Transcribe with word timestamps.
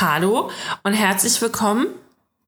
Hallo 0.00 0.50
und 0.84 0.92
herzlich 0.92 1.40
willkommen 1.42 1.88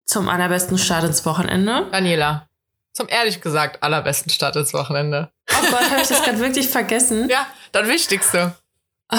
zum 0.04 0.28
allerbesten 0.28 0.78
Start 0.78 1.02
ins 1.02 1.26
Wochenende. 1.26 1.86
Daniela, 1.90 2.46
zum 2.92 3.08
ehrlich 3.08 3.40
gesagt 3.40 3.82
allerbesten 3.82 4.30
Start 4.30 4.54
ins 4.54 4.72
Wochenende. 4.72 5.30
Oh 5.52 5.66
Gott, 5.68 5.90
habe 5.90 6.00
ich 6.00 6.06
das 6.08 6.22
gerade 6.22 6.38
wirklich 6.38 6.68
vergessen? 6.68 7.28
Ja, 7.28 7.46
das 7.72 7.88
Wichtigste. 7.88 8.54
Ah, 9.08 9.18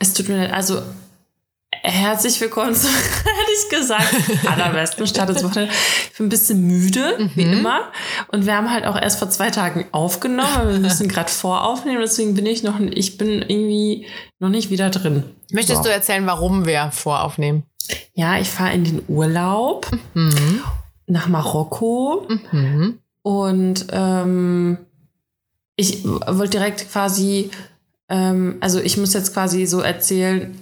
es 0.00 0.12
tut 0.12 0.28
mir 0.28 0.38
leid. 0.38 0.52
Also, 0.52 0.82
herzlich 1.70 2.40
willkommen 2.40 2.74
zum, 2.74 2.90
ehrlich 3.26 3.68
gesagt, 3.70 4.12
allerbesten 4.48 5.06
Start 5.06 5.30
ins 5.30 5.44
Wochenende. 5.44 5.72
Ich 6.10 6.16
bin 6.18 6.26
ein 6.26 6.30
bisschen 6.30 6.60
müde, 6.66 7.30
wie 7.36 7.42
immer. 7.42 7.92
Und 8.32 8.44
wir 8.44 8.56
haben 8.56 8.72
halt 8.72 8.86
auch 8.86 9.00
erst 9.00 9.20
vor 9.20 9.30
zwei 9.30 9.50
Tagen 9.50 9.86
aufgenommen. 9.92 10.68
Wir 10.68 10.80
müssen 10.80 11.06
gerade 11.08 11.30
voraufnehmen, 11.30 12.00
deswegen 12.00 12.34
bin 12.34 12.46
ich 12.46 12.64
noch, 12.64 12.80
ich 12.80 13.18
bin 13.18 13.42
irgendwie 13.42 14.08
noch 14.40 14.48
nicht 14.48 14.70
wieder 14.70 14.90
drin. 14.90 15.36
Möchtest 15.52 15.78
So. 15.78 15.88
du 15.88 15.92
erzählen, 15.92 16.26
warum 16.26 16.66
wir 16.66 16.90
voraufnehmen? 16.90 17.67
Ja, 18.14 18.38
ich 18.38 18.48
fahre 18.50 18.72
in 18.74 18.84
den 18.84 19.02
Urlaub 19.08 19.88
Mhm. 20.14 20.60
nach 21.06 21.28
Marokko. 21.28 22.26
Mhm. 22.52 22.98
Und 23.22 23.86
ähm, 23.92 24.78
ich 25.76 26.04
wollte 26.04 26.50
direkt 26.58 26.90
quasi, 26.90 27.50
ähm, 28.08 28.56
also 28.60 28.80
ich 28.80 28.96
muss 28.96 29.14
jetzt 29.14 29.32
quasi 29.32 29.66
so 29.66 29.80
erzählen, 29.80 30.58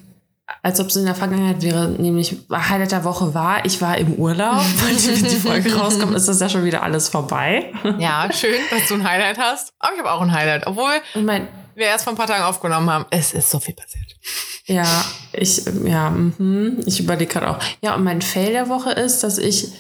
als 0.63 0.79
ob 0.79 0.89
es 0.89 0.97
in 0.97 1.05
der 1.07 1.15
Vergangenheit 1.17 1.63
wäre, 1.63 1.89
nämlich 1.89 2.37
Highlight 2.53 2.93
der 2.93 3.03
Woche 3.05 3.35
war, 3.35 3.65
ich 3.65 3.81
war 3.81 3.99
im 3.99 4.15
Urlaub, 4.15 4.63
weil 4.85 4.95
die, 4.95 5.09
wenn 5.23 5.31
die 5.31 5.37
Folge 5.37 5.75
rauskommt, 5.75 6.15
ist 6.15 6.29
das 6.29 6.41
ja 6.41 6.49
schon 6.49 6.65
wieder 6.65 6.83
alles 6.83 7.09
vorbei. 7.09 7.73
Ja, 7.99 8.29
schön, 8.33 8.61
dass 8.71 8.87
du 8.89 8.95
ein 8.95 9.09
Highlight 9.09 9.39
hast. 9.39 9.73
Aber 9.81 9.93
ich 9.95 9.99
habe 9.99 10.13
auch 10.13 10.21
ein 10.21 10.33
Highlight, 10.33 10.67
obwohl 10.67 10.91
Und 11.15 11.25
mein, 11.25 11.49
wir 11.77 11.87
erst 11.87 12.05
vor 12.05 12.13
ein 12.13 12.17
paar 12.17 12.27
Tagen 12.27 12.45
aufgenommen 12.45 12.91
haben. 12.91 13.05
Es 13.11 13.33
ist 13.33 13.51
so 13.51 13.61
viel 13.61 13.75
passiert. 13.75 14.17
ja, 14.65 15.05
ich, 15.33 15.63
ja, 15.85 16.11
mhm, 16.11 16.83
ich 16.87 17.01
überlege 17.01 17.33
gerade 17.33 17.51
auch. 17.51 17.59
Ja, 17.83 17.95
und 17.95 18.03
mein 18.03 18.23
Fail 18.23 18.53
der 18.53 18.69
Woche 18.69 18.91
ist, 18.93 19.23
dass 19.23 19.39
ich 19.39 19.73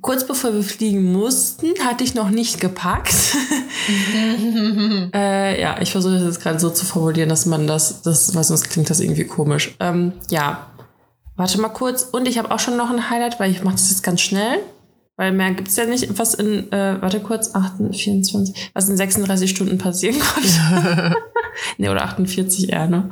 kurz 0.00 0.24
bevor 0.24 0.54
wir 0.54 0.62
fliegen 0.62 1.12
mussten, 1.12 1.66
hatte 1.84 2.04
ich 2.04 2.14
noch 2.14 2.30
nicht 2.30 2.60
gepackt. 2.60 3.14
Äh, 5.12 5.60
ja, 5.60 5.80
ich 5.80 5.90
versuche 5.90 6.14
das 6.14 6.22
jetzt 6.22 6.42
gerade 6.42 6.60
so 6.60 6.70
zu 6.70 6.84
formulieren, 6.84 7.28
dass 7.28 7.46
man 7.46 7.66
das, 7.66 8.02
das, 8.02 8.34
weil 8.34 8.44
sonst 8.44 8.70
klingt 8.70 8.88
das 8.88 9.00
irgendwie 9.00 9.24
komisch. 9.24 9.74
Ähm, 9.80 10.12
ja, 10.28 10.70
warte 11.34 11.60
mal 11.60 11.70
kurz. 11.70 12.02
Und 12.02 12.28
ich 12.28 12.38
habe 12.38 12.50
auch 12.52 12.60
schon 12.60 12.76
noch 12.76 12.90
ein 12.90 13.10
Highlight, 13.10 13.40
weil 13.40 13.50
ich 13.50 13.62
mache 13.62 13.74
das 13.74 13.90
jetzt 13.90 14.02
ganz 14.02 14.20
schnell. 14.20 14.60
Weil 15.20 15.32
mehr 15.32 15.52
gibt's 15.52 15.76
ja 15.76 15.84
nicht, 15.84 16.18
was 16.18 16.32
in, 16.32 16.72
äh, 16.72 16.96
warte 17.02 17.20
kurz, 17.20 17.54
8, 17.54 17.94
24, 17.94 18.70
was 18.72 18.88
in 18.88 18.96
36 18.96 19.50
Stunden 19.50 19.76
passieren 19.76 20.18
konnte. 20.34 21.14
ne, 21.76 21.90
oder 21.90 22.04
48 22.04 22.72
eher, 22.72 22.86
ne? 22.86 23.10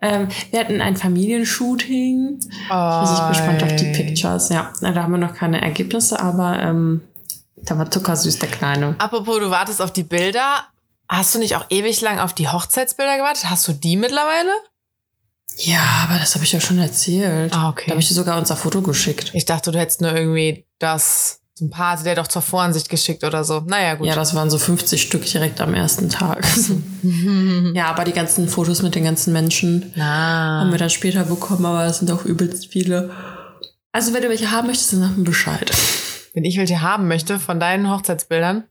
Ähm, 0.00 0.28
wir 0.50 0.60
hatten 0.60 0.80
ein 0.80 0.96
Familienshooting. 0.96 2.38
Ich 2.40 2.68
bin 2.68 2.78
richtig 2.78 3.28
gespannt 3.28 3.62
auf 3.62 3.76
die 3.76 3.92
Pictures. 3.92 4.48
Ja, 4.48 4.72
da 4.80 4.94
haben 4.94 5.12
wir 5.12 5.18
noch 5.18 5.34
keine 5.34 5.60
Ergebnisse, 5.60 6.18
aber 6.18 6.62
ähm, 6.62 7.02
da 7.56 7.76
war 7.76 7.90
zuckersüß, 7.90 8.38
der 8.38 8.48
Kleine. 8.48 8.94
Apropos, 8.96 9.38
du 9.38 9.50
wartest 9.50 9.82
auf 9.82 9.92
die 9.92 10.04
Bilder. 10.04 10.64
Hast 11.10 11.34
du 11.34 11.40
nicht 11.40 11.56
auch 11.56 11.66
ewig 11.68 12.00
lang 12.00 12.20
auf 12.20 12.32
die 12.32 12.48
Hochzeitsbilder 12.48 13.18
gewartet? 13.18 13.50
Hast 13.50 13.68
du 13.68 13.74
die 13.74 13.98
mittlerweile? 13.98 14.52
Ja, 15.56 16.06
aber 16.08 16.18
das 16.18 16.34
habe 16.34 16.44
ich 16.44 16.52
ja 16.52 16.60
schon 16.60 16.78
erzählt. 16.78 17.52
Ah, 17.52 17.70
okay. 17.70 17.84
Da 17.86 17.92
habe 17.92 18.00
ich 18.00 18.08
dir 18.08 18.14
sogar 18.14 18.38
unser 18.38 18.56
Foto 18.56 18.80
geschickt. 18.80 19.32
Ich 19.34 19.44
dachte, 19.44 19.72
du 19.72 19.78
hättest 19.78 20.00
nur 20.00 20.14
irgendwie 20.14 20.66
das, 20.78 21.40
so 21.54 21.64
ein 21.64 21.70
paar, 21.70 22.00
der 22.02 22.14
doch 22.14 22.28
zur 22.28 22.42
Voransicht 22.42 22.88
geschickt 22.88 23.24
oder 23.24 23.42
so. 23.42 23.60
Naja, 23.66 23.94
gut. 23.96 24.06
Ja, 24.06 24.14
das 24.14 24.34
waren 24.36 24.50
so 24.50 24.58
50 24.58 25.02
Stück 25.02 25.24
direkt 25.24 25.60
am 25.60 25.74
ersten 25.74 26.08
Tag. 26.10 26.46
ja, 27.74 27.86
aber 27.86 28.04
die 28.04 28.12
ganzen 28.12 28.48
Fotos 28.48 28.82
mit 28.82 28.94
den 28.94 29.02
ganzen 29.02 29.32
Menschen 29.32 29.92
Na. 29.96 30.60
haben 30.60 30.70
wir 30.70 30.78
dann 30.78 30.90
später 30.90 31.24
bekommen, 31.24 31.66
aber 31.66 31.84
es 31.86 31.98
sind 31.98 32.10
auch 32.12 32.24
übelst 32.24 32.68
viele. 32.68 33.10
Also, 33.90 34.14
wenn 34.14 34.22
du 34.22 34.28
welche 34.28 34.52
haben 34.52 34.68
möchtest, 34.68 34.92
dann 34.92 35.00
sag 35.00 35.16
mir 35.16 35.24
Bescheid. 35.24 35.72
Wenn 36.34 36.44
ich 36.44 36.56
welche 36.56 36.82
haben 36.82 37.08
möchte 37.08 37.40
von 37.40 37.58
deinen 37.58 37.90
Hochzeitsbildern. 37.90 38.64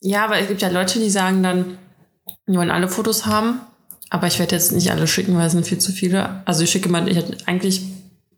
Ja, 0.00 0.24
aber 0.26 0.38
es 0.38 0.46
gibt 0.46 0.62
ja 0.62 0.68
Leute, 0.68 1.00
die 1.00 1.10
sagen 1.10 1.42
dann, 1.42 1.78
die 2.46 2.56
wollen 2.56 2.70
alle 2.70 2.88
Fotos 2.88 3.26
haben, 3.26 3.60
aber 4.14 4.28
ich 4.28 4.38
werde 4.38 4.54
jetzt 4.54 4.70
nicht 4.70 4.92
alle 4.92 5.08
schicken, 5.08 5.36
weil 5.36 5.48
es 5.48 5.52
sind 5.52 5.66
viel 5.66 5.78
zu 5.78 5.90
viele. 5.90 6.40
Also 6.44 6.62
ich 6.62 6.70
schicke 6.70 6.88
mal, 6.88 7.08
ich 7.08 7.16
hätte 7.16 7.36
eigentlich, 7.46 7.82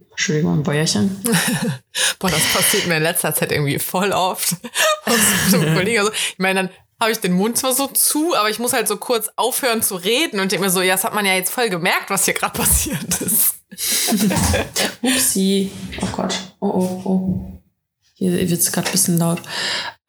Entschuldigung, 0.09 0.55
ein 0.55 0.63
Bäuerchen. 0.63 1.15
Boah, 2.19 2.31
das 2.31 2.45
passiert 2.51 2.87
mir 2.87 2.97
in 2.97 3.03
letzter 3.03 3.35
Zeit 3.35 3.53
irgendwie 3.53 3.79
voll 3.79 4.13
oft. 4.13 4.53
Und 5.05 5.21
so 5.51 5.61
ein 5.61 5.75
Kollege 5.75 6.03
so, 6.03 6.11
ich 6.11 6.39
meine, 6.39 6.63
dann 6.63 6.71
habe 6.99 7.13
ich 7.13 7.19
den 7.19 7.35
Mund 7.35 7.59
zwar 7.59 7.75
so 7.75 7.89
zu, 7.89 8.35
aber 8.35 8.49
ich 8.49 8.59
muss 8.59 8.73
halt 8.73 8.89
so 8.89 8.97
kurz 8.97 9.29
aufhören 9.37 9.83
zu 9.83 9.97
reden 9.97 10.41
und 10.41 10.51
denke 10.51 10.65
mir 10.65 10.71
so, 10.71 10.81
ja, 10.81 10.95
das 10.95 11.05
hat 11.05 11.13
man 11.13 11.27
ja 11.27 11.35
jetzt 11.35 11.53
voll 11.53 11.69
gemerkt, 11.69 12.09
was 12.09 12.25
hier 12.25 12.33
gerade 12.33 12.59
passiert 12.59 13.21
ist. 13.21 13.57
Upsi. 15.03 15.71
Oh 16.01 16.07
Gott. 16.07 16.35
Oh, 16.59 16.69
oh, 16.69 17.03
oh. 17.05 17.61
Hier 18.15 18.33
wird 18.33 18.51
es 18.51 18.73
gerade 18.73 18.89
ein 18.89 18.93
bisschen 18.93 19.19
laut. 19.19 19.43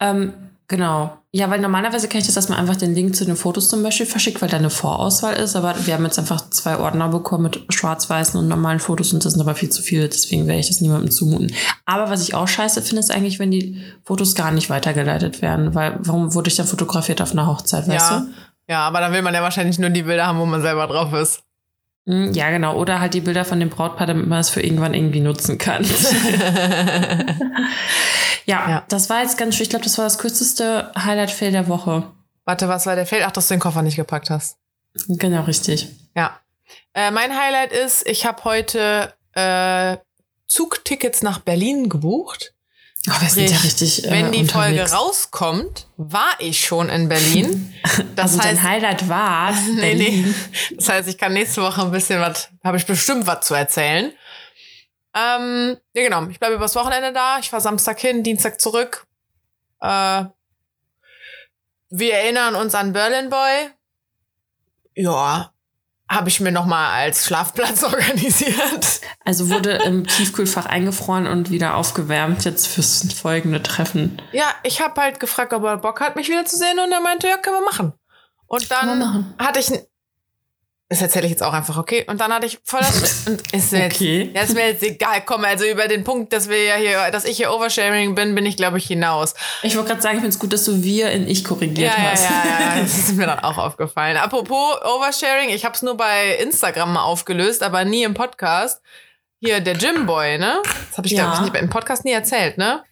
Ähm, 0.00 0.32
genau. 0.66 1.17
Ja, 1.30 1.50
weil 1.50 1.60
normalerweise 1.60 2.08
kann 2.08 2.20
ich 2.22 2.26
das 2.26 2.36
erstmal 2.36 2.58
einfach 2.58 2.76
den 2.76 2.94
Link 2.94 3.14
zu 3.14 3.26
den 3.26 3.36
Fotos 3.36 3.68
zum 3.68 3.82
Beispiel 3.82 4.06
verschickt, 4.06 4.40
weil 4.40 4.48
da 4.48 4.56
eine 4.56 4.70
Vorauswahl 4.70 5.34
ist. 5.34 5.56
Aber 5.56 5.74
wir 5.84 5.92
haben 5.92 6.04
jetzt 6.04 6.18
einfach 6.18 6.48
zwei 6.48 6.78
Ordner 6.78 7.08
bekommen 7.08 7.44
mit 7.44 7.66
schwarz-weißen 7.68 8.40
und 8.40 8.48
normalen 8.48 8.80
Fotos 8.80 9.12
und 9.12 9.22
das 9.22 9.34
sind 9.34 9.42
aber 9.42 9.54
viel 9.54 9.68
zu 9.68 9.82
viele. 9.82 10.08
Deswegen 10.08 10.46
werde 10.46 10.60
ich 10.60 10.68
das 10.68 10.80
niemandem 10.80 11.10
zumuten. 11.10 11.52
Aber 11.84 12.08
was 12.08 12.22
ich 12.22 12.34
auch 12.34 12.48
scheiße 12.48 12.80
finde, 12.80 13.00
ist 13.00 13.10
eigentlich, 13.10 13.38
wenn 13.38 13.50
die 13.50 13.82
Fotos 14.04 14.34
gar 14.34 14.52
nicht 14.52 14.70
weitergeleitet 14.70 15.42
werden. 15.42 15.74
Weil, 15.74 15.98
warum 16.00 16.32
wurde 16.32 16.48
ich 16.48 16.56
dann 16.56 16.66
fotografiert 16.66 17.20
auf 17.20 17.32
einer 17.32 17.46
Hochzeit, 17.46 17.86
weißt 17.86 18.10
Ja. 18.10 18.20
du? 18.20 18.26
Ja, 18.70 18.80
aber 18.86 19.00
dann 19.00 19.12
will 19.12 19.22
man 19.22 19.34
ja 19.34 19.42
wahrscheinlich 19.42 19.78
nur 19.78 19.90
die 19.90 20.02
Bilder 20.04 20.26
haben, 20.26 20.38
wo 20.38 20.46
man 20.46 20.62
selber 20.62 20.86
drauf 20.86 21.12
ist. 21.12 21.42
Mm, 22.08 22.32
Ja, 22.32 22.50
genau. 22.50 22.76
Oder 22.76 23.00
halt 23.00 23.12
die 23.14 23.20
Bilder 23.20 23.44
von 23.44 23.60
dem 23.60 23.68
Brautpaar, 23.70 24.06
damit 24.06 24.26
man 24.26 24.40
es 24.40 24.48
für 24.50 24.62
irgendwann 24.62 24.94
irgendwie 24.94 25.20
nutzen 25.20 25.58
kann. 25.58 25.84
ja, 28.46 28.68
Ja. 28.70 28.84
das 28.88 29.10
war 29.10 29.22
jetzt 29.22 29.36
ganz 29.38 29.54
schön. 29.54 29.64
Ich 29.64 29.70
glaube, 29.70 29.84
das 29.84 29.98
war 29.98 30.04
das 30.04 30.18
kürzeste 30.18 30.90
Highlight-Fail 30.96 31.52
der 31.52 31.68
Woche. 31.68 32.04
Warte, 32.44 32.68
was 32.68 32.86
war 32.86 32.96
der 32.96 33.06
Fehler? 33.06 33.26
Ach, 33.28 33.32
dass 33.32 33.48
du 33.48 33.54
den 33.54 33.60
Koffer 33.60 33.82
nicht 33.82 33.96
gepackt 33.96 34.30
hast. 34.30 34.56
Genau, 35.08 35.42
richtig. 35.42 35.88
Ja. 36.16 36.40
Äh, 36.94 37.10
mein 37.10 37.36
Highlight 37.38 37.72
ist, 37.72 38.06
ich 38.08 38.24
habe 38.26 38.42
heute 38.44 39.12
äh, 39.34 39.98
Zugtickets 40.46 41.22
nach 41.22 41.40
Berlin 41.40 41.88
gebucht. 41.90 42.54
Oh, 43.06 43.20
wir 43.20 43.28
sind 43.28 43.50
ja 43.50 43.56
richtig. 43.58 44.04
Äh, 44.04 44.10
Wenn 44.10 44.32
die 44.32 44.44
Folge 44.44 44.82
unterwegs. 44.82 44.92
rauskommt, 44.92 45.86
war 45.96 46.30
ich 46.40 46.64
schon 46.64 46.88
in 46.88 47.08
Berlin. 47.08 47.74
Das 48.14 48.32
also 48.32 48.38
heißt, 48.40 48.48
dein 48.48 48.62
Highlight 48.62 49.08
war. 49.08 49.52
nee, 49.76 49.94
nee. 49.94 50.34
Das 50.76 50.88
heißt, 50.88 51.08
ich 51.08 51.16
kann 51.16 51.32
nächste 51.32 51.62
Woche 51.62 51.80
ein 51.82 51.90
bisschen 51.90 52.20
was, 52.20 52.48
habe 52.64 52.76
ich 52.76 52.84
bestimmt 52.84 53.26
was 53.26 53.46
zu 53.46 53.54
erzählen. 53.54 54.12
Ähm, 55.14 55.76
ja, 55.94 56.02
genau. 56.02 56.26
Ich 56.28 56.38
bleibe 56.38 56.56
übers 56.56 56.74
Wochenende 56.74 57.12
da. 57.12 57.38
Ich 57.38 57.48
fahre 57.48 57.62
Samstag 57.62 57.98
hin, 58.00 58.22
Dienstag 58.22 58.60
zurück. 58.60 59.06
Äh, 59.80 60.24
wir 61.90 62.14
erinnern 62.14 62.56
uns 62.56 62.74
an 62.74 62.92
Berlin 62.92 63.30
Boy. 63.30 63.70
Ja, 64.94 65.52
habe 66.10 66.28
ich 66.28 66.40
mir 66.40 66.52
noch 66.52 66.66
mal 66.66 66.92
als 66.92 67.26
Schlafplatz 67.26 67.82
organisiert. 67.84 69.00
Also 69.24 69.50
wurde 69.50 69.72
im 69.84 70.06
Tiefkühlfach 70.06 70.66
eingefroren 70.66 71.26
und 71.26 71.50
wieder 71.50 71.74
aufgewärmt 71.76 72.44
jetzt 72.44 72.66
fürs 72.66 73.12
folgende 73.12 73.62
Treffen. 73.62 74.20
Ja, 74.32 74.46
ich 74.62 74.80
habe 74.80 75.00
halt 75.00 75.20
gefragt, 75.20 75.52
ob 75.52 75.64
er 75.64 75.76
Bock 75.76 76.00
hat, 76.00 76.16
mich 76.16 76.28
wieder 76.28 76.44
zu 76.44 76.56
sehen 76.56 76.78
und 76.78 76.90
er 76.90 77.00
meinte, 77.00 77.28
ja, 77.28 77.36
können 77.36 77.56
wir 77.56 77.64
machen. 77.64 77.92
Und 78.46 78.70
dann 78.70 78.98
machen. 78.98 79.34
hatte 79.38 79.60
ich, 79.60 79.70
das 80.90 81.02
erzähle 81.02 81.26
ich 81.26 81.32
jetzt 81.32 81.42
auch 81.42 81.52
einfach, 81.52 81.76
okay? 81.76 82.04
Und 82.08 82.20
dann 82.20 82.32
hatte 82.32 82.46
ich 82.46 82.58
voll 82.64 82.80
das, 82.80 83.26
und 83.26 83.42
ist 83.52 83.72
mir 83.72 83.84
Okay. 83.86 84.22
jetzt, 84.22 84.34
ja, 84.36 84.42
ist 84.42 84.54
mir 84.54 84.66
jetzt 84.68 84.82
egal, 84.82 85.22
komm, 85.26 85.44
also 85.44 85.64
über 85.66 85.86
den 85.86 86.02
Punkt, 86.02 86.32
dass 86.32 86.48
wir 86.48 86.64
ja 86.64 86.76
hier, 86.76 87.10
dass 87.10 87.24
ich 87.26 87.36
hier 87.36 87.52
Oversharing 87.52 88.14
bin, 88.14 88.34
bin 88.34 88.46
ich, 88.46 88.56
glaube 88.56 88.78
ich, 88.78 88.86
hinaus. 88.86 89.34
Ich 89.62 89.76
wollte 89.76 89.88
gerade 89.90 90.00
sagen, 90.02 90.14
ich 90.16 90.20
finde 90.22 90.34
es 90.34 90.38
gut, 90.38 90.52
dass 90.52 90.64
du 90.64 90.82
wir 90.82 91.10
in 91.10 91.28
ich 91.28 91.44
korrigiert 91.44 91.92
Ja, 91.94 92.02
ja, 92.04 92.10
hast. 92.12 92.24
ja, 92.24 92.30
ja, 92.76 92.80
das 92.80 92.96
ist 92.96 93.12
mir 93.16 93.26
dann 93.26 93.40
auch 93.40 93.58
aufgefallen. 93.58 94.16
Apropos 94.16 94.76
Oversharing, 94.82 95.50
ich 95.50 95.64
habe 95.66 95.74
es 95.74 95.82
nur 95.82 95.96
bei 95.96 96.36
Instagram 96.36 96.94
mal 96.94 97.02
aufgelöst, 97.02 97.62
aber 97.62 97.84
nie 97.84 98.04
im 98.04 98.14
Podcast. 98.14 98.80
Hier, 99.40 99.60
der 99.60 99.74
Gymboy, 99.74 100.38
ne? 100.38 100.62
Das 100.88 100.96
habe 100.98 101.06
ich, 101.06 101.12
Ja. 101.12 101.24
glaube 101.30 101.46
ich, 101.46 101.52
nicht 101.52 101.62
im 101.62 101.70
Podcast 101.70 102.04
nie 102.04 102.12
erzählt, 102.12 102.58
ne? 102.58 102.82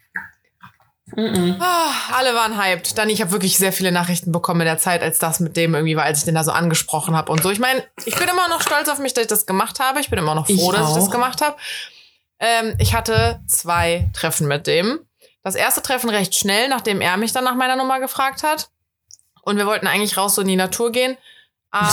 Mhm. 1.14 1.56
Ah, 1.60 1.92
alle 2.14 2.34
waren 2.34 2.58
hyped. 2.60 2.98
Dann, 2.98 3.08
ich 3.08 3.20
habe 3.20 3.30
wirklich 3.30 3.56
sehr 3.58 3.72
viele 3.72 3.92
Nachrichten 3.92 4.32
bekommen 4.32 4.62
in 4.62 4.66
der 4.66 4.78
Zeit, 4.78 5.02
als 5.02 5.18
das 5.18 5.38
mit 5.38 5.56
dem 5.56 5.74
irgendwie 5.74 5.96
war, 5.96 6.04
als 6.04 6.18
ich 6.18 6.24
den 6.24 6.34
da 6.34 6.42
so 6.42 6.50
angesprochen 6.50 7.14
habe 7.14 7.30
und 7.30 7.42
so. 7.42 7.50
Ich 7.50 7.60
meine, 7.60 7.84
ich 8.04 8.16
bin 8.16 8.28
immer 8.28 8.48
noch 8.48 8.60
stolz 8.60 8.88
auf 8.88 8.98
mich, 8.98 9.14
dass 9.14 9.22
ich 9.22 9.28
das 9.28 9.46
gemacht 9.46 9.78
habe. 9.78 10.00
Ich 10.00 10.10
bin 10.10 10.18
immer 10.18 10.34
noch 10.34 10.46
froh, 10.46 10.72
Ich 10.72 10.78
dass 10.78 10.90
ich 10.90 10.96
das 10.96 11.10
gemacht 11.10 11.42
habe. 11.42 11.56
Ähm, 12.40 12.74
ich 12.78 12.94
hatte 12.94 13.40
zwei 13.46 14.10
Treffen 14.14 14.48
mit 14.48 14.66
dem. 14.66 15.00
Das 15.42 15.54
erste 15.54 15.80
Treffen 15.80 16.10
recht 16.10 16.34
schnell, 16.34 16.68
nachdem 16.68 17.00
er 17.00 17.16
mich 17.16 17.32
dann 17.32 17.44
nach 17.44 17.54
meiner 17.54 17.76
Nummer 17.76 18.00
gefragt 18.00 18.42
hat. 18.42 18.68
Und 19.42 19.58
wir 19.58 19.66
wollten 19.66 19.86
eigentlich 19.86 20.16
raus 20.16 20.34
so 20.34 20.42
in 20.42 20.48
die 20.48 20.56
Natur 20.56 20.90
gehen. 20.90 21.16
Aber 21.70 21.86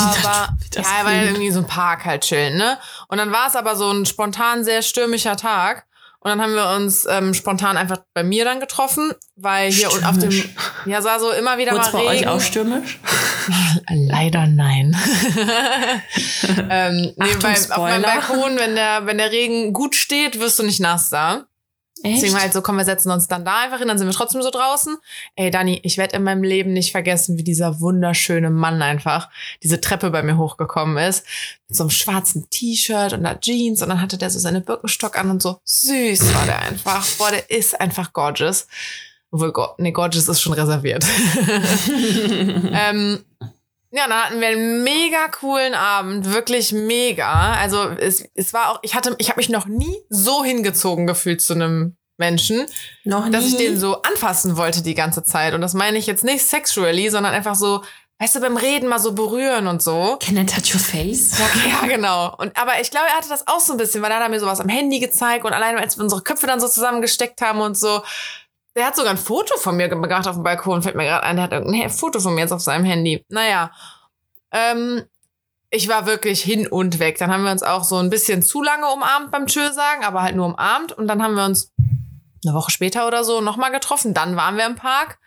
ja, 0.75 0.83
weil 1.03 1.19
klingt. 1.19 1.25
irgendwie 1.25 1.51
so 1.51 1.59
ein 1.59 1.67
Park 1.67 2.05
halt 2.05 2.23
chillen, 2.23 2.57
ne? 2.57 2.79
Und 3.09 3.17
dann 3.17 3.31
war 3.31 3.47
es 3.47 3.55
aber 3.55 3.75
so 3.75 3.91
ein 3.91 4.05
spontan 4.05 4.63
sehr 4.63 4.81
stürmischer 4.81 5.35
Tag. 5.35 5.85
Und 6.23 6.29
dann 6.29 6.41
haben 6.41 6.53
wir 6.53 6.69
uns 6.77 7.05
ähm, 7.05 7.33
spontan 7.33 7.75
einfach 7.75 7.97
bei 8.13 8.23
mir 8.23 8.45
dann 8.45 8.61
getroffen, 8.61 9.11
weil 9.35 9.69
hier 9.69 9.91
und 9.91 10.05
auf 10.05 10.17
dem, 10.17 10.31
ja, 10.85 11.01
sah 11.01 11.19
so 11.19 11.31
immer 11.31 11.57
wieder 11.57 11.71
Kurz 11.71 11.91
mal 11.91 12.03
bei 12.03 12.11
Regen. 12.11 12.23
euch 12.23 12.27
auch 12.29 12.39
stürmisch? 12.39 12.97
Leider 13.89 14.47
nein. 14.47 14.95
ähm, 16.69 16.95
nee, 16.95 17.13
Achtung, 17.19 17.41
bei, 17.41 17.75
auf 17.75 17.77
meinem. 17.77 18.03
Balkon, 18.03 18.57
wenn 18.57 18.75
der, 18.75 19.05
wenn 19.05 19.17
der 19.17 19.31
Regen 19.31 19.73
gut 19.73 19.95
steht, 19.95 20.39
wirst 20.39 20.59
du 20.59 20.63
nicht 20.63 20.79
nass 20.79 21.09
da. 21.09 21.43
Deswegen 22.03 22.39
halt 22.39 22.51
so, 22.51 22.61
komm, 22.61 22.77
wir 22.77 22.85
setzen 22.85 23.11
uns 23.11 23.27
dann 23.27 23.45
da 23.45 23.63
einfach 23.63 23.79
hin, 23.79 23.87
dann 23.87 23.97
sind 23.97 24.07
wir 24.07 24.13
trotzdem 24.13 24.41
so 24.41 24.49
draußen. 24.49 24.97
Ey, 25.35 25.51
Dani, 25.51 25.79
ich 25.83 25.97
werde 25.97 26.17
in 26.17 26.23
meinem 26.23 26.43
Leben 26.43 26.73
nicht 26.73 26.91
vergessen, 26.91 27.37
wie 27.37 27.43
dieser 27.43 27.79
wunderschöne 27.79 28.49
Mann 28.49 28.81
einfach 28.81 29.29
diese 29.63 29.79
Treppe 29.79 30.09
bei 30.09 30.21
mir 30.21 30.37
hochgekommen 30.37 30.97
ist. 30.97 31.25
Mit 31.69 31.77
so 31.77 31.83
einem 31.83 31.91
schwarzen 31.91 32.49
T-Shirt 32.49 33.13
und 33.13 33.25
einer 33.25 33.39
Jeans 33.39 33.81
und 33.81 33.89
dann 33.89 34.01
hatte 34.01 34.17
der 34.17 34.29
so 34.29 34.39
seine 34.39 34.61
Birkenstock 34.61 35.17
an 35.17 35.29
und 35.29 35.41
so. 35.41 35.59
Süß 35.63 36.33
war 36.33 36.45
der 36.45 36.61
einfach. 36.61 37.07
Boah, 37.17 37.31
der 37.31 37.49
ist 37.49 37.79
einfach 37.79 38.11
gorgeous. 38.11 38.67
Obwohl, 39.31 39.53
nee, 39.77 39.91
gorgeous 39.91 40.27
ist 40.27 40.41
schon 40.41 40.53
reserviert. 40.53 41.03
ähm, 42.71 43.23
ja, 43.95 44.07
dann 44.07 44.23
hatten 44.23 44.41
wir 44.41 44.47
einen 44.47 44.83
mega 44.83 45.27
coolen 45.27 45.75
Abend, 45.75 46.33
wirklich 46.33 46.71
mega. 46.71 47.53
Also 47.53 47.89
es, 47.89 48.27
es 48.33 48.51
war 48.51 48.71
auch, 48.71 48.79
ich 48.81 48.95
hatte, 48.95 49.15
ich 49.19 49.29
habe 49.29 49.37
mich 49.37 49.49
noch 49.49 49.67
nie 49.67 49.95
so 50.09 50.43
hingezogen 50.43 51.05
gefühlt 51.05 51.41
zu 51.41 51.53
einem 51.53 51.95
Menschen, 52.17 52.65
Noch 53.03 53.25
nie. 53.25 53.31
dass 53.31 53.45
ich 53.45 53.55
den 53.55 53.79
so 53.79 54.01
anfassen 54.01 54.57
wollte 54.57 54.81
die 54.81 54.95
ganze 54.95 55.23
Zeit. 55.23 55.53
Und 55.53 55.61
das 55.61 55.75
meine 55.75 55.99
ich 55.99 56.07
jetzt 56.07 56.23
nicht 56.23 56.43
sexually, 56.43 57.09
sondern 57.11 57.33
einfach 57.33 57.53
so, 57.53 57.83
weißt 58.17 58.35
du, 58.35 58.39
beim 58.39 58.57
Reden 58.57 58.89
mal 58.89 58.97
so 58.97 59.13
berühren 59.13 59.67
und 59.67 59.83
so. 59.83 60.17
Can 60.19 60.37
I 60.37 60.45
touch 60.47 60.73
your 60.73 60.79
face? 60.81 61.37
Ja, 61.37 61.69
ja, 61.69 61.87
genau. 61.87 62.35
Und 62.37 62.57
aber 62.57 62.81
ich 62.81 62.89
glaube, 62.89 63.05
er 63.09 63.17
hatte 63.17 63.29
das 63.29 63.47
auch 63.47 63.59
so 63.59 63.73
ein 63.73 63.77
bisschen, 63.77 64.01
weil 64.01 64.09
er 64.11 64.19
hat 64.19 64.31
mir 64.31 64.39
sowas 64.39 64.59
am 64.59 64.69
Handy 64.69 64.99
gezeigt 64.99 65.45
und 65.45 65.53
allein 65.53 65.77
als 65.77 65.97
wir 65.97 66.03
unsere 66.03 66.23
Köpfe 66.23 66.47
dann 66.47 66.59
so 66.59 66.67
zusammengesteckt 66.67 67.41
haben 67.41 67.61
und 67.61 67.77
so. 67.77 68.01
Der 68.75 68.87
hat 68.87 68.95
sogar 68.95 69.11
ein 69.11 69.17
Foto 69.17 69.57
von 69.57 69.77
mir 69.77 69.87
gemacht 69.87 70.27
auf 70.27 70.35
dem 70.35 70.43
Balkon, 70.43 70.81
fällt 70.81 70.95
mir 70.95 71.05
gerade 71.05 71.23
ein. 71.23 71.35
Der 71.35 71.43
hat 71.43 71.51
irgendein 71.51 71.89
Foto 71.89 72.19
von 72.19 72.33
mir 72.33 72.41
jetzt 72.41 72.51
auf 72.51 72.61
seinem 72.61 72.85
Handy. 72.85 73.23
Naja. 73.29 73.71
Ähm, 74.51 75.03
ich 75.69 75.87
war 75.87 76.05
wirklich 76.05 76.41
hin 76.41 76.67
und 76.67 76.99
weg. 76.99 77.17
Dann 77.17 77.31
haben 77.31 77.43
wir 77.43 77.51
uns 77.51 77.63
auch 77.63 77.83
so 77.83 77.97
ein 77.97 78.09
bisschen 78.09 78.41
zu 78.43 78.61
lange 78.63 78.87
umarmt 78.91 79.31
beim 79.31 79.47
Tschö 79.47 79.71
sagen, 79.71 80.03
aber 80.03 80.21
halt 80.21 80.35
nur 80.35 80.45
umarmt. 80.47 80.91
Und 80.91 81.07
dann 81.07 81.21
haben 81.21 81.35
wir 81.35 81.45
uns 81.45 81.71
eine 82.45 82.53
Woche 82.53 82.71
später 82.71 83.07
oder 83.07 83.23
so 83.23 83.41
nochmal 83.41 83.71
getroffen. 83.71 84.13
Dann 84.13 84.35
waren 84.35 84.57
wir 84.57 84.65
im 84.65 84.75
Park. 84.75 85.19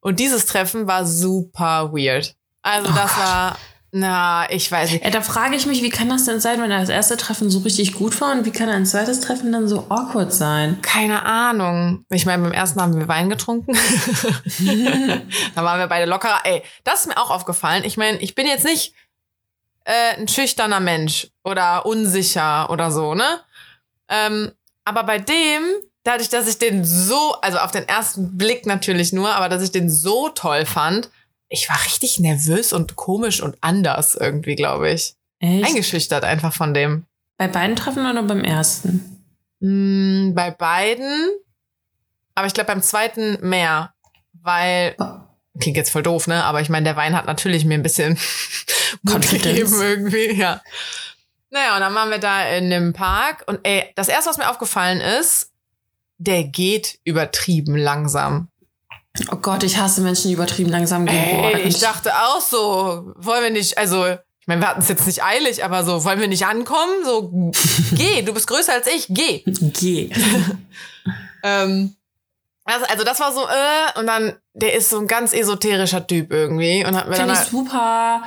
Und 0.00 0.20
dieses 0.20 0.46
Treffen 0.46 0.86
war 0.86 1.04
super 1.04 1.92
weird. 1.92 2.36
Also 2.62 2.90
Oh 2.90 2.94
das 2.94 3.14
Gott. 3.14 3.24
war, 3.24 3.58
na, 3.98 4.46
ich 4.50 4.70
weiß 4.70 4.92
nicht. 4.92 5.04
Ja, 5.06 5.10
da 5.10 5.22
frage 5.22 5.56
ich 5.56 5.64
mich, 5.64 5.82
wie 5.82 5.88
kann 5.88 6.10
das 6.10 6.26
denn 6.26 6.38
sein, 6.38 6.60
wenn 6.60 6.68
das 6.68 6.90
erste 6.90 7.16
Treffen 7.16 7.48
so 7.48 7.60
richtig 7.60 7.94
gut 7.94 8.20
war 8.20 8.32
und 8.32 8.44
wie 8.44 8.50
kann 8.50 8.68
ein 8.68 8.84
zweites 8.84 9.20
Treffen 9.20 9.52
dann 9.52 9.68
so 9.68 9.86
awkward 9.88 10.34
sein? 10.34 10.82
Keine 10.82 11.24
Ahnung. 11.24 12.04
Ich 12.10 12.26
meine, 12.26 12.42
beim 12.42 12.52
ersten 12.52 12.78
haben 12.78 12.94
wir 12.94 13.08
Wein 13.08 13.30
getrunken. 13.30 13.72
da 15.54 15.64
waren 15.64 15.78
wir 15.78 15.86
beide 15.86 16.04
lockerer. 16.04 16.40
Ey, 16.44 16.62
das 16.84 17.00
ist 17.00 17.06
mir 17.06 17.16
auch 17.16 17.30
aufgefallen. 17.30 17.84
Ich 17.84 17.96
meine, 17.96 18.18
ich 18.18 18.34
bin 18.34 18.46
jetzt 18.46 18.66
nicht 18.66 18.92
äh, 19.84 20.20
ein 20.20 20.28
schüchterner 20.28 20.80
Mensch 20.80 21.28
oder 21.42 21.86
unsicher 21.86 22.68
oder 22.68 22.90
so, 22.90 23.14
ne? 23.14 23.40
Ähm, 24.10 24.52
aber 24.84 25.04
bei 25.04 25.18
dem, 25.18 25.62
dadurch, 26.02 26.28
dass 26.28 26.46
ich 26.46 26.58
den 26.58 26.84
so, 26.84 27.32
also 27.40 27.56
auf 27.56 27.70
den 27.70 27.88
ersten 27.88 28.36
Blick 28.36 28.66
natürlich 28.66 29.14
nur, 29.14 29.34
aber 29.34 29.48
dass 29.48 29.62
ich 29.62 29.72
den 29.72 29.88
so 29.88 30.28
toll 30.28 30.66
fand, 30.66 31.08
ich 31.48 31.68
war 31.68 31.76
richtig 31.84 32.18
nervös 32.20 32.72
und 32.72 32.96
komisch 32.96 33.40
und 33.40 33.56
anders 33.60 34.14
irgendwie, 34.14 34.56
glaube 34.56 34.90
ich. 34.90 35.14
Echt? 35.38 35.64
Eingeschüchtert 35.64 36.24
einfach 36.24 36.52
von 36.52 36.74
dem. 36.74 37.04
Bei 37.36 37.48
beiden 37.48 37.76
Treffen 37.76 38.08
oder 38.08 38.22
beim 38.22 38.42
ersten? 38.42 39.24
Mm, 39.60 40.34
bei 40.34 40.50
beiden. 40.50 41.28
Aber 42.34 42.46
ich 42.46 42.54
glaube 42.54 42.68
beim 42.68 42.82
zweiten 42.82 43.38
mehr. 43.46 43.92
Weil, 44.42 44.96
klingt 45.60 45.76
jetzt 45.76 45.90
voll 45.90 46.02
doof, 46.02 46.26
ne? 46.26 46.44
Aber 46.44 46.60
ich 46.60 46.68
meine, 46.68 46.84
der 46.84 46.96
Wein 46.96 47.16
hat 47.16 47.26
natürlich 47.26 47.64
mir 47.64 47.74
ein 47.74 47.82
bisschen 47.82 48.18
Mut 49.02 49.28
gegeben 49.28 49.74
irgendwie, 49.80 50.32
ja. 50.32 50.60
Naja, 51.50 51.74
und 51.74 51.80
dann 51.80 51.94
waren 51.94 52.10
wir 52.10 52.18
da 52.18 52.48
in 52.48 52.70
dem 52.70 52.92
Park 52.92 53.44
und 53.46 53.60
ey, 53.62 53.90
das 53.94 54.08
erste, 54.08 54.30
was 54.30 54.38
mir 54.38 54.50
aufgefallen 54.50 55.00
ist, 55.00 55.52
der 56.18 56.44
geht 56.44 56.98
übertrieben 57.04 57.76
langsam. 57.76 58.48
Oh 59.30 59.36
Gott, 59.36 59.62
ich 59.62 59.78
hasse 59.78 60.00
Menschen, 60.00 60.28
die 60.28 60.34
übertrieben 60.34 60.70
langsam 60.70 61.06
gehen. 61.06 61.16
Ey, 61.16 61.62
ich 61.62 61.78
dachte 61.80 62.12
auch 62.14 62.40
so, 62.40 63.12
wollen 63.16 63.42
wir 63.42 63.50
nicht, 63.50 63.78
also, 63.78 64.06
ich 64.06 64.46
meine, 64.46 64.60
wir 64.60 64.68
hatten 64.68 64.80
es 64.80 64.88
jetzt 64.88 65.06
nicht 65.06 65.22
eilig, 65.22 65.64
aber 65.64 65.84
so, 65.84 66.04
wollen 66.04 66.20
wir 66.20 66.28
nicht 66.28 66.46
ankommen? 66.46 67.04
So, 67.04 67.30
geh, 67.96 68.22
du 68.22 68.32
bist 68.32 68.46
größer 68.46 68.72
als 68.72 68.86
ich, 68.86 69.06
geh. 69.08 69.42
Geh. 69.46 70.10
Ähm, 71.42 71.94
also, 72.64 72.84
also 72.86 73.04
das 73.04 73.20
war 73.20 73.32
so, 73.32 73.42
äh, 73.42 74.00
und 74.00 74.08
dann, 74.08 74.34
der 74.54 74.74
ist 74.74 74.90
so 74.90 74.98
ein 74.98 75.06
ganz 75.06 75.32
esoterischer 75.32 76.04
Typ 76.04 76.32
irgendwie 76.32 76.84
und 76.84 76.96
hat 76.96 77.08
mir 77.08 77.14
dann 77.14 77.28
Finde 77.28 77.32
ich 77.34 77.38
halt, 77.38 77.50
super. 77.50 78.22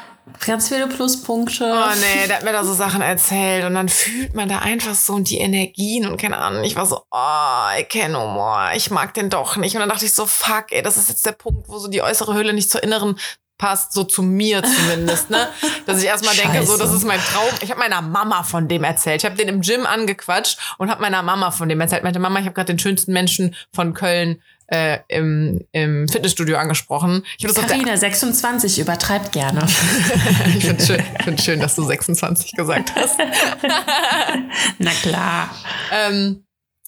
Ganz 0.46 0.70
viele 0.70 0.88
Pluspunkte. 0.88 1.66
oh 1.66 1.96
nee, 2.00 2.28
der 2.28 2.38
hat 2.38 2.44
mir 2.44 2.52
da 2.52 2.64
so 2.64 2.74
Sachen 2.74 3.02
erzählt 3.02 3.66
und 3.66 3.74
dann 3.74 3.90
fühlt 3.90 4.34
man 4.34 4.50
da 4.50 4.60
einfach 4.60 4.96
so 4.96 5.20
die 5.20 5.38
Energien 5.38 6.08
und 6.08 6.20
keine 6.20 6.38
Ahnung, 6.38 6.64
ich 6.64 6.76
war 6.76 6.86
so, 6.86 7.04
oh, 7.12 7.78
I 7.78 7.84
can 7.84 8.12
no 8.12 8.28
more, 8.28 8.76
ich 8.76 8.92
mag 8.92 9.14
den 9.14 9.30
doch 9.30 9.58
nicht 9.58 9.76
und 9.76 9.82
dann 9.82 9.90
dachte 9.90 10.06
ich 10.06 10.14
so, 10.14 10.26
fuck, 10.26 10.72
ey, 10.72 10.82
das 10.82 10.98
ist 10.98 11.10
jetzt 11.10 11.26
der 11.26 11.34
Punkt, 11.34 11.68
wo 11.68 11.78
so 11.78 11.88
die 11.88 12.02
äußere 12.02 12.34
Hülle 12.34 12.54
nicht 12.54 12.72
zur 12.72 12.84
inneren 12.84 13.18
passt, 13.60 13.94
so 13.94 14.04
zu 14.04 14.24
mir 14.24 14.64
zumindest, 14.64 15.30
ne? 15.30 15.50
Dass 15.86 16.02
ich 16.02 16.08
erstmal 16.08 16.36
denke, 16.36 16.66
so, 16.66 16.78
das 16.78 16.92
ist 16.92 17.06
mein 17.06 17.20
Traum. 17.20 17.50
Ich 17.62 17.70
habe 17.70 17.80
meiner 17.80 18.02
Mama 18.02 18.44
von 18.44 18.68
dem 18.68 18.84
erzählt. 18.84 19.22
Ich 19.22 19.26
habe 19.26 19.36
den 19.36 19.50
im 19.50 19.62
Gym 19.62 19.86
angequatscht 19.86 20.58
und 20.80 20.90
habe 20.90 21.02
meiner 21.02 21.22
Mama 21.22 21.52
von 21.52 21.70
dem 21.70 21.80
erzählt. 21.80 22.04
Meinte 22.04 22.20
Mama, 22.20 22.40
ich 22.40 22.46
habe 22.46 22.56
gerade 22.56 22.74
den 22.74 22.80
schönsten 22.80 23.12
Menschen 23.12 23.54
von 23.74 23.94
Köln 23.94 24.42
äh, 24.72 25.00
im, 25.08 25.66
im 25.72 26.08
Fitnessstudio 26.08 26.58
angesprochen. 26.58 27.24
Ich 27.38 27.44
habe 27.44 27.54
das 27.54 27.64
auf 27.64 27.68
der 27.68 27.78
Carina, 27.78 27.98
26, 27.98 28.80
übertreibt 28.80 29.32
gerne. 29.32 29.66
ich 30.58 30.66
finde 30.66 30.84
schön, 30.84 31.04
find 31.24 31.42
schön, 31.42 31.60
dass 31.60 31.76
du 31.76 31.84
26 31.84 32.54
gesagt 32.54 32.96
hast. 32.96 33.18
Na 34.78 34.92
klar. 35.02 35.50
ähm, 35.92 36.44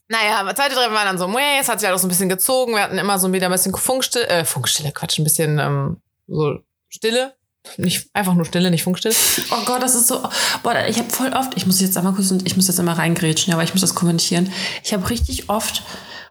naja, 0.07 0.53
zweite 0.53 0.75
Treffen 0.75 0.93
war 0.93 1.05
dann 1.05 1.17
so, 1.17 1.27
meh, 1.27 1.59
es 1.59 1.69
hat 1.69 1.79
sich 1.79 1.87
halt 1.87 1.95
auch 1.95 2.01
so 2.01 2.07
ein 2.07 2.09
bisschen 2.09 2.29
gezogen. 2.29 2.73
Wir 2.73 2.83
hatten 2.83 2.97
immer 2.97 3.17
so 3.17 3.31
wieder 3.31 3.47
ein 3.47 3.51
bisschen 3.51 3.73
Funkstille, 3.73 4.27
äh, 4.27 4.45
Funkstille, 4.45 4.91
Quatsch, 4.91 5.17
ein 5.17 5.23
bisschen 5.23 5.57
ähm, 5.57 6.01
so 6.27 6.59
Stille. 6.89 7.33
Nicht, 7.77 8.09
einfach 8.13 8.33
nur 8.33 8.45
Stille, 8.45 8.71
nicht 8.71 8.83
Funkstille. 8.83 9.15
Oh 9.51 9.63
Gott, 9.65 9.81
das 9.81 9.95
ist 9.95 10.07
so. 10.07 10.21
Boah, 10.63 10.85
ich 10.87 10.97
habe 10.97 11.09
voll 11.09 11.31
oft, 11.33 11.55
ich 11.55 11.65
muss 11.65 11.79
jetzt 11.79 11.95
einmal 11.95 12.13
kurz 12.13 12.31
und 12.31 12.45
ich 12.45 12.55
muss 12.55 12.67
jetzt 12.67 12.79
einmal 12.79 12.95
reingrätschen, 12.95 13.53
aber 13.53 13.63
ich 13.63 13.73
muss 13.73 13.81
das 13.81 13.95
kommentieren. 13.95 14.51
Ich 14.83 14.93
habe 14.93 15.09
richtig 15.09 15.49
oft 15.49 15.83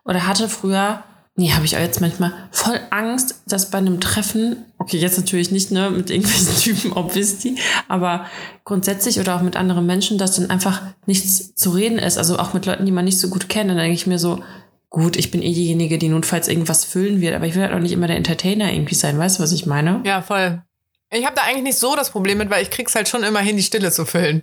oder 0.04 0.26
hatte 0.26 0.48
früher, 0.48 1.04
nee, 1.40 1.52
habe 1.52 1.64
ich 1.64 1.74
auch 1.76 1.80
jetzt 1.80 2.02
manchmal 2.02 2.32
voll 2.50 2.78
Angst, 2.90 3.42
dass 3.46 3.70
bei 3.70 3.78
einem 3.78 3.98
Treffen, 3.98 4.66
okay, 4.78 4.98
jetzt 4.98 5.16
natürlich 5.16 5.50
nicht, 5.50 5.70
ne, 5.70 5.90
mit 5.90 6.10
irgendwelchen 6.10 6.56
Typen, 6.60 6.92
obviously, 6.92 7.56
aber 7.88 8.26
grundsätzlich 8.64 9.18
oder 9.18 9.36
auch 9.36 9.40
mit 9.40 9.56
anderen 9.56 9.86
Menschen, 9.86 10.18
dass 10.18 10.36
dann 10.36 10.50
einfach 10.50 10.82
nichts 11.06 11.54
zu 11.54 11.70
reden 11.70 11.98
ist. 11.98 12.18
Also 12.18 12.38
auch 12.38 12.52
mit 12.52 12.66
Leuten, 12.66 12.84
die 12.84 12.92
man 12.92 13.06
nicht 13.06 13.18
so 13.18 13.28
gut 13.28 13.48
kennt. 13.48 13.70
Dann 13.70 13.78
denke 13.78 13.94
ich 13.94 14.06
mir 14.06 14.18
so, 14.18 14.44
gut, 14.90 15.16
ich 15.16 15.30
bin 15.30 15.42
eh 15.42 15.54
diejenige, 15.54 15.96
die 15.96 16.08
notfalls 16.10 16.46
irgendwas 16.46 16.84
füllen 16.84 17.22
wird, 17.22 17.34
aber 17.34 17.46
ich 17.46 17.54
will 17.54 17.62
halt 17.62 17.72
auch 17.72 17.78
nicht 17.78 17.92
immer 17.92 18.06
der 18.06 18.16
Entertainer 18.16 18.70
irgendwie 18.70 18.94
sein. 18.94 19.18
Weißt 19.18 19.38
du, 19.38 19.42
was 19.42 19.52
ich 19.52 19.64
meine? 19.64 20.02
Ja, 20.04 20.20
voll. 20.20 20.62
Ich 21.10 21.24
habe 21.24 21.34
da 21.34 21.42
eigentlich 21.42 21.64
nicht 21.64 21.78
so 21.78 21.96
das 21.96 22.10
Problem 22.10 22.36
mit, 22.38 22.50
weil 22.50 22.62
ich 22.62 22.70
krieg's 22.70 22.94
halt 22.94 23.08
schon 23.08 23.24
immer 23.24 23.40
hin, 23.40 23.56
die 23.56 23.62
Stille 23.62 23.90
zu 23.90 24.04
füllen. 24.04 24.42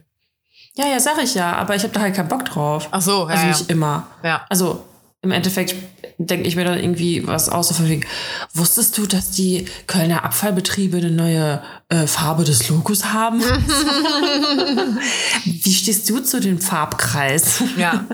Ja, 0.74 0.88
ja, 0.88 1.00
sag 1.00 1.22
ich 1.24 1.36
ja, 1.36 1.54
aber 1.54 1.76
ich 1.76 1.84
habe 1.84 1.94
da 1.94 2.02
halt 2.02 2.16
keinen 2.16 2.28
Bock 2.28 2.46
drauf. 2.46 2.88
Ach 2.92 3.02
so, 3.02 3.28
ja, 3.30 3.36
Also 3.36 3.44
ja. 3.44 3.48
nicht 3.50 3.70
immer. 3.70 4.08
Ja. 4.24 4.46
Also 4.50 4.84
im 5.22 5.32
Endeffekt 5.32 5.76
denke 6.18 6.48
ich 6.48 6.56
mir 6.56 6.64
dann 6.64 6.80
irgendwie 6.80 7.28
was 7.28 7.50
aus, 7.50 7.70
so 7.70 7.74
von 7.74 7.90
wegen, 7.90 8.06
wusstest 8.54 8.98
du, 8.98 9.06
dass 9.06 9.32
die 9.32 9.66
Kölner 9.88 10.24
Abfallbetriebe 10.24 10.98
eine 10.98 11.12
neue 11.12 11.64
äh, 11.90 12.08
Farbe 12.08 12.44
des 12.44 12.70
Logos 12.70 13.06
haben? 13.06 13.42
Wie 15.44 15.74
stehst 15.74 16.10
du 16.10 16.20
zu 16.20 16.40
dem 16.40 16.60
Farbkreis? 16.60 17.64
Ja. 17.78 17.94
ja. 17.94 18.06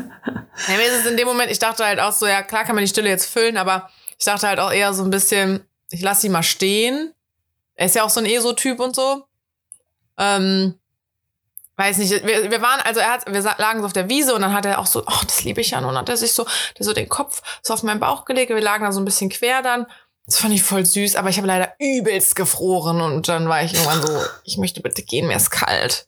Mir 0.68 0.86
ist 0.86 1.02
es 1.02 1.06
in 1.06 1.18
dem 1.18 1.28
Moment, 1.28 1.52
ich 1.52 1.60
dachte 1.60 1.86
halt 1.86 2.00
auch 2.00 2.14
so, 2.14 2.26
ja, 2.26 2.42
klar 2.42 2.64
kann 2.64 2.76
man 2.76 2.84
die 2.84 2.90
Stille 2.90 3.10
jetzt 3.10 3.26
füllen, 3.26 3.58
aber 3.58 3.90
ich 4.18 4.26
dachte 4.26 4.48
halt 4.48 4.60
auch 4.60 4.72
eher 4.72 4.94
so 4.94 5.04
ein 5.04 5.10
bisschen, 5.10 5.62
ich 5.90 6.02
lasse 6.02 6.22
sie 6.22 6.30
mal 6.30 6.44
stehen. 6.44 7.14
Er 7.76 7.88
ist 7.88 7.96
ja 7.96 8.04
auch 8.04 8.10
so 8.10 8.20
ein 8.20 8.26
ESO-Typ 8.26 8.80
und 8.80 8.96
so. 8.96 9.26
Ähm, 10.18 10.76
weiß 11.78 11.98
nicht, 11.98 12.26
wir, 12.26 12.52
wir 12.52 12.62
waren, 12.62 12.82
also 12.82 13.00
er 13.00 13.12
hat, 13.12 13.26
wir 13.26 13.42
lagen 13.42 13.80
so 13.80 13.86
auf 13.86 13.94
der 13.94 14.10
Wiese 14.10 14.36
und 14.36 14.42
dann 14.42 14.54
hat 14.54 14.66
er 14.66 14.80
auch 14.80 14.86
so, 14.86 15.04
oh, 15.06 15.22
das 15.26 15.44
liebe 15.44 15.62
ich 15.62 15.72
ja, 15.72 15.80
und 15.80 15.86
dann 15.86 15.98
hat 15.98 16.10
er 16.10 16.18
sich 16.18 16.34
so, 16.34 16.46
der 16.78 16.86
so 16.86 16.94
den 16.94 17.10
Kopf 17.10 17.42
so 17.62 17.74
auf 17.74 17.84
meinen 17.84 18.00
Bauch 18.00 18.26
gelegt, 18.26 18.50
wir 18.50 18.62
lagen 18.62 18.84
da 18.84 18.92
so 18.92 19.02
ein 19.02 19.06
bisschen 19.06 19.30
quer 19.30 19.62
dann. 19.62 19.88
Das 20.26 20.38
fand 20.38 20.54
ich 20.54 20.64
voll 20.64 20.86
süß, 20.86 21.16
aber 21.16 21.30
ich 21.30 21.38
habe 21.38 21.48
leider 21.48 21.74
übelst 21.80 22.36
gefroren 22.36 23.02
und 23.02 23.28
dann 23.28 23.50
war 23.50 23.64
ich 23.64 23.74
irgendwann 23.74 24.06
so, 24.06 24.22
ich 24.44 24.58
möchte 24.58 24.82
bitte 24.82 25.04
gehen, 25.04 25.28
mir 25.28 25.36
ist 25.36 25.50
kalt. 25.50 26.06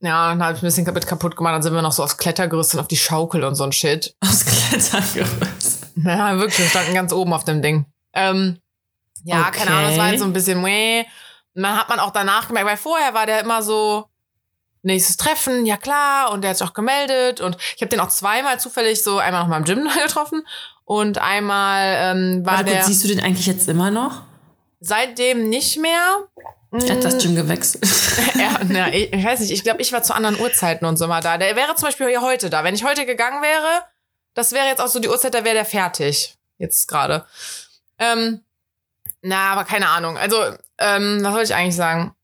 Ja, 0.00 0.28
dann 0.28 0.42
habe 0.42 0.56
ich 0.56 0.62
ein 0.62 0.66
bisschen 0.66 0.84
kaputt, 0.84 1.06
kaputt 1.06 1.36
gemacht, 1.36 1.54
dann 1.54 1.62
sind 1.62 1.74
wir 1.74 1.82
noch 1.82 1.92
so 1.92 2.04
aufs 2.04 2.18
Klettergerüst 2.18 2.74
und 2.74 2.80
auf 2.80 2.88
die 2.88 2.96
Schaukel 2.96 3.42
und 3.42 3.56
so 3.56 3.64
ein 3.64 3.72
Shit. 3.72 4.14
Aus 4.24 4.44
Klettergerüst. 4.44 5.86
Ja, 5.96 6.38
wirklich, 6.38 6.58
wir 6.58 6.68
standen 6.68 6.94
ganz 6.94 7.12
oben 7.12 7.32
auf 7.32 7.44
dem 7.44 7.62
Ding. 7.62 7.86
Ähm, 8.12 8.60
ja, 9.24 9.50
keine 9.50 9.72
Ahnung, 9.72 9.90
es 9.90 9.98
war 9.98 10.06
halt 10.06 10.18
so 10.20 10.24
ein 10.24 10.32
bisschen 10.32 10.62
meh. 10.62 11.04
Und 11.54 11.64
dann 11.64 11.76
hat 11.76 11.88
man 11.88 11.98
auch 11.98 12.12
danach 12.12 12.46
gemerkt, 12.46 12.68
weil 12.68 12.76
vorher 12.76 13.14
war 13.14 13.26
der 13.26 13.40
immer 13.40 13.64
so 13.64 14.07
nächstes 14.88 15.16
Treffen, 15.16 15.64
ja 15.64 15.76
klar. 15.76 16.32
Und 16.32 16.42
der 16.42 16.50
hat 16.50 16.58
sich 16.58 16.66
auch 16.66 16.74
gemeldet. 16.74 17.40
Und 17.40 17.56
ich 17.76 17.80
habe 17.80 17.88
den 17.88 18.00
auch 18.00 18.08
zweimal 18.08 18.58
zufällig 18.58 19.02
so 19.02 19.18
einmal 19.18 19.42
noch 19.42 19.48
mal 19.48 19.58
im 19.58 19.64
Gym 19.64 19.88
getroffen. 20.02 20.46
Und 20.84 21.18
einmal 21.18 21.96
ähm, 21.98 22.44
war 22.44 22.54
Warte 22.54 22.64
der 22.64 22.74
kurz, 22.76 22.86
siehst 22.86 23.04
du 23.04 23.08
den 23.08 23.20
eigentlich 23.20 23.46
jetzt 23.46 23.68
immer 23.68 23.90
noch? 23.90 24.22
seitdem 24.80 25.48
nicht 25.48 25.78
mehr. 25.78 26.28
Er 26.70 26.96
hat 26.96 27.04
das 27.04 27.22
Gym 27.22 27.34
gewechselt. 27.34 27.84
ja, 28.34 28.60
na, 28.68 28.92
ich, 28.92 29.12
ich 29.12 29.24
weiß 29.24 29.40
nicht, 29.40 29.50
ich 29.50 29.62
glaube, 29.62 29.80
ich 29.80 29.92
war 29.92 30.02
zu 30.02 30.14
anderen 30.14 30.38
Uhrzeiten 30.38 30.86
und 30.86 30.96
so 30.96 31.06
mal 31.06 31.22
da. 31.22 31.38
Der 31.38 31.56
wäre 31.56 31.74
zum 31.76 31.88
Beispiel 31.88 32.08
hier 32.08 32.20
heute 32.20 32.50
da. 32.50 32.62
Wenn 32.62 32.74
ich 32.74 32.84
heute 32.84 33.06
gegangen 33.06 33.42
wäre, 33.42 33.82
das 34.34 34.52
wäre 34.52 34.66
jetzt 34.66 34.80
auch 34.80 34.88
so 34.88 35.00
die 35.00 35.08
Uhrzeit, 35.08 35.34
da 35.34 35.44
wäre 35.44 35.54
der 35.54 35.64
fertig. 35.64 36.36
Jetzt 36.58 36.86
gerade. 36.88 37.24
Ähm, 37.98 38.42
na, 39.22 39.52
aber 39.52 39.64
keine 39.64 39.88
Ahnung. 39.88 40.18
Also, 40.18 40.36
ähm, 40.78 41.20
was 41.22 41.32
wollte 41.32 41.44
ich 41.52 41.54
eigentlich 41.54 41.76
sagen? 41.76 42.14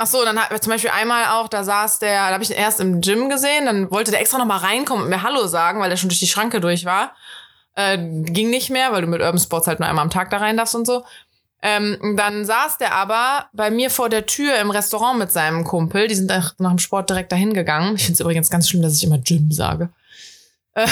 Ach 0.00 0.06
so, 0.06 0.24
dann 0.24 0.38
hat 0.38 0.62
zum 0.62 0.72
Beispiel 0.72 0.90
einmal 0.90 1.24
auch, 1.26 1.48
da 1.48 1.64
saß 1.64 1.98
der, 1.98 2.28
da 2.28 2.34
habe 2.34 2.44
ich 2.44 2.50
ihn 2.50 2.56
erst 2.56 2.78
im 2.78 3.00
Gym 3.00 3.28
gesehen, 3.28 3.66
dann 3.66 3.90
wollte 3.90 4.12
der 4.12 4.20
extra 4.20 4.38
noch 4.38 4.46
mal 4.46 4.58
reinkommen 4.58 5.02
und 5.02 5.10
mir 5.10 5.24
Hallo 5.24 5.48
sagen, 5.48 5.80
weil 5.80 5.90
der 5.90 5.96
schon 5.96 6.08
durch 6.08 6.20
die 6.20 6.28
Schranke 6.28 6.60
durch 6.60 6.84
war. 6.84 7.16
Äh, 7.74 7.98
ging 7.98 8.48
nicht 8.48 8.70
mehr, 8.70 8.92
weil 8.92 9.02
du 9.02 9.08
mit 9.08 9.20
Urban 9.20 9.40
Sports 9.40 9.66
halt 9.66 9.80
nur 9.80 9.88
einmal 9.88 10.04
am 10.04 10.10
Tag 10.10 10.30
da 10.30 10.36
rein 10.36 10.56
darfst 10.56 10.76
und 10.76 10.86
so. 10.86 11.04
Ähm, 11.60 12.14
dann 12.16 12.44
saß 12.44 12.78
der 12.78 12.94
aber 12.94 13.48
bei 13.52 13.72
mir 13.72 13.90
vor 13.90 14.08
der 14.08 14.26
Tür 14.26 14.56
im 14.60 14.70
Restaurant 14.70 15.18
mit 15.18 15.32
seinem 15.32 15.64
Kumpel. 15.64 16.06
Die 16.06 16.14
sind 16.14 16.28
nach, 16.28 16.54
dem 16.56 16.78
Sport 16.78 17.10
direkt 17.10 17.32
dahin 17.32 17.52
gegangen. 17.52 17.96
Ich 17.96 18.02
finde 18.02 18.14
es 18.14 18.20
übrigens 18.20 18.50
ganz 18.50 18.68
schlimm, 18.68 18.82
dass 18.82 18.94
ich 18.94 19.02
immer 19.02 19.18
Gym 19.18 19.50
sage. 19.50 19.90
Äh, 20.74 20.86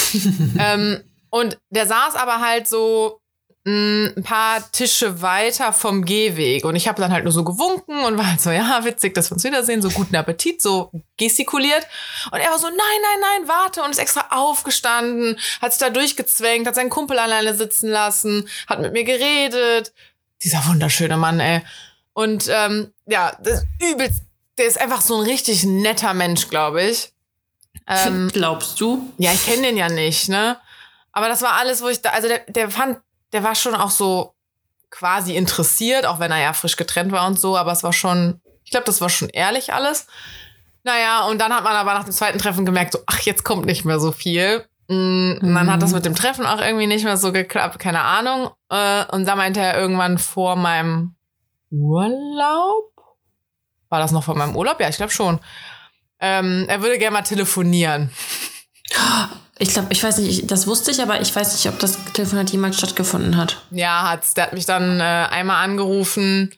ähm, 0.58 1.02
und 1.30 1.58
der 1.70 1.86
saß 1.86 2.16
aber 2.16 2.40
halt 2.40 2.68
so 2.68 3.21
ein 3.64 4.24
paar 4.24 4.72
Tische 4.72 5.22
weiter 5.22 5.72
vom 5.72 6.04
Gehweg. 6.04 6.64
Und 6.64 6.74
ich 6.74 6.88
habe 6.88 7.00
dann 7.00 7.12
halt 7.12 7.22
nur 7.22 7.32
so 7.32 7.44
gewunken 7.44 8.04
und 8.04 8.18
war 8.18 8.30
halt 8.30 8.40
so, 8.40 8.50
ja, 8.50 8.84
witzig, 8.84 9.14
dass 9.14 9.30
wir 9.30 9.34
uns 9.34 9.44
wiedersehen, 9.44 9.80
so 9.80 9.90
guten 9.90 10.16
Appetit, 10.16 10.60
so 10.60 10.90
gestikuliert. 11.16 11.86
Und 12.32 12.40
er 12.40 12.50
war 12.50 12.58
so, 12.58 12.66
nein, 12.66 12.76
nein, 12.76 13.20
nein, 13.20 13.48
warte. 13.48 13.82
Und 13.82 13.90
ist 13.92 13.98
extra 13.98 14.26
aufgestanden, 14.30 15.38
hat 15.60 15.72
sich 15.72 15.80
da 15.80 15.90
durchgezwängt, 15.90 16.66
hat 16.66 16.74
seinen 16.74 16.90
Kumpel 16.90 17.18
alleine 17.20 17.54
sitzen 17.54 17.88
lassen, 17.88 18.48
hat 18.66 18.80
mit 18.80 18.92
mir 18.92 19.04
geredet. 19.04 19.92
Dieser 20.42 20.66
wunderschöne 20.66 21.16
Mann, 21.16 21.38
ey. 21.38 21.62
Und 22.14 22.48
ähm, 22.48 22.92
ja, 23.06 23.36
das 23.40 23.60
ist 23.60 23.66
übelst, 23.80 24.22
der 24.58 24.66
ist 24.66 24.80
einfach 24.80 25.02
so 25.02 25.18
ein 25.20 25.24
richtig 25.24 25.64
netter 25.64 26.14
Mensch, 26.14 26.48
glaube 26.48 26.82
ich. 26.82 27.12
Ähm, 27.86 28.28
Glaubst 28.32 28.80
du? 28.80 29.12
ja, 29.18 29.32
ich 29.32 29.44
kenne 29.44 29.62
den 29.62 29.76
ja 29.76 29.88
nicht, 29.88 30.28
ne? 30.28 30.58
Aber 31.12 31.28
das 31.28 31.42
war 31.42 31.52
alles, 31.54 31.82
wo 31.82 31.88
ich 31.88 32.00
da, 32.02 32.10
also 32.10 32.28
der, 32.28 32.40
der 32.48 32.70
fand, 32.70 32.98
der 33.32 33.42
war 33.42 33.54
schon 33.54 33.74
auch 33.74 33.90
so 33.90 34.34
quasi 34.90 35.34
interessiert, 35.36 36.04
auch 36.06 36.20
wenn 36.20 36.30
er 36.30 36.40
ja 36.40 36.52
frisch 36.52 36.76
getrennt 36.76 37.12
war 37.12 37.26
und 37.26 37.40
so, 37.40 37.56
aber 37.56 37.72
es 37.72 37.82
war 37.82 37.92
schon, 37.92 38.40
ich 38.64 38.70
glaube, 38.70 38.84
das 38.86 39.00
war 39.00 39.08
schon 39.08 39.28
ehrlich 39.30 39.72
alles. 39.72 40.06
Naja, 40.84 41.24
und 41.26 41.38
dann 41.40 41.52
hat 41.54 41.64
man 41.64 41.74
aber 41.74 41.94
nach 41.94 42.04
dem 42.04 42.12
zweiten 42.12 42.38
Treffen 42.38 42.66
gemerkt, 42.66 42.92
so, 42.92 42.98
ach, 43.06 43.20
jetzt 43.20 43.44
kommt 43.44 43.64
nicht 43.66 43.84
mehr 43.84 44.00
so 44.00 44.12
viel. 44.12 44.66
Mm, 44.88 45.34
Und 45.40 45.54
dann 45.54 45.70
hat 45.72 45.80
das 45.80 45.92
mit 45.92 46.04
dem 46.04 46.14
Treffen 46.14 46.44
auch 46.44 46.60
irgendwie 46.60 46.88
nicht 46.88 47.04
mehr 47.04 47.16
so 47.16 47.32
geklappt, 47.32 47.78
keine 47.78 48.00
Ahnung. 48.02 48.50
Äh, 48.68 49.04
Und 49.06 49.24
da 49.26 49.36
meinte 49.36 49.60
er 49.60 49.78
irgendwann 49.78 50.18
vor 50.18 50.56
meinem 50.56 51.14
Urlaub? 51.70 52.90
War 53.88 54.00
das 54.00 54.10
noch 54.12 54.24
vor 54.24 54.36
meinem 54.36 54.56
Urlaub? 54.56 54.80
Ja, 54.80 54.88
ich 54.88 54.96
glaube 54.96 55.12
schon. 55.12 55.38
Ähm, 56.18 56.66
er 56.68 56.82
würde 56.82 56.98
gerne 56.98 57.14
mal 57.14 57.22
telefonieren. 57.22 58.10
Ich 59.58 59.68
glaube, 59.70 59.88
ich 59.92 60.02
weiß 60.02 60.18
nicht, 60.18 60.38
ich, 60.42 60.46
das 60.46 60.66
wusste 60.66 60.90
ich, 60.90 61.00
aber 61.02 61.20
ich 61.20 61.34
weiß 61.34 61.52
nicht, 61.52 61.68
ob 61.68 61.78
das 61.78 61.96
Telefonat 62.14 62.50
jemals 62.50 62.76
stattgefunden 62.78 63.36
hat. 63.36 63.62
Ja, 63.70 64.08
hat's. 64.10 64.34
Der 64.34 64.44
hat 64.46 64.52
mich 64.54 64.66
dann 64.66 64.98
äh, 65.00 65.02
einmal 65.02 65.62
angerufen. 65.64 66.52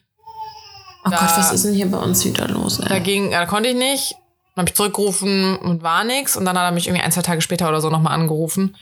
Oh 1.05 1.09
Da- 1.09 1.17
Gott, 1.17 1.37
was 1.37 1.51
ist 1.51 1.65
denn 1.65 1.73
hier 1.73 1.89
bei 1.91 1.97
uns 1.97 2.25
wieder 2.25 2.47
los? 2.47 2.77
Da 2.77 2.95
Ey? 2.95 3.01
ging, 3.01 3.31
da 3.31 3.45
konnte 3.45 3.69
ich 3.69 3.75
nicht. 3.75 4.13
Dann 4.55 4.63
habe 4.63 4.69
ich 4.69 4.75
zurückgerufen 4.75 5.57
und 5.57 5.83
war 5.83 6.03
nix. 6.03 6.37
Und 6.37 6.45
dann 6.45 6.57
hat 6.57 6.65
er 6.65 6.71
mich 6.71 6.87
irgendwie 6.87 7.03
ein, 7.03 7.11
zwei 7.11 7.21
Tage 7.21 7.41
später 7.41 7.67
oder 7.67 7.81
so 7.81 7.89
nochmal 7.89 8.13
angerufen. 8.13 8.75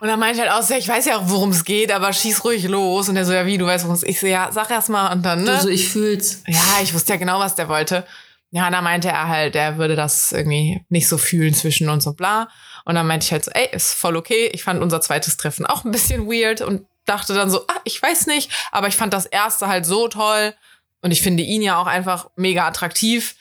Und 0.00 0.08
dann 0.08 0.18
meinte 0.18 0.40
ich 0.40 0.40
halt 0.40 0.52
auch 0.52 0.62
so, 0.66 0.74
ja, 0.74 0.80
ich 0.80 0.88
weiß 0.88 1.06
ja 1.06 1.16
auch, 1.18 1.22
worum 1.26 1.50
es 1.50 1.64
geht, 1.64 1.92
aber 1.92 2.12
schieß 2.12 2.42
ruhig 2.44 2.64
los. 2.66 3.08
Und 3.08 3.14
der 3.14 3.24
so, 3.24 3.32
ja, 3.32 3.46
wie, 3.46 3.56
du 3.56 3.66
weißt, 3.66 3.84
worum 3.84 3.94
es 3.94 4.02
Ich 4.02 4.18
so, 4.18 4.26
ja, 4.26 4.50
sag 4.50 4.68
erst 4.72 4.88
mal. 4.90 5.12
Und 5.12 5.22
dann, 5.24 5.44
ne? 5.44 5.54
Du, 5.56 5.62
so, 5.62 5.68
ich 5.68 5.88
fühl's. 5.88 6.42
Ja, 6.48 6.60
ich 6.82 6.92
wusste 6.92 7.12
ja 7.12 7.18
genau, 7.20 7.38
was 7.38 7.54
der 7.54 7.68
wollte. 7.68 8.04
Ja, 8.50 8.66
und 8.66 8.72
da 8.72 8.82
meinte 8.82 9.08
er 9.08 9.28
halt, 9.28 9.54
er 9.54 9.78
würde 9.78 9.94
das 9.96 10.32
irgendwie 10.32 10.84
nicht 10.90 11.08
so 11.08 11.16
fühlen 11.16 11.54
zwischen 11.54 11.88
uns 11.88 12.06
und 12.06 12.16
bla. 12.16 12.48
Und 12.84 12.94
dann 12.94 13.06
meinte 13.06 13.24
ich 13.24 13.32
halt 13.32 13.44
so, 13.44 13.50
ey, 13.52 13.68
ist 13.72 13.92
voll 13.94 14.16
okay. 14.16 14.50
Ich 14.52 14.64
fand 14.64 14.82
unser 14.82 15.00
zweites 15.00 15.36
Treffen 15.36 15.66
auch 15.66 15.84
ein 15.84 15.90
bisschen 15.92 16.26
weird 16.26 16.60
und 16.60 16.86
dachte 17.06 17.34
dann 17.34 17.50
so, 17.50 17.60
ah, 17.68 17.80
ich 17.84 18.00
weiß 18.02 18.26
nicht, 18.26 18.50
aber 18.70 18.88
ich 18.88 18.96
fand 18.96 19.12
das 19.12 19.26
erste 19.26 19.68
halt 19.68 19.86
so 19.86 20.08
toll. 20.08 20.54
Und 21.00 21.10
ich 21.10 21.22
finde 21.22 21.42
ihn 21.42 21.62
ja 21.62 21.78
auch 21.80 21.86
einfach 21.86 22.28
mega 22.36 22.66
attraktiv 22.66 23.34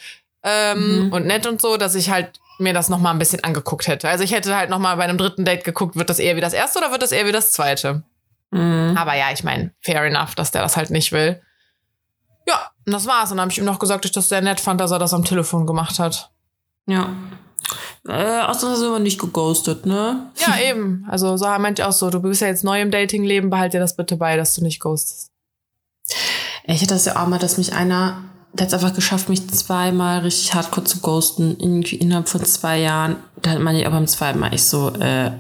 ähm, 0.44 1.06
Mhm. 1.08 1.14
und 1.14 1.26
nett 1.28 1.46
und 1.46 1.62
so, 1.62 1.78
dass 1.78 1.94
ich 1.96 2.10
halt 2.10 2.40
mir 2.58 2.74
das 2.74 2.90
noch 2.90 3.00
mal 3.00 3.12
ein 3.12 3.20
bisschen 3.20 3.44
angeguckt 3.44 3.88
hätte. 3.88 4.10
Also 4.10 4.24
ich 4.24 4.32
hätte 4.34 4.56
halt 4.56 4.70
noch 4.70 4.80
mal 4.80 4.96
bei 4.96 5.04
einem 5.04 5.18
dritten 5.18 5.46
Date 5.46 5.64
geguckt, 5.64 5.96
wird 5.96 6.10
das 6.10 6.20
eher 6.20 6.36
wie 6.36 6.42
das 6.42 6.54
erste 6.54 6.80
oder 6.80 6.92
wird 6.92 7.02
das 7.04 7.12
eher 7.12 7.26
wie 7.28 7.32
das 7.32 7.52
zweite? 7.52 8.04
Mhm. 8.52 8.96
Aber 8.98 9.16
ja, 9.16 9.32
ich 9.32 9.44
meine, 9.44 9.72
fair 9.82 10.04
enough, 10.04 10.36
dass 10.36 10.52
der 10.52 10.62
das 10.64 10.78
halt 10.78 10.90
nicht 10.90 11.12
will. 11.12 11.42
Ja, 12.48 12.72
und 12.86 12.94
das 12.94 13.06
war's. 13.08 13.30
Und 13.32 13.38
dann 13.38 13.42
habe 13.44 13.52
ich 13.52 13.58
ihm 13.60 13.66
noch 13.66 13.80
gesagt, 13.80 14.04
dass 14.04 14.10
ich 14.10 14.16
das 14.16 14.30
sehr 14.30 14.42
nett 14.42 14.60
fand, 14.60 14.82
dass 14.82 14.92
er 14.92 15.00
das 15.00 15.14
am 15.14 15.24
Telefon 15.24 15.66
gemacht 15.68 16.00
hat. 16.00 16.32
Ja. 16.88 17.10
Äh, 18.08 18.42
ausnahmsweise 18.42 18.88
aber 18.88 19.00
nicht 19.00 19.20
geghostet, 19.20 19.86
ne? 19.86 20.32
Ja, 20.38 20.58
eben. 20.60 21.06
Also 21.10 21.38
so 21.38 21.46
meinte 21.46 21.82
ich 21.82 21.88
auch 21.88 21.92
so, 21.92 22.10
du 22.10 22.20
bist 22.20 22.42
ja 22.42 22.48
jetzt 22.48 22.64
neu 22.64 22.82
im 22.82 22.92
Datingleben, 22.92 23.50
behalt 23.50 23.74
dir 23.74 23.80
das 23.80 23.96
bitte 23.96 24.18
bei, 24.18 24.38
dass 24.38 24.56
du 24.56 24.64
nicht 24.64 24.80
ghostest. 24.80 25.32
Ich 26.66 26.82
hatte 26.82 26.94
das 26.94 27.06
ja 27.06 27.22
auch 27.22 27.28
mal, 27.28 27.40
dass 27.40 27.58
mich 27.58 27.74
einer, 27.74 28.24
der 28.54 28.66
hat 28.66 28.74
es 28.74 28.74
einfach 28.74 28.96
geschafft, 28.96 29.30
mich 29.30 29.48
zweimal 29.50 30.20
richtig 30.20 30.54
hardcore 30.54 30.86
zu 30.86 31.00
ghosten, 31.00 31.58
irgendwie 31.60 31.96
innerhalb 31.96 32.30
von 32.30 32.44
zwei 32.44 32.80
Jahren. 32.80 33.18
Da 33.42 33.58
meine 33.60 33.80
ich 33.80 33.86
aber 33.86 33.98
beim 33.98 34.08
zweiten 34.08 34.40
Mal 34.40 34.54
ich 34.54 34.64
so, 34.64 34.90
äh, 34.96 35.32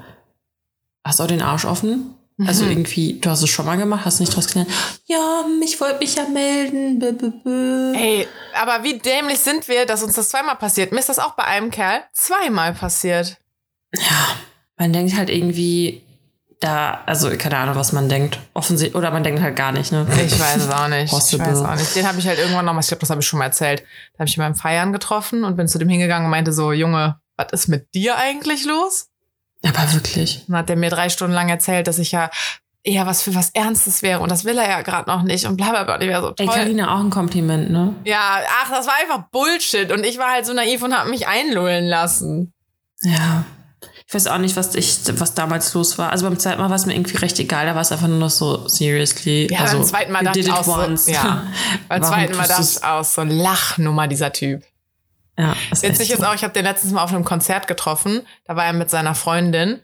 hast 1.05 1.19
du 1.19 1.23
auch 1.23 1.27
den 1.27 1.41
Arsch 1.41 1.65
offen? 1.65 2.15
Also 2.47 2.63
Mhm. 2.65 2.71
irgendwie, 2.71 3.19
du 3.19 3.29
hast 3.29 3.41
es 3.43 3.49
schon 3.49 3.65
mal 3.65 3.77
gemacht, 3.77 4.05
hast 4.05 4.19
nicht 4.19 4.35
draus 4.35 4.47
gelernt. 4.47 4.69
Ja, 5.05 5.43
ich 5.63 5.79
wollte 5.81 5.99
mich 5.99 6.15
ja 6.15 6.23
melden. 6.27 6.99
Bö, 6.99 7.11
bö, 7.11 7.29
bö. 7.43 7.93
Ey, 7.95 8.27
aber 8.59 8.83
wie 8.83 8.97
dämlich 8.99 9.39
sind 9.39 9.67
wir, 9.67 9.85
dass 9.85 10.01
uns 10.03 10.15
das 10.15 10.29
zweimal 10.29 10.55
passiert? 10.55 10.91
Mir 10.91 10.99
ist 10.99 11.09
das 11.09 11.19
auch 11.19 11.33
bei 11.35 11.43
einem 11.43 11.69
Kerl 11.71 12.01
zweimal 12.13 12.73
passiert. 12.73 13.37
Ja, 13.95 14.35
man 14.77 14.93
denkt 14.93 15.15
halt 15.17 15.29
irgendwie, 15.29 16.01
da, 16.59 17.01
also 17.05 17.29
keine 17.37 17.57
Ahnung, 17.57 17.75
was 17.75 17.91
man 17.91 18.07
denkt. 18.07 18.39
Offensichtlich, 18.53 18.95
oder 18.95 19.11
man 19.11 19.23
denkt 19.23 19.41
halt 19.41 19.55
gar 19.55 19.71
nicht, 19.71 19.91
ne? 19.91 20.07
Ich 20.25 20.39
weiß 20.39 20.57
es 20.57 20.69
auch 20.69 20.87
nicht. 20.87 21.11
Ich 21.11 21.39
weiß 21.39 21.57
auch 21.63 21.75
nicht. 21.75 21.95
Den 21.95 22.07
habe 22.07 22.19
ich 22.19 22.27
halt 22.27 22.39
irgendwann 22.39 22.65
noch 22.65 22.73
mal, 22.73 22.81
ich 22.81 22.87
glaube, 22.87 23.01
das 23.01 23.09
habe 23.09 23.21
ich 23.21 23.27
schon 23.27 23.39
mal 23.39 23.45
erzählt. 23.45 23.81
Da 24.13 24.19
habe 24.19 24.29
ich 24.29 24.37
ihn 24.37 24.41
beim 24.41 24.55
Feiern 24.55 24.93
getroffen 24.93 25.43
und 25.43 25.57
bin 25.57 25.67
zu 25.67 25.77
dem 25.79 25.89
hingegangen 25.89 26.25
und 26.25 26.31
meinte 26.31 26.53
so, 26.53 26.71
Junge, 26.71 27.19
was 27.37 27.47
ist 27.51 27.67
mit 27.67 27.93
dir 27.93 28.15
eigentlich 28.17 28.65
los? 28.65 29.07
Aber 29.63 29.93
wirklich. 29.93 30.43
Dann 30.47 30.57
hat 30.57 30.69
er 30.69 30.75
mir 30.75 30.89
drei 30.89 31.09
Stunden 31.09 31.33
lang 31.33 31.49
erzählt, 31.49 31.87
dass 31.87 31.99
ich 31.99 32.11
ja 32.11 32.29
eher 32.83 33.05
was 33.05 33.21
für 33.21 33.35
was 33.35 33.51
Ernstes 33.51 34.01
wäre 34.01 34.21
und 34.21 34.31
das 34.31 34.43
will 34.43 34.57
er 34.57 34.67
ja 34.67 34.81
gerade 34.81 35.09
noch 35.09 35.21
nicht 35.21 35.45
und 35.45 35.55
bla 35.57 35.69
bla 35.69 35.83
bla. 35.83 36.01
Ich 36.01 36.09
war 36.09 36.21
so 36.21 36.33
Ey, 36.37 36.47
toll. 36.47 36.55
Carina, 36.55 36.95
auch 36.95 36.99
ein 36.99 37.11
Kompliment, 37.11 37.69
ne? 37.69 37.93
Ja, 38.05 38.39
ach, 38.63 38.71
das 38.71 38.87
war 38.87 38.95
einfach 39.01 39.29
Bullshit 39.31 39.91
und 39.91 40.03
ich 40.03 40.17
war 40.17 40.31
halt 40.31 40.45
so 40.45 40.53
naiv 40.53 40.81
und 40.81 40.97
habe 40.97 41.09
mich 41.09 41.27
einlullen 41.27 41.85
lassen. 41.85 42.53
Ja. 43.03 43.45
Ich 44.07 44.15
weiß 44.15 44.27
auch 44.27 44.39
nicht, 44.39 44.57
was 44.57 44.75
ich, 44.75 44.99
was 45.13 45.35
damals 45.35 45.73
los 45.73 45.97
war. 45.97 46.11
Also 46.11 46.25
beim 46.27 46.37
zweiten 46.37 46.59
Mal 46.59 46.69
war 46.69 46.75
es 46.75 46.85
mir 46.85 46.93
irgendwie 46.93 47.15
recht 47.15 47.39
egal. 47.39 47.65
Da 47.65 47.75
war 47.75 47.81
es 47.81 47.93
einfach 47.93 48.09
nur 48.09 48.17
noch 48.17 48.29
so 48.29 48.67
seriously. 48.67 49.47
Ja, 49.49 49.59
also, 49.61 49.77
beim 49.77 49.87
zweiten 49.87 50.11
Mal 50.11 50.23
dachte 50.25 50.39
ich 50.39 50.51
auch 50.51 50.63
so, 50.65 50.73
once. 50.73 51.07
ja. 51.07 51.47
Beim 51.87 52.01
Warum 52.01 52.13
zweiten 52.13 52.35
Mal 52.35 52.45
dachte 52.45 52.61
ich 52.61 52.83
auch 52.83 53.05
so 53.05 53.23
Lachnummer 53.23 54.09
dieser 54.09 54.33
Typ. 54.33 54.63
Ja, 55.41 55.55
Witzig 55.81 56.11
ist 56.11 56.23
auch, 56.23 56.35
ich 56.35 56.43
habe 56.43 56.53
den 56.53 56.65
letztens 56.65 56.93
mal 56.93 57.03
auf 57.03 57.11
einem 57.11 57.25
Konzert 57.25 57.67
getroffen. 57.67 58.21
Da 58.45 58.55
war 58.55 58.65
er 58.65 58.73
mit 58.73 58.89
seiner 58.91 59.15
Freundin. 59.15 59.81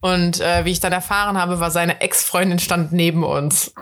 Und 0.00 0.40
äh, 0.40 0.64
wie 0.64 0.70
ich 0.70 0.80
dann 0.80 0.92
erfahren 0.92 1.38
habe, 1.38 1.60
war 1.60 1.70
seine 1.70 2.00
Ex-Freundin 2.00 2.58
stand 2.58 2.92
neben 2.92 3.24
uns. 3.24 3.72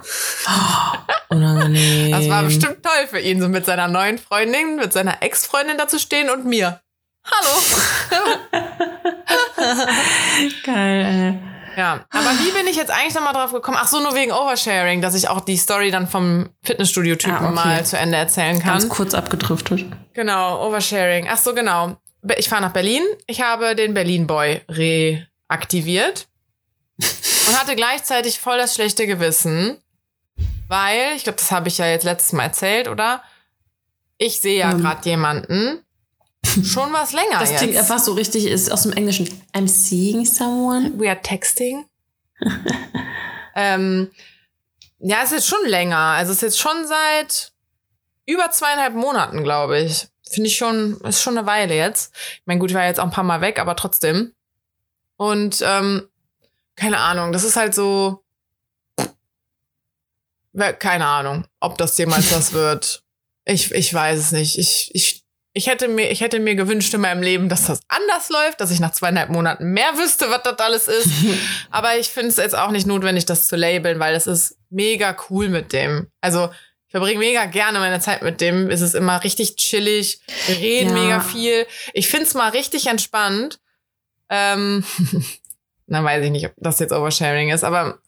Unangenehm. 1.29 2.12
Das 2.12 2.29
war 2.29 2.43
bestimmt 2.43 2.83
toll 2.83 3.07
für 3.09 3.19
ihn, 3.19 3.41
so 3.41 3.49
mit 3.49 3.67
seiner 3.67 3.88
neuen 3.88 4.19
Freundin, 4.19 4.76
mit 4.76 4.93
seiner 4.93 5.23
Ex-Freundin 5.23 5.79
da 5.79 5.88
zu 5.88 5.99
stehen 5.99 6.31
und 6.31 6.45
mir. 6.45 6.81
Hallo. 7.25 7.62
geil. 10.64 11.41
Ja, 11.76 12.05
aber 12.11 12.31
wie 12.41 12.50
bin 12.52 12.67
ich 12.67 12.76
jetzt 12.76 12.91
eigentlich 12.91 13.14
nochmal 13.14 13.33
drauf 13.33 13.52
gekommen? 13.52 13.79
Ach 13.81 13.88
so, 13.88 14.00
nur 14.00 14.14
wegen 14.14 14.33
Oversharing, 14.33 15.00
dass 15.00 15.14
ich 15.14 15.29
auch 15.29 15.41
die 15.41 15.57
Story 15.57 15.91
dann 15.91 16.07
vom 16.09 16.50
Fitnessstudio-Typen 16.62 17.35
Ah, 17.37 17.45
okay. 17.47 17.55
mal 17.55 17.87
zu 17.87 17.97
Ende 17.97 18.19
erzählen 18.19 18.57
Ey. 18.57 18.62
Ganz 18.62 18.83
kann. 18.85 18.91
kurz 18.91 19.14
abgedriftet. 19.14 19.85
Genau, 20.12 20.67
Oversharing. 20.67 21.29
Ach 21.31 21.38
so, 21.38 21.55
genau. 21.55 21.97
Ich 22.37 22.49
fahre 22.49 22.62
nach 22.62 22.73
Berlin. 22.73 23.02
Ich 23.26 23.41
habe 23.41 23.75
den 23.75 23.95
Berlin 23.95 24.26
Boy 24.26 24.61
reaktiviert 24.69 26.29
und 26.99 27.59
hatte 27.59 27.75
gleichzeitig 27.75 28.38
voll 28.38 28.59
das 28.59 28.75
schlechte 28.75 29.07
Gewissen, 29.07 29.79
weil, 30.69 31.17
ich 31.17 31.25
glaube, 31.25 31.38
das 31.38 31.50
habe 31.50 31.69
ich 31.69 31.79
ja 31.79 31.87
jetzt 31.87 32.05
letztes 32.05 32.33
Mal 32.33 32.45
erzählt, 32.45 32.88
oder? 32.88 33.23
Ich 34.19 34.41
sehe 34.41 34.59
ja 34.61 34.71
Ähm. 34.73 34.81
gerade 34.83 35.09
jemanden. 35.09 35.85
Schon 36.45 36.93
was 36.93 37.13
länger 37.13 37.41
Das 37.41 37.51
jetzt. 37.51 37.61
klingt 37.61 37.77
einfach 37.77 37.99
so 37.99 38.13
richtig, 38.13 38.47
ist 38.47 38.71
aus 38.71 38.83
dem 38.83 38.93
Englischen. 38.93 39.27
I'm 39.55 39.69
seeing 39.69 40.25
someone. 40.27 40.93
We 40.99 41.09
are 41.09 41.21
texting. 41.21 41.87
ähm, 43.55 44.11
ja, 44.99 45.19
es 45.19 45.33
ist 45.33 45.33
jetzt 45.33 45.49
schon 45.49 45.67
länger. 45.69 45.97
Also 45.97 46.33
es 46.33 46.39
ist 46.39 46.43
jetzt 46.43 46.59
schon 46.61 46.87
seit 46.87 47.53
über 48.27 48.51
zweieinhalb 48.51 48.95
Monaten, 48.95 49.43
glaube 49.43 49.81
ich. 49.81 50.09
finde 50.31 50.49
ich 50.49 50.57
schon, 50.57 51.01
ist 51.03 51.23
schon 51.23 51.37
eine 51.39 51.47
Weile 51.47 51.75
jetzt. 51.75 52.15
Ich 52.35 52.43
meine, 52.47 52.61
gut, 52.61 52.71
ich 52.71 52.77
war 52.77 52.85
jetzt 52.85 53.01
auch 53.01 53.05
ein 53.05 53.11
paar 53.11 53.25
Mal 53.25 53.41
weg, 53.41 53.59
aber 53.59 53.75
trotzdem. 53.77 54.35
Und 55.17 55.63
ähm, 55.65 56.09
keine 56.77 56.99
Ahnung, 56.99 57.33
das 57.33 57.45
ist 57.45 57.57
halt 57.57 57.75
so. 57.75 58.23
Keine 60.79 61.07
Ahnung, 61.07 61.47
ob 61.61 61.79
das 61.79 61.97
jemals 61.97 62.31
was 62.37 62.53
wird. 62.53 63.03
Ich, 63.45 63.73
ich 63.73 63.93
weiß 63.93 64.19
es 64.19 64.33
nicht. 64.33 64.59
Ich, 64.59 64.91
ich, 64.95 65.22
ich, 65.55 65.67
hätte 65.67 65.89
mir, 65.89 66.11
ich 66.11 66.21
hätte 66.21 66.41
mir 66.41 66.55
gewünscht 66.55 66.95
in 66.95 67.03
meinem 67.03 67.23
Leben, 67.23 67.49
dass 67.49 67.67
das 67.67 67.81
anders 67.89 68.31
läuft, 68.31 68.61
dass 68.61 68.71
ich 68.71 68.81
nach 68.81 68.93
zweieinhalb 68.93 69.29
Monaten 69.29 69.73
mehr 69.73 69.97
wüsste, 69.99 70.31
was 70.31 70.43
das 70.43 70.59
alles 70.59 70.89
ist. 70.89 71.09
Aber 71.71 71.99
ich 71.99 72.09
finde 72.09 72.29
es 72.31 72.37
jetzt 72.37 72.57
auch 72.57 72.71
nicht 72.71 72.87
notwendig, 72.87 73.27
das 73.27 73.49
zu 73.49 73.57
labeln, 73.57 74.01
weil 74.01 74.15
es 74.15 74.27
ist 74.27 74.57
mega 74.71 75.15
cool 75.29 75.49
mit 75.49 75.73
dem. 75.73 76.09
Also 76.21 76.51
ich 76.87 76.93
verbringe 76.93 77.19
mega 77.19 77.45
gerne 77.47 77.79
meine 77.79 78.01
Zeit 78.01 78.23
mit 78.23 78.41
dem. 78.41 78.71
Es 78.71 78.81
ist 78.81 78.95
immer 78.95 79.23
richtig 79.25 79.57
chillig. 79.57 80.21
Wir 80.47 80.57
reden 80.57 80.97
ja. 80.97 81.03
mega 81.03 81.21
viel. 81.21 81.67
Ich 81.93 82.09
finde 82.09 82.27
es 82.27 82.35
mal 82.35 82.51
richtig 82.51 82.87
entspannt. 82.87 83.61
Ähm, 84.31 84.85
dann 85.87 86.05
weiß 86.05 86.25
ich 86.25 86.31
nicht, 86.31 86.47
ob 86.47 86.53
das 86.57 86.79
jetzt 86.79 86.93
Oversharing 86.93 87.51
ist, 87.51 87.65
aber 87.65 87.99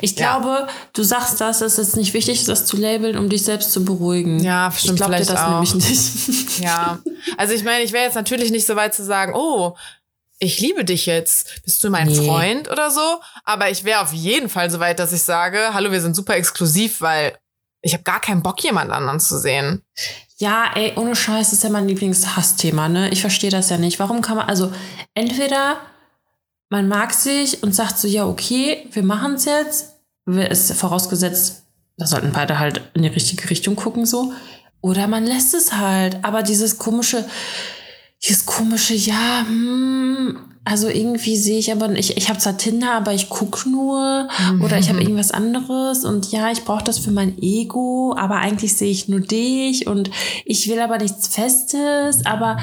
ich 0.00 0.16
glaube, 0.16 0.48
ja. 0.48 0.68
du 0.94 1.02
sagst 1.02 1.40
das, 1.40 1.58
dass 1.58 1.78
es 1.78 1.94
nicht 1.94 2.14
wichtig 2.14 2.40
ist, 2.40 2.48
das 2.48 2.64
zu 2.64 2.76
labeln, 2.76 3.18
um 3.18 3.28
dich 3.28 3.44
selbst 3.44 3.72
zu 3.72 3.84
beruhigen. 3.84 4.38
Ja, 4.40 4.70
stimmt 4.70 5.00
ich 5.00 5.04
vielleicht 5.04 5.28
dir 5.28 5.34
das 5.34 5.42
auch. 5.42 5.50
nämlich 5.50 5.74
nicht. 5.74 6.60
Ja, 6.64 6.98
also 7.36 7.54
ich 7.54 7.62
meine, 7.62 7.84
ich 7.84 7.92
wäre 7.92 8.04
jetzt 8.04 8.16
natürlich 8.16 8.50
nicht 8.50 8.66
so 8.66 8.74
weit 8.74 8.92
zu 8.92 9.04
sagen, 9.04 9.32
oh, 9.34 9.76
ich 10.40 10.58
liebe 10.60 10.84
dich 10.84 11.06
jetzt, 11.06 11.62
bist 11.64 11.82
du 11.84 11.90
mein 11.90 12.08
nee. 12.08 12.26
Freund 12.26 12.70
oder 12.70 12.90
so, 12.90 13.20
aber 13.44 13.70
ich 13.70 13.84
wäre 13.84 14.00
auf 14.00 14.12
jeden 14.12 14.48
Fall 14.48 14.70
so 14.70 14.80
weit, 14.80 14.98
dass 14.98 15.12
ich 15.12 15.22
sage, 15.22 15.72
hallo, 15.72 15.92
wir 15.92 16.00
sind 16.00 16.16
super 16.16 16.34
exklusiv, 16.34 17.00
weil 17.00 17.36
ich 17.80 17.92
habe 17.92 18.02
gar 18.02 18.20
keinen 18.20 18.42
Bock, 18.42 18.62
jemand 18.62 18.90
anderen 18.90 19.20
zu 19.20 19.38
sehen. 19.38 19.82
Ja, 20.38 20.70
ey, 20.74 20.94
ohne 20.96 21.14
Scheiß 21.14 21.52
ist 21.52 21.64
ja 21.64 21.70
mein 21.70 21.88
Lieblingshassthema, 21.88 22.88
ne? 22.88 23.10
Ich 23.10 23.20
verstehe 23.20 23.50
das 23.50 23.70
ja 23.70 23.78
nicht. 23.78 23.98
Warum 23.98 24.20
kann 24.20 24.36
man, 24.36 24.48
also 24.48 24.72
entweder 25.14 25.78
man 26.68 26.88
mag 26.88 27.14
sich 27.14 27.62
und 27.62 27.74
sagt 27.74 27.98
so, 27.98 28.08
ja, 28.08 28.26
okay, 28.26 28.86
wir 28.92 29.02
machen 29.02 29.34
es 29.34 29.44
jetzt. 29.44 29.94
Ist 30.26 30.72
vorausgesetzt, 30.72 31.62
da 31.96 32.06
sollten 32.06 32.32
beide 32.32 32.58
halt 32.58 32.82
in 32.94 33.02
die 33.02 33.08
richtige 33.08 33.48
Richtung 33.48 33.76
gucken, 33.76 34.04
so. 34.04 34.32
Oder 34.80 35.08
man 35.08 35.24
lässt 35.24 35.54
es 35.54 35.72
halt. 35.72 36.18
Aber 36.22 36.42
dieses 36.42 36.78
komische, 36.78 37.24
dieses 38.22 38.44
komische, 38.44 38.94
ja, 38.94 39.44
hm, 39.46 40.38
also 40.64 40.88
irgendwie 40.88 41.36
sehe 41.36 41.58
ich 41.58 41.72
aber, 41.72 41.90
ich, 41.92 42.18
ich 42.18 42.28
habe 42.28 42.38
zwar 42.38 42.58
Tinder, 42.58 42.92
aber 42.92 43.14
ich 43.14 43.30
guck 43.30 43.64
nur 43.64 44.28
mhm. 44.52 44.62
oder 44.62 44.78
ich 44.78 44.90
habe 44.90 45.00
irgendwas 45.00 45.30
anderes 45.30 46.04
und 46.04 46.30
ja, 46.30 46.50
ich 46.50 46.64
brauche 46.64 46.84
das 46.84 46.98
für 46.98 47.10
mein 47.10 47.38
Ego, 47.40 48.14
aber 48.18 48.36
eigentlich 48.36 48.76
sehe 48.76 48.90
ich 48.90 49.08
nur 49.08 49.20
dich 49.20 49.86
und 49.86 50.10
ich 50.44 50.68
will 50.68 50.80
aber 50.80 50.98
nichts 50.98 51.28
Festes, 51.28 52.26
aber 52.26 52.58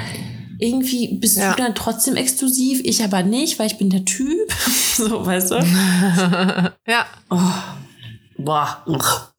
irgendwie 0.58 1.08
bist 1.18 1.36
ja. 1.36 1.52
du 1.52 1.62
dann 1.62 1.74
trotzdem 1.74 2.16
exklusiv, 2.16 2.80
ich 2.84 3.02
aber 3.02 3.22
nicht, 3.22 3.58
weil 3.58 3.66
ich 3.66 3.78
bin 3.78 3.90
der 3.90 4.04
Typ. 4.04 4.52
so, 4.96 5.24
weißt 5.24 5.50
du? 5.50 5.54
ja. 6.86 7.06
Oh. 7.30 7.40
Boah. 8.38 8.84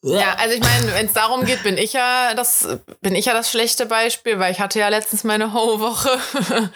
Ja, 0.01 0.35
also 0.39 0.55
ich 0.55 0.61
meine, 0.61 0.93
wenn 0.93 1.05
es 1.05 1.13
darum 1.13 1.45
geht, 1.45 1.61
bin 1.61 1.77
ich 1.77 1.93
ja 1.93 2.33
das, 2.33 2.67
bin 3.01 3.13
ich 3.13 3.25
ja 3.25 3.33
das 3.33 3.51
schlechte 3.51 3.85
Beispiel, 3.85 4.39
weil 4.39 4.51
ich 4.51 4.59
hatte 4.59 4.79
ja 4.79 4.89
letztens 4.89 5.23
meine 5.23 5.53
Ho-Woche. 5.53 6.17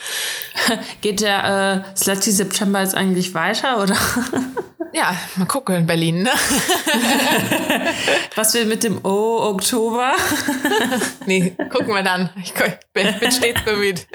geht 1.01 1.21
der 1.21 1.86
äh, 1.93 1.98
Slutty 1.98 2.31
September 2.31 2.81
jetzt 2.81 2.95
eigentlich 2.95 3.33
weiter, 3.33 3.81
oder? 3.81 3.98
Ja, 4.93 5.15
mal 5.36 5.45
gucken 5.45 5.75
in 5.75 5.88
Berlin, 5.88 6.24
ne? 6.24 6.31
Was 8.36 8.53
will 8.53 8.65
mit 8.65 8.83
dem 8.83 9.03
O 9.05 9.50
Oktober? 9.50 10.13
nee, 11.25 11.55
gucken 11.71 11.93
wir 11.93 12.03
dann. 12.03 12.29
Ich 12.43 12.53
bin, 12.53 13.19
bin 13.19 13.31
stets 13.31 13.62
bemüht. 13.63 14.07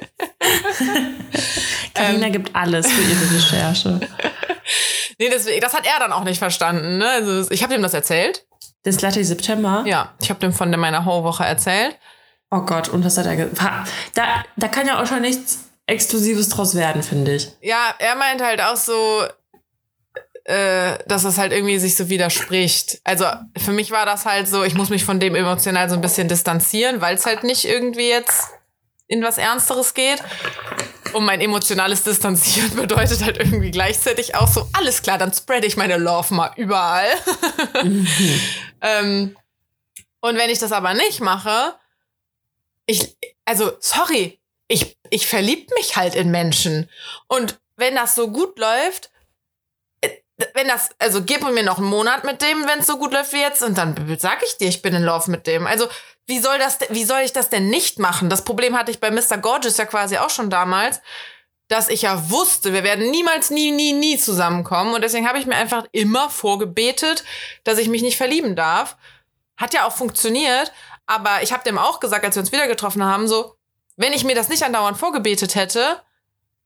Karina 1.94 2.26
ähm. 2.26 2.32
gibt 2.32 2.54
alles 2.54 2.90
für 2.90 3.02
ihre 3.02 3.34
Recherche. 3.34 4.00
nee, 5.18 5.30
das, 5.30 5.46
das 5.60 5.74
hat 5.74 5.86
er 5.86 5.98
dann 5.98 6.12
auch 6.12 6.24
nicht 6.24 6.38
verstanden. 6.38 6.98
Ne? 6.98 7.08
Also 7.08 7.50
ich 7.50 7.62
habe 7.62 7.74
ihm 7.74 7.82
das 7.82 7.94
erzählt. 7.94 8.46
Das 8.82 9.00
Latte 9.00 9.24
September? 9.24 9.82
Ja, 9.86 10.14
ich 10.20 10.28
habe 10.30 10.40
dem 10.40 10.52
von 10.52 10.70
meiner 10.70 11.04
Ho-Woche 11.06 11.44
erzählt. 11.44 11.98
Oh 12.50 12.60
Gott, 12.60 12.88
und 12.88 13.04
was 13.04 13.18
hat 13.18 13.26
er 13.26 13.36
gesagt? 13.36 13.90
Da, 14.14 14.44
da 14.56 14.68
kann 14.68 14.86
ja 14.86 15.02
auch 15.02 15.06
schon 15.06 15.22
nichts 15.22 15.64
Exklusives 15.86 16.48
draus 16.48 16.74
werden, 16.74 17.02
finde 17.02 17.34
ich. 17.34 17.50
Ja, 17.60 17.94
er 17.98 18.14
meint 18.16 18.42
halt 18.42 18.60
auch 18.60 18.76
so, 18.76 19.24
äh, 20.46 20.98
dass 21.06 21.24
es 21.24 21.38
halt 21.38 21.52
irgendwie 21.52 21.78
sich 21.78 21.96
so 21.96 22.08
widerspricht. 22.08 23.00
Also 23.02 23.26
für 23.56 23.72
mich 23.72 23.90
war 23.90 24.06
das 24.06 24.26
halt 24.26 24.46
so, 24.46 24.62
ich 24.62 24.74
muss 24.74 24.90
mich 24.90 25.04
von 25.04 25.18
dem 25.18 25.34
emotional 25.34 25.88
so 25.88 25.96
ein 25.96 26.00
bisschen 26.00 26.28
distanzieren, 26.28 27.00
weil 27.00 27.16
es 27.16 27.26
halt 27.26 27.42
nicht 27.42 27.64
irgendwie 27.64 28.08
jetzt 28.08 28.50
in 29.08 29.24
was 29.24 29.38
Ernsteres 29.38 29.94
geht. 29.94 30.22
Und 31.12 31.24
mein 31.24 31.40
emotionales 31.40 32.04
Distanzieren 32.04 32.76
bedeutet 32.76 33.24
halt 33.24 33.38
irgendwie 33.38 33.72
gleichzeitig 33.72 34.36
auch 34.36 34.46
so, 34.46 34.68
alles 34.72 35.02
klar, 35.02 35.18
dann 35.18 35.32
spread 35.32 35.64
ich 35.64 35.76
meine 35.76 35.96
Love 35.96 36.32
mal 36.32 36.52
überall. 36.54 37.08
Mhm. 37.82 38.06
ähm, 38.82 39.36
und 40.20 40.36
wenn 40.36 40.50
ich 40.50 40.60
das 40.60 40.70
aber 40.70 40.94
nicht 40.94 41.20
mache, 41.20 41.74
ich, 42.86 43.16
also, 43.44 43.72
sorry, 43.80 44.38
ich, 44.68 44.96
ich 45.10 45.26
verlieb 45.26 45.70
mich 45.74 45.96
halt 45.96 46.14
in 46.14 46.30
Menschen. 46.30 46.88
Und 47.26 47.58
wenn 47.76 47.96
das 47.96 48.14
so 48.14 48.30
gut 48.30 48.60
läuft, 48.60 49.10
wenn 50.54 50.68
das, 50.68 50.90
also 50.98 51.22
gib 51.22 51.42
mir 51.42 51.62
noch 51.62 51.78
einen 51.78 51.86
Monat 51.86 52.24
mit 52.24 52.42
dem, 52.42 52.66
wenn 52.66 52.80
es 52.80 52.86
so 52.86 52.98
gut 52.98 53.12
läuft 53.12 53.32
wie 53.32 53.40
jetzt, 53.40 53.62
und 53.62 53.78
dann 53.78 53.94
sag 54.18 54.42
ich 54.42 54.56
dir, 54.58 54.68
ich 54.68 54.82
bin 54.82 54.94
in 54.94 55.02
Love 55.02 55.30
mit 55.30 55.46
dem. 55.46 55.66
Also, 55.66 55.88
wie 56.26 56.40
soll 56.40 56.58
das, 56.58 56.78
wie 56.90 57.04
soll 57.04 57.20
ich 57.20 57.32
das 57.32 57.50
denn 57.50 57.68
nicht 57.68 57.98
machen? 57.98 58.28
Das 58.28 58.44
Problem 58.44 58.76
hatte 58.76 58.90
ich 58.90 59.00
bei 59.00 59.10
Mr. 59.10 59.38
Gorgeous 59.38 59.76
ja 59.76 59.86
quasi 59.86 60.18
auch 60.18 60.30
schon 60.30 60.50
damals, 60.50 61.00
dass 61.68 61.88
ich 61.88 62.02
ja 62.02 62.30
wusste, 62.30 62.72
wir 62.72 62.84
werden 62.84 63.10
niemals, 63.10 63.50
nie, 63.50 63.70
nie, 63.70 63.92
nie 63.92 64.18
zusammenkommen. 64.18 64.94
Und 64.94 65.02
deswegen 65.02 65.26
habe 65.26 65.38
ich 65.38 65.46
mir 65.46 65.56
einfach 65.56 65.86
immer 65.92 66.30
vorgebetet, 66.30 67.24
dass 67.64 67.78
ich 67.78 67.88
mich 67.88 68.02
nicht 68.02 68.16
verlieben 68.16 68.56
darf. 68.56 68.96
Hat 69.56 69.72
ja 69.72 69.86
auch 69.86 69.92
funktioniert, 69.92 70.72
aber 71.06 71.42
ich 71.42 71.52
habe 71.52 71.64
dem 71.64 71.78
auch 71.78 71.98
gesagt, 72.00 72.24
als 72.24 72.36
wir 72.36 72.40
uns 72.40 72.52
wieder 72.52 72.68
getroffen 72.68 73.04
haben, 73.04 73.26
so, 73.26 73.56
wenn 73.96 74.12
ich 74.12 74.24
mir 74.24 74.34
das 74.34 74.48
nicht 74.48 74.62
andauernd 74.62 74.98
vorgebetet 74.98 75.54
hätte, 75.54 76.02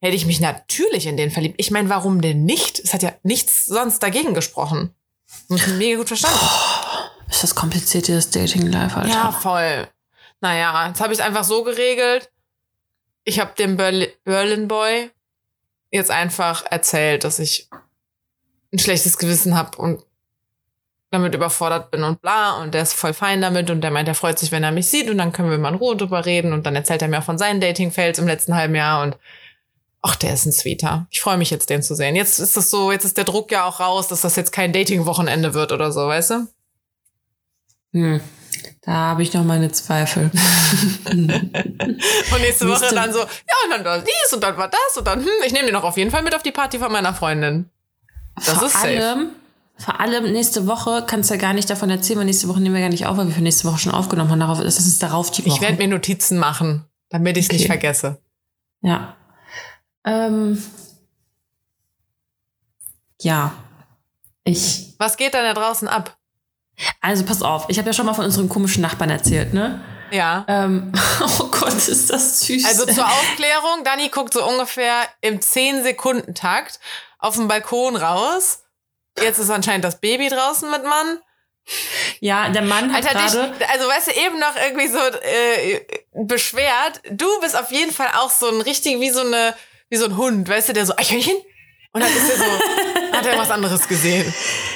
hätte 0.01 0.17
ich 0.17 0.27
mich 0.27 0.41
natürlich 0.41 1.07
in 1.07 1.17
den 1.17 1.31
verliebt. 1.31 1.57
Ich 1.59 1.71
meine, 1.71 1.89
warum 1.89 2.21
denn 2.21 2.45
nicht? 2.45 2.79
Es 2.79 2.95
hat 2.95 3.03
ja 3.03 3.13
nichts 3.23 3.67
sonst 3.67 4.03
dagegen 4.03 4.35
gesprochen. 4.35 4.95
Mega 5.49 5.99
gut 5.99 6.09
verstanden. 6.09 6.39
Oh, 6.41 7.31
ist 7.31 7.43
das 7.43 7.55
kompliziertes 7.55 8.31
Dating-Life, 8.31 8.97
Alter. 8.97 9.09
Ja, 9.09 9.33
voll. 9.33 9.89
Naja, 10.41 10.89
jetzt 10.89 11.01
habe 11.01 11.13
ich 11.13 11.19
es 11.19 11.25
einfach 11.25 11.45
so 11.45 11.63
geregelt. 11.63 12.31
Ich 13.25 13.39
habe 13.39 13.53
dem 13.59 13.77
Berlin, 13.77 14.09
Berlin 14.25 14.67
Boy 14.69 15.11
jetzt 15.91 16.11
einfach 16.11 16.65
erzählt, 16.71 17.25
dass 17.25 17.39
ich 17.39 17.69
ein 18.73 18.79
schlechtes 18.79 19.19
Gewissen 19.19 19.57
habe 19.57 19.77
und 19.79 20.03
damit 21.11 21.35
überfordert 21.35 21.91
bin 21.91 22.05
und 22.05 22.23
bla. 22.23 22.63
Und 22.63 22.73
der 22.73 22.83
ist 22.83 22.95
voll 22.95 23.13
fein 23.13 23.43
damit 23.43 23.69
und 23.71 23.83
der 23.83 23.91
meint, 23.91 24.09
er 24.09 24.15
freut 24.15 24.39
sich, 24.39 24.53
wenn 24.53 24.65
er 24.65 24.73
mich 24.73 24.87
sieht 24.87 25.11
und 25.11 25.19
dann 25.19 25.33
können 25.33 25.51
wir 25.51 25.59
mal 25.59 25.71
in 25.71 25.79
Ruhe 25.79 25.97
drüber 25.97 26.25
reden. 26.25 26.53
Und 26.53 26.65
dann 26.65 26.77
erzählt 26.77 27.03
er 27.03 27.09
mir 27.09 27.19
auch 27.19 27.25
von 27.25 27.39
seinen 27.39 27.61
Dating-Fails 27.61 28.19
im 28.19 28.27
letzten 28.27 28.55
halben 28.55 28.75
Jahr 28.75 29.03
und 29.03 29.19
Ach, 30.03 30.17
der 30.17 30.33
ist 30.33 30.47
ein 30.47 30.53
Sweeter. 30.53 31.07
Ich 31.11 31.21
freue 31.21 31.37
mich 31.37 31.51
jetzt, 31.51 31.69
den 31.69 31.83
zu 31.83 31.95
sehen. 31.95 32.17
Jetzt 32.17 32.39
ist 32.39 32.57
das 32.57 32.71
so, 32.71 32.91
jetzt 32.91 33.05
ist 33.05 33.19
der 33.19 33.25
Druck 33.25 33.53
ja 33.53 33.65
auch 33.65 33.81
raus, 33.81 34.09
dass 34.09 34.23
das 34.23 34.37
jetzt 34.37 34.53
kein 34.53 34.73
Dating-Wochenende 34.73 35.53
wird 35.53 35.73
oder 35.73 35.93
so, 35.93 36.07
weißt 36.07 36.31
du? 36.31 36.49
Hm. 37.93 38.21
Da 38.83 38.93
habe 38.93 39.23
ich 39.23 39.35
noch 39.35 39.45
meine 39.45 39.71
Zweifel. 39.71 40.31
und 41.13 42.41
nächste 42.41 42.69
Woche 42.69 42.95
dann 42.95 43.13
so, 43.13 43.19
ja, 43.19 43.27
und 43.65 43.71
dann 43.71 43.85
war 43.85 43.99
dies 43.99 44.33
und 44.33 44.43
dann 44.43 44.57
war 44.57 44.69
das 44.69 44.97
und 44.97 45.07
dann, 45.07 45.21
hm, 45.21 45.29
ich 45.45 45.53
nehme 45.53 45.67
den 45.67 45.77
auch 45.77 45.85
auf 45.85 45.99
jeden 45.99 46.11
Fall 46.11 46.23
mit 46.23 46.35
auf 46.35 46.43
die 46.43 46.53
Party 46.53 46.79
von 46.79 46.91
meiner 46.91 47.13
Freundin. 47.15 47.69
Das 48.37 48.55
vor 48.55 48.67
ist 48.67 48.73
safe. 48.73 48.87
Allem, 48.87 49.31
vor 49.77 50.01
allem 50.01 50.33
nächste 50.33 50.67
Woche 50.67 51.05
kannst 51.07 51.31
du 51.31 51.35
ja 51.35 51.41
gar 51.41 51.53
nicht 51.53 51.69
davon 51.69 51.91
erzählen, 51.91 52.19
weil 52.19 52.27
nächste 52.27 52.49
Woche 52.49 52.61
nehmen 52.61 52.75
wir 52.75 52.81
gar 52.81 52.89
nicht 52.89 53.07
auf, 53.07 53.19
weil 53.19 53.27
wir 53.27 53.35
für 53.35 53.43
nächste 53.43 53.69
Woche 53.69 53.79
schon 53.79 53.93
aufgenommen 53.93 54.31
haben. 54.31 54.41
Darauf, 54.41 54.61
das 54.61 54.79
ist 54.79 55.03
darauf 55.03 55.31
die 55.31 55.45
Woche. 55.45 55.55
Ich 55.55 55.61
werde 55.61 55.77
mir 55.77 55.89
Notizen 55.89 56.39
machen, 56.39 56.87
damit 57.11 57.37
ich 57.37 57.45
es 57.45 57.51
okay. 57.51 57.57
nicht 57.59 57.67
vergesse. 57.67 58.19
Ja, 58.83 59.17
ähm, 60.05 60.63
ja. 63.21 63.53
Ich. 64.45 64.95
Was 64.99 65.17
geht 65.17 65.35
denn 65.35 65.45
da 65.45 65.55
draußen 65.55 65.89
ab? 65.89 66.17
Also 67.01 67.25
pass 67.25 67.43
auf, 67.43 67.67
ich 67.69 67.79
habe 67.79 67.89
ja 67.89 67.93
schon 67.93 68.07
mal 68.07 68.15
von 68.15 68.25
unseren 68.25 68.49
komischen 68.49 68.83
Nachbarn 68.83 69.11
erzählt, 69.11 69.53
ne? 69.53 69.83
Ja. 70.11 70.45
Ähm, 70.49 70.93
oh 71.21 71.47
Gott, 71.47 71.75
ist 71.75 72.11
das 72.11 72.41
süß. 72.41 72.65
Also 72.65 72.87
zur 72.87 73.07
Aufklärung, 73.07 73.85
Dani 73.85 74.09
guckt 74.09 74.33
so 74.33 74.45
ungefähr 74.47 75.03
im 75.21 75.41
10-Sekunden-Takt 75.41 76.81
auf 77.19 77.37
dem 77.37 77.49
Balkon 77.49 77.97
raus. 77.97 78.65
Jetzt 79.19 79.39
ist 79.39 79.51
anscheinend 79.51 79.85
das 79.85 80.01
Baby 80.01 80.29
draußen 80.29 80.71
mit 80.71 80.85
Mann. 80.85 81.19
Ja, 82.21 82.49
der 82.49 82.63
Mann 82.63 82.93
hat 82.93 83.03
gerade... 83.03 83.53
Dich, 83.53 83.69
also 83.69 83.89
weißt 83.89 84.09
du, 84.09 84.13
eben 84.13 84.39
noch 84.39 84.57
irgendwie 84.57 84.89
so 84.89 84.99
äh, 84.99 85.81
beschwert. 86.13 87.03
Du 87.11 87.27
bist 87.41 87.57
auf 87.57 87.71
jeden 87.71 87.93
Fall 87.93 88.09
auch 88.19 88.31
so 88.31 88.49
ein 88.49 88.61
richtig, 88.63 89.01
wie 89.01 89.11
so 89.11 89.21
eine 89.21 89.55
wie 89.91 89.97
so 89.97 90.07
ein 90.07 90.17
Hund, 90.17 90.49
weißt 90.49 90.71
du, 90.71 90.73
der 90.73 90.87
so 90.87 90.95
Eichhörnchen 90.97 91.37
und 91.93 92.03
dann 92.03 92.11
ist 92.11 92.31
er 92.31 92.37
so, 92.37 92.45
hat 93.17 93.27
er 93.27 93.39
was 93.39 93.51
anderes 93.51 93.89
gesehen. 93.89 94.33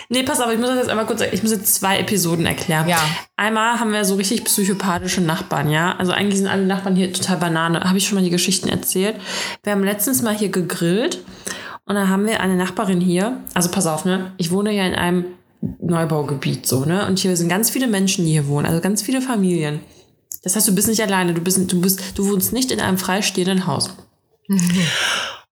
Nee, 0.09 0.25
pass 0.25 0.41
auf, 0.41 0.53
ich 0.53 0.59
muss 0.59 0.69
das 0.69 0.79
jetzt 0.79 0.89
einmal 0.89 1.07
kurz. 1.07 1.23
Ich 1.33 1.43
muss 1.43 1.53
jetzt 1.53 1.75
zwei 1.75 1.99
Episoden 1.99 2.45
erklären. 2.45 2.89
Ja. 2.89 2.99
Einmal 3.37 3.79
haben 3.79 3.93
wir 3.93 4.05
so 4.05 4.17
richtig 4.17 4.45
psychopathische 4.45 5.21
Nachbarn, 5.21 5.71
ja. 5.71 5.97
Also 5.97 6.13
eigentlich 6.13 6.39
sind 6.39 6.49
alle 6.49 6.67
Nachbarn 6.67 6.97
hier 6.97 7.13
total 7.13 7.37
Banane. 7.39 7.81
Habe 7.81 7.97
ich 7.97 8.07
schon 8.07 8.17
mal 8.17 8.25
die 8.25 8.31
Geschichten 8.31 8.69
erzählt. 8.69 9.17
Wir 9.63 9.73
haben 9.73 9.85
letztens 9.85 10.23
mal 10.23 10.37
hier 10.37 10.49
gegrillt 10.49 11.25
und 11.87 11.95
dann 11.95 12.09
haben 12.09 12.27
wir 12.27 12.41
eine 12.41 12.57
Nachbarin 12.57 13.01
hier. 13.01 13.41
Also 13.55 13.71
pass 13.71 13.87
auf, 13.87 14.05
ne? 14.05 14.33
Ich 14.37 14.51
wohne 14.51 14.73
ja 14.73 14.85
in 14.85 14.95
einem 14.95 15.25
Neubaugebiet 15.81 16.67
so, 16.67 16.85
ne? 16.85 17.07
Und 17.07 17.21
hier 17.21 17.37
sind 17.37 17.49
ganz 17.49 17.71
viele 17.71 17.87
Menschen, 17.87 18.25
die 18.25 18.33
hier 18.33 18.49
wohnen, 18.49 18.67
also 18.67 18.81
ganz 18.81 19.03
viele 19.03 19.23
Familien. 19.23 19.81
Das 20.43 20.57
heißt, 20.57 20.69
du 20.69 20.75
bist 20.75 20.89
nicht 20.89 21.03
alleine, 21.03 21.33
du 21.33 21.41
bist, 21.41 21.73
du 21.73 21.81
bist, 21.81 22.19
du 22.19 22.29
wohnst 22.29 22.53
nicht 22.53 22.71
in 22.71 22.81
einem 22.81 22.99
freistehenden 22.99 23.67
Haus. 23.67 23.95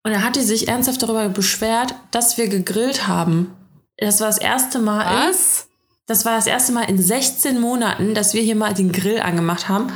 Und 0.05 0.13
da 0.13 0.23
hat 0.23 0.37
die 0.37 0.43
sich 0.43 0.69
ernsthaft 0.69 1.03
darüber 1.03 1.29
beschwert, 1.29 1.95
dass 2.11 2.37
wir 2.37 2.49
gegrillt 2.49 3.07
haben. 3.07 3.55
Das 3.97 4.21
war 4.21 4.27
das 4.27 4.39
erste 4.39 4.81
Mal. 4.81 5.29
Was? 5.29 5.61
In, 5.61 5.67
das 6.07 6.25
war 6.25 6.35
das 6.35 6.47
erste 6.47 6.73
Mal 6.73 6.89
in 6.91 7.01
16 7.01 7.61
Monaten, 7.61 8.15
dass 8.15 8.35
wir 8.35 8.43
hier 8.43 8.57
mal 8.57 8.75
den 8.75 8.91
Grill 8.91 9.21
angemacht 9.21 9.69
haben. 9.69 9.93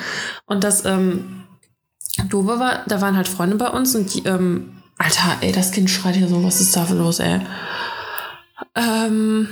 Und 0.47 0.63
das 0.63 0.85
ähm, 0.85 1.45
Doofe 2.29 2.61
war, 2.61 2.85
da 2.87 3.01
waren 3.01 3.17
halt 3.17 3.27
Freunde 3.27 3.57
bei 3.57 3.69
uns 3.69 3.95
und 3.97 4.15
die, 4.15 4.25
ähm, 4.27 4.83
Alter, 4.99 5.39
ey, 5.41 5.53
das 5.53 5.73
Kind 5.73 5.91
schreit 5.91 6.15
hier 6.15 6.29
so, 6.29 6.43
was 6.43 6.61
ist 6.61 6.75
da 6.77 6.87
für 6.87 6.95
los, 6.95 7.19
ey? 7.19 7.41
Ähm, 8.75 9.49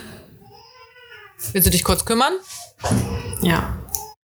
Willst 1.52 1.66
du 1.66 1.70
dich 1.70 1.84
kurz 1.84 2.04
kümmern? 2.04 2.32
ja. 3.42 3.78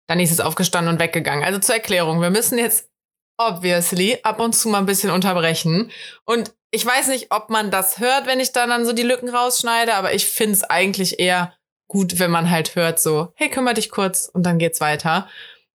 Dann 0.09 0.21
ist 0.21 0.31
es 0.31 0.39
aufgestanden 0.39 0.95
und 0.95 1.01
weggegangen. 1.01 1.45
Also 1.45 1.59
zur 1.59 1.75
Erklärung, 1.75 2.21
wir 2.21 2.31
müssen 2.31 2.59
jetzt 2.59 2.89
obviously 3.39 4.19
ab 4.23 4.41
und 4.41 4.55
zu 4.55 4.69
mal 4.69 4.79
ein 4.79 4.87
bisschen 4.87 5.11
unterbrechen. 5.11 5.91
Und 6.25 6.55
ich 6.71 6.85
weiß 6.85 7.09
nicht, 7.09 7.31
ob 7.31 7.51
man 7.51 7.71
das 7.71 7.99
hört, 7.99 8.27
wenn 8.27 8.41
ich 8.41 8.53
dann, 8.53 8.71
dann 8.71 8.85
so 8.85 8.93
die 8.93 9.03
Lücken 9.03 9.29
rausschneide, 9.29 9.95
aber 9.95 10.15
ich 10.15 10.27
finde 10.27 10.55
es 10.55 10.65
eigentlich 10.65 11.21
eher 11.21 11.55
gut, 11.89 12.19
wenn 12.19 12.31
man 12.31 12.51
halt 12.51 12.75
hört 12.75 13.01
so, 13.01 13.33
hey, 13.35 13.49
kümmere 13.49 13.75
dich 13.75 13.91
kurz 13.91 14.29
und 14.33 14.43
dann 14.45 14.59
geht's 14.59 14.81
weiter. 14.81 15.29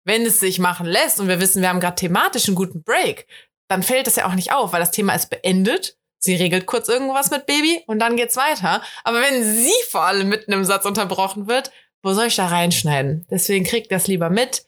Wenn 0.05 0.25
es 0.25 0.39
sich 0.39 0.59
machen 0.59 0.87
lässt 0.87 1.19
und 1.19 1.29
wir 1.29 1.41
wissen, 1.41 1.63
wir 1.63 1.69
haben 1.69 1.81
gerade 1.81 1.97
thematisch 1.97 2.47
einen 2.47 2.55
guten 2.55 2.83
Break, 2.83 3.27
dann 3.69 3.83
fällt 3.83 4.07
das 4.07 4.17
ja 4.17 4.27
auch 4.27 4.35
nicht 4.35 4.53
auf, 4.53 4.73
weil 4.73 4.81
das 4.81 4.93
Thema 4.93 5.15
ist 5.15 5.31
beendet. 5.31 5.99
Sie 6.19 6.37
regelt 6.37 6.67
kurz 6.67 6.89
irgendwas 6.89 7.31
mit 7.31 7.47
Baby 7.47 7.83
und 7.87 7.99
dann 7.99 8.17
geht's 8.17 8.37
weiter. 8.37 8.83
Aber 9.05 9.21
wenn 9.21 9.43
sie 9.43 9.73
vor 9.91 10.03
allem 10.03 10.29
mitten 10.29 10.53
im 10.53 10.65
Satz 10.65 10.85
unterbrochen 10.85 11.49
wird, 11.49 11.73
wo 12.03 12.13
soll 12.13 12.27
ich 12.27 12.37
da 12.37 12.47
reinschneiden? 12.47 13.27
Deswegen 13.31 13.65
kriegt 13.65 13.91
das 13.91 14.07
lieber 14.07 14.31
mit. 14.31 14.65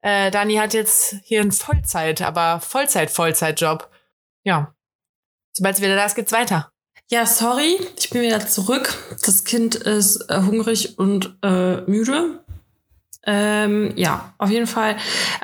Äh, 0.00 0.30
Dani 0.30 0.56
hat 0.56 0.74
jetzt 0.74 1.16
hier 1.24 1.40
einen 1.40 1.52
Vollzeit, 1.52 2.22
aber 2.22 2.60
Vollzeit-Vollzeit-Job. 2.60 3.90
Ja. 4.44 4.74
Sobald 5.52 5.76
es 5.76 5.82
wieder 5.82 5.96
da 5.96 6.04
ist, 6.04 6.14
geht's 6.14 6.32
weiter. 6.32 6.72
Ja, 7.10 7.24
sorry, 7.24 7.78
ich 7.98 8.10
bin 8.10 8.22
wieder 8.22 8.46
zurück. 8.46 8.94
Das 9.24 9.44
Kind 9.44 9.74
ist 9.74 10.28
äh, 10.28 10.42
hungrig 10.42 10.98
und 10.98 11.36
äh, 11.42 11.80
müde. 11.82 12.44
Ähm, 13.26 13.92
ja, 13.96 14.34
auf 14.38 14.50
jeden 14.50 14.66
Fall. 14.66 14.96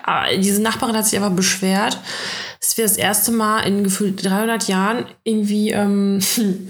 Äh, 0.06 0.38
diese 0.38 0.62
Nachbarin 0.62 0.96
hat 0.96 1.06
sich 1.06 1.18
einfach 1.18 1.34
beschwert, 1.34 1.98
dass 2.60 2.76
wir 2.76 2.84
das 2.84 2.96
erste 2.96 3.32
Mal 3.32 3.60
in 3.60 3.82
gefühlt 3.82 4.24
300 4.24 4.68
Jahren 4.68 5.06
irgendwie 5.24 5.70
ähm, 5.70 6.20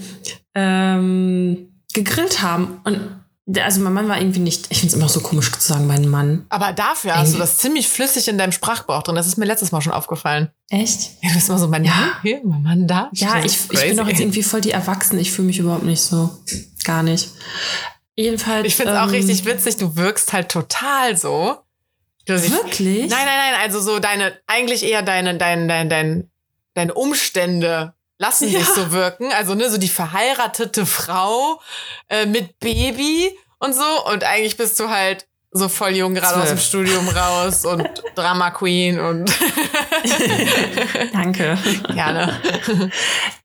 ähm, 0.55 1.81
gegrillt 1.93 2.41
haben. 2.41 2.81
Und 2.83 3.24
also 3.59 3.79
mein 3.81 3.93
Mann 3.93 4.07
war 4.09 4.17
irgendwie 4.19 4.39
nicht, 4.39 4.67
ich 4.69 4.79
finde 4.79 4.93
es 4.95 4.99
immer 4.99 5.07
so 5.09 5.19
komisch 5.19 5.51
zu 5.51 5.59
sagen, 5.59 5.85
mein 5.87 6.07
Mann. 6.09 6.45
Aber 6.49 6.73
dafür 6.73 7.15
hast 7.15 7.33
du 7.33 7.37
das 7.37 7.57
ziemlich 7.57 7.87
flüssig 7.87 8.27
in 8.27 8.37
deinem 8.39 8.51
Sprachgebrauch 8.51 9.03
drin. 9.03 9.15
Das 9.15 9.27
ist 9.27 9.37
mir 9.37 9.45
letztes 9.45 9.71
Mal 9.71 9.81
schon 9.81 9.93
aufgefallen. 9.93 10.49
Echt? 10.69 11.11
Ja, 11.21 11.29
du 11.29 11.35
bist 11.35 11.49
immer 11.49 11.57
so, 11.59 11.67
mein 11.67 11.85
Ja. 11.85 11.91
Mann 11.91 12.09
hier, 12.23 12.41
mein 12.43 12.63
Mann 12.63 12.87
da. 12.87 13.09
Ja, 13.13 13.35
Das 13.41 13.45
ich, 13.51 13.57
ich 13.71 13.81
bin 13.87 13.97
doch 13.97 14.07
jetzt 14.07 14.19
irgendwie 14.19 14.41
voll 14.43 14.61
die 14.61 14.71
Erwachsene. 14.71 15.21
Ich 15.21 15.31
fühle 15.31 15.47
mich 15.47 15.59
überhaupt 15.59 15.83
nicht 15.83 16.01
so. 16.01 16.29
Gar 16.83 17.03
nicht. 17.03 17.29
Jedenfalls. 18.15 18.65
Ich 18.67 18.75
finde 18.75 18.93
es 18.93 18.97
auch 18.99 19.03
ähm, 19.07 19.09
richtig 19.11 19.45
witzig, 19.45 19.77
du 19.77 19.95
wirkst 19.95 20.31
halt 20.33 20.49
total 20.49 21.17
so. 21.17 21.57
Du 22.25 22.39
siehst- 22.39 22.53
Wirklich? 22.53 23.09
Nein, 23.09 23.25
nein, 23.25 23.51
nein, 23.51 23.61
also 23.61 23.79
so 23.81 23.99
deine, 23.99 24.33
eigentlich 24.47 24.83
eher 24.83 25.01
deine, 25.03 25.37
deine, 25.37 25.67
deine, 25.67 25.89
deine, 25.89 26.27
deine 26.73 26.93
Umstände 26.93 27.93
lassen 28.17 28.49
Ja. 28.49 28.61
so 28.61 28.91
wirken. 28.91 29.31
Also, 29.37 29.55
ne, 29.55 29.69
so 29.69 29.77
die 29.77 29.89
verheiratete 29.89 30.85
Frau 30.85 31.61
äh, 32.09 32.25
mit 32.25 32.59
Baby 32.59 33.31
und 33.59 33.73
so. 33.75 33.83
Und 34.11 34.23
eigentlich 34.23 34.57
bist 34.57 34.79
du 34.79 34.89
halt 34.89 35.27
so 35.51 35.69
voll 35.69 35.91
jung, 35.91 36.13
gerade 36.13 36.41
aus 36.41 36.49
dem. 36.49 36.57
Studium 36.57 37.07
raus 37.07 37.63
und 37.65 37.87
Drama 38.15 38.51
Queen 38.51 38.99
und 38.99 39.31
Danke. 41.13 41.57
gerne. 41.93 42.41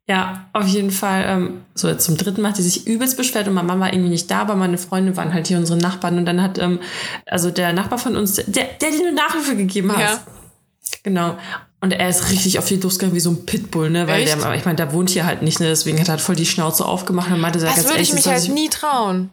Ja, 0.08 0.48
auf 0.52 0.66
jeden 0.66 0.90
Fall. 0.90 1.24
Ähm, 1.26 1.64
so 1.74 1.88
jetzt 1.88 2.04
zum 2.04 2.16
dritten 2.16 2.42
Mal 2.42 2.48
hat 2.48 2.56
sie 2.56 2.64
sich 2.64 2.86
übelst 2.86 3.16
beschwert 3.16 3.46
und 3.46 3.54
meine 3.54 3.68
Mama 3.68 3.86
war 3.86 3.92
irgendwie 3.92 4.10
nicht 4.10 4.28
da, 4.30 4.40
aber 4.40 4.56
meine 4.56 4.76
Freunde 4.76 5.16
waren 5.16 5.32
halt 5.32 5.46
hier 5.46 5.58
unsere 5.58 5.78
Nachbarn 5.78 6.18
und 6.18 6.26
dann 6.26 6.42
hat 6.42 6.58
ähm, 6.58 6.80
also 7.26 7.50
der 7.52 7.72
Nachbar 7.72 7.98
von 7.98 8.16
uns, 8.16 8.34
der, 8.34 8.44
der 8.44 8.90
dir 8.90 9.00
eine 9.06 9.12
Nachhilfe 9.12 9.54
gegeben 9.56 9.92
hat. 9.92 10.00
Ja. 10.00 10.20
Genau. 11.04 11.38
Und 11.82 11.92
er 11.92 12.08
ist 12.10 12.30
richtig 12.30 12.58
auf 12.58 12.66
die 12.66 12.76
losgegangen 12.76 13.16
wie 13.16 13.20
so 13.20 13.30
ein 13.30 13.46
Pitbull, 13.46 13.88
ne? 13.88 14.06
Weil 14.06 14.22
Echt? 14.22 14.42
der, 14.42 14.54
ich 14.54 14.64
meine, 14.66 14.76
der 14.76 14.92
wohnt 14.92 15.10
hier 15.10 15.24
halt 15.24 15.40
nicht, 15.40 15.60
ne? 15.60 15.68
Deswegen 15.68 15.98
hat 15.98 16.08
er 16.08 16.12
halt 16.12 16.20
voll 16.20 16.36
die 16.36 16.44
Schnauze 16.44 16.84
aufgemacht 16.84 17.30
und 17.30 17.40
meinte, 17.40 17.58
Das 17.58 17.84
würde 17.84 18.00
ich 18.00 18.12
mich 18.12 18.26
halt 18.26 18.48
nie 18.50 18.68
trauen. 18.68 19.30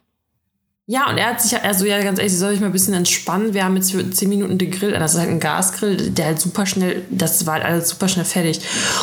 Ja, 0.90 1.10
und 1.10 1.18
er 1.18 1.32
hat 1.32 1.42
sich, 1.42 1.62
also 1.62 1.84
ja, 1.84 2.02
ganz 2.02 2.18
ehrlich, 2.18 2.32
sie 2.32 2.40
soll 2.40 2.52
sich 2.52 2.62
mal 2.62 2.68
ein 2.68 2.72
bisschen 2.72 2.94
entspannen. 2.94 3.54
Wir 3.54 3.66
haben 3.66 3.76
jetzt 3.76 3.92
für 3.92 4.10
10 4.10 4.30
Minuten 4.30 4.58
den 4.58 4.72
Grill, 4.72 4.92
das 4.92 5.16
ist 5.16 5.20
halt 5.20 5.30
ein 5.30 5.42
Gasgrill, 5.42 6.12
der 6.12 6.28
halt 6.28 6.40
super 6.40 6.66
schnell, 6.66 7.06
das 7.10 7.46
war 7.46 7.56
halt 7.56 7.66
alles 7.66 7.90
super 7.90 8.08
schnell 8.08 8.24
fertig. 8.24 8.62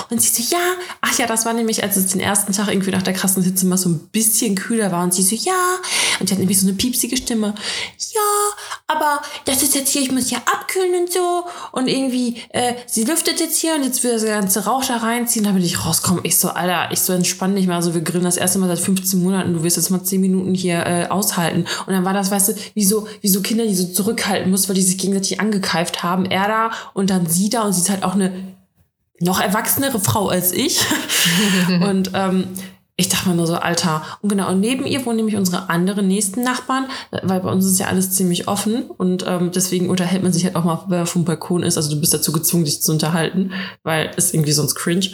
Und 0.08 0.22
sie 0.22 0.30
so, 0.30 0.56
ja, 0.56 0.62
ach 1.02 1.18
ja, 1.18 1.26
das 1.26 1.44
war 1.44 1.52
nämlich, 1.52 1.82
als 1.82 1.96
es 1.96 2.06
den 2.06 2.22
ersten 2.22 2.54
Tag 2.54 2.68
irgendwie 2.68 2.90
nach 2.90 3.02
der 3.02 3.12
krassen 3.12 3.42
Hitze 3.42 3.66
mal 3.66 3.76
so 3.76 3.90
ein 3.90 3.98
bisschen 4.12 4.54
kühler 4.54 4.92
war. 4.92 5.04
Und 5.04 5.12
sie 5.12 5.20
so, 5.20 5.36
ja, 5.36 5.52
und 6.20 6.30
die 6.30 6.32
hat 6.32 6.38
nämlich 6.38 6.58
so 6.58 6.66
eine 6.66 6.74
piepsige 6.74 7.18
Stimme. 7.18 7.54
Ja, 8.14 8.20
aber 8.86 9.20
das 9.44 9.62
ist 9.62 9.74
jetzt 9.74 9.90
hier, 9.90 10.00
ich 10.00 10.10
muss 10.10 10.30
ja 10.30 10.38
abkühlen 10.38 11.02
und 11.02 11.12
so. 11.12 11.44
Und 11.72 11.88
irgendwie, 11.88 12.40
äh, 12.48 12.76
sie 12.86 13.04
lüftet 13.04 13.40
jetzt 13.40 13.58
hier 13.60 13.74
und 13.74 13.84
jetzt 13.84 14.02
will 14.02 14.12
das 14.12 14.24
ganze 14.24 14.64
Rauch 14.64 14.86
da 14.86 14.96
reinziehen, 14.96 15.44
damit 15.44 15.62
ich 15.62 15.84
rauskomme. 15.84 16.20
Ich 16.22 16.38
so, 16.38 16.48
Alter, 16.48 16.90
ich 16.92 17.00
so 17.00 17.12
entspann 17.12 17.54
dich 17.54 17.66
mal. 17.66 17.76
Also 17.76 17.92
wir 17.92 18.00
grillen 18.00 18.24
das 18.24 18.38
erste 18.38 18.58
Mal 18.58 18.68
seit 18.68 18.80
15 18.80 19.22
Monaten. 19.22 19.52
Du 19.52 19.62
wirst 19.62 19.76
jetzt 19.76 19.90
mal 19.90 20.02
10 20.02 20.18
Minuten 20.22 20.54
hier 20.54 20.86
äh, 20.86 21.06
aushalten. 21.08 21.66
Und 21.86 21.92
dann 21.92 22.04
war 22.04 22.14
das, 22.14 22.30
weißt 22.30 22.48
du, 22.48 22.52
wie 22.74 22.84
so, 22.84 23.06
wie 23.20 23.28
so 23.28 23.40
Kinder, 23.40 23.66
die 23.66 23.74
so 23.74 23.86
zurückhalten 23.86 24.50
mussten, 24.50 24.68
weil 24.68 24.76
die 24.76 24.82
sich 24.82 24.98
gegenseitig 24.98 25.40
angekeift 25.40 26.02
haben. 26.02 26.24
Er 26.26 26.48
da 26.48 26.70
und 26.92 27.10
dann 27.10 27.26
sie 27.26 27.50
da 27.50 27.62
und 27.62 27.72
sie 27.72 27.80
ist 27.80 27.90
halt 27.90 28.02
auch 28.02 28.14
eine 28.14 28.32
noch 29.20 29.40
erwachsenere 29.40 30.00
Frau 30.00 30.28
als 30.28 30.52
ich. 30.52 30.80
und 31.80 32.10
ähm, 32.14 32.48
ich 32.96 33.08
dachte 33.08 33.28
mir 33.28 33.34
nur 33.34 33.46
so, 33.46 33.54
Alter. 33.54 34.02
Und 34.22 34.28
genau, 34.28 34.50
und 34.50 34.60
neben 34.60 34.86
ihr 34.86 35.04
wohnen 35.04 35.16
nämlich 35.16 35.36
unsere 35.36 35.68
anderen 35.68 36.06
nächsten 36.06 36.42
Nachbarn, 36.44 36.86
weil 37.22 37.40
bei 37.40 37.50
uns 37.50 37.66
ist 37.66 37.80
ja 37.80 37.88
alles 37.88 38.12
ziemlich 38.12 38.46
offen 38.46 38.84
und 38.84 39.24
ähm, 39.26 39.50
deswegen 39.52 39.90
unterhält 39.90 40.22
man 40.22 40.32
sich 40.32 40.44
halt 40.44 40.54
auch 40.54 40.62
mal, 40.62 40.84
wenn 40.88 40.98
man 40.98 41.06
vom 41.06 41.24
Balkon 41.24 41.64
ist. 41.64 41.76
Also 41.76 41.90
du 41.90 42.00
bist 42.00 42.14
dazu 42.14 42.30
gezwungen, 42.30 42.64
dich 42.64 42.82
zu 42.82 42.92
unterhalten, 42.92 43.52
weil 43.82 44.12
es 44.16 44.32
irgendwie 44.32 44.52
sonst 44.52 44.76
cringe. 44.76 45.08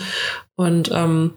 Und 0.56 0.90
ähm, 0.92 1.34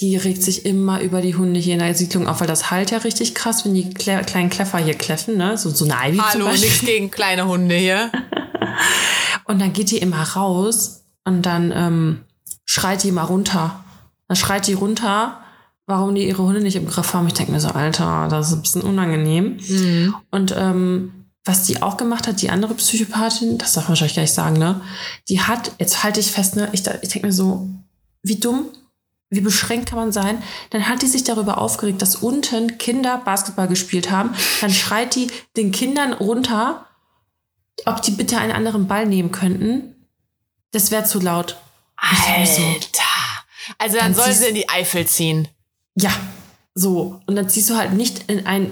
die 0.00 0.16
regt 0.16 0.42
sich 0.42 0.66
immer 0.66 1.00
über 1.00 1.20
die 1.20 1.36
Hunde 1.36 1.60
hier 1.60 1.74
in 1.74 1.80
der 1.80 1.94
Siedlung 1.94 2.26
auf, 2.26 2.40
weil 2.40 2.48
das 2.48 2.70
halt 2.70 2.90
ja 2.90 2.98
richtig 2.98 3.34
krass, 3.34 3.64
wenn 3.64 3.74
die 3.74 3.94
Kle 3.94 4.22
kleinen 4.22 4.50
Kleffer 4.50 4.78
hier 4.78 4.94
kläffen, 4.94 5.36
ne? 5.36 5.56
So, 5.56 5.70
so 5.70 5.84
eine 5.84 5.94
Ivy 6.10 6.18
Hallo, 6.18 6.48
nichts 6.48 6.80
gegen 6.80 7.10
kleine 7.10 7.46
Hunde 7.46 7.76
hier. 7.76 8.10
Und 9.44 9.60
dann 9.60 9.72
geht 9.72 9.90
die 9.90 9.98
immer 9.98 10.22
raus 10.22 11.04
und 11.24 11.42
dann 11.42 11.72
ähm, 11.74 12.20
schreit 12.64 13.02
die 13.02 13.08
immer 13.08 13.24
runter. 13.24 13.84
Dann 14.26 14.36
schreit 14.36 14.66
die 14.66 14.72
runter, 14.72 15.40
warum 15.86 16.14
die 16.14 16.26
ihre 16.26 16.42
Hunde 16.42 16.60
nicht 16.60 16.76
im 16.76 16.86
Griff 16.86 17.12
haben. 17.12 17.26
Ich 17.26 17.34
denke 17.34 17.52
mir 17.52 17.60
so, 17.60 17.68
Alter, 17.68 18.28
das 18.30 18.48
ist 18.48 18.54
ein 18.54 18.62
bisschen 18.62 18.82
unangenehm. 18.82 19.58
Mhm. 19.68 20.14
Und 20.30 20.54
ähm, 20.56 21.26
was 21.44 21.64
die 21.64 21.82
auch 21.82 21.98
gemacht 21.98 22.26
hat, 22.26 22.40
die 22.40 22.48
andere 22.48 22.74
Psychopathin, 22.74 23.58
das 23.58 23.74
darf 23.74 23.84
man 23.84 23.90
wahrscheinlich 23.90 24.16
gar 24.16 24.22
nicht 24.22 24.32
sagen, 24.32 24.58
ne? 24.58 24.80
Die 25.28 25.40
hat, 25.40 25.72
jetzt 25.78 26.02
halte 26.02 26.20
ich 26.20 26.32
fest, 26.32 26.56
ne? 26.56 26.70
Ich, 26.72 26.86
ich 27.02 27.08
denke 27.10 27.26
mir 27.26 27.32
so, 27.32 27.68
wie 28.22 28.36
dumm, 28.36 28.70
wie 29.30 29.40
beschränkt 29.40 29.88
kann 29.90 29.98
man 29.98 30.12
sein? 30.12 30.42
Dann 30.70 30.88
hat 30.88 31.02
die 31.02 31.06
sich 31.06 31.24
darüber 31.24 31.58
aufgeregt, 31.58 32.00
dass 32.02 32.16
unten 32.16 32.78
Kinder 32.78 33.18
Basketball 33.24 33.66
gespielt 33.68 34.10
haben. 34.10 34.34
Dann 34.60 34.70
schreit 34.70 35.14
die 35.14 35.28
den 35.56 35.72
Kindern 35.72 36.12
runter, 36.12 36.86
ob 37.86 38.02
die 38.02 38.12
bitte 38.12 38.38
einen 38.38 38.52
anderen 38.52 38.86
Ball 38.86 39.06
nehmen 39.06 39.32
könnten. 39.32 40.06
Das 40.72 40.90
wäre 40.90 41.04
zu 41.04 41.20
laut. 41.20 41.56
Alter. 41.96 42.62
Also 43.78 43.96
dann 43.96 44.06
Dann 44.06 44.14
soll 44.14 44.26
siehst- 44.26 44.40
sie 44.42 44.48
in 44.48 44.54
die 44.54 44.68
Eifel 44.68 45.06
ziehen. 45.06 45.48
Ja, 45.96 46.10
so. 46.74 47.20
Und 47.26 47.36
dann 47.36 47.48
ziehst 47.48 47.70
du 47.70 47.76
halt 47.76 47.92
nicht 47.92 48.30
in 48.30 48.46
ein 48.46 48.70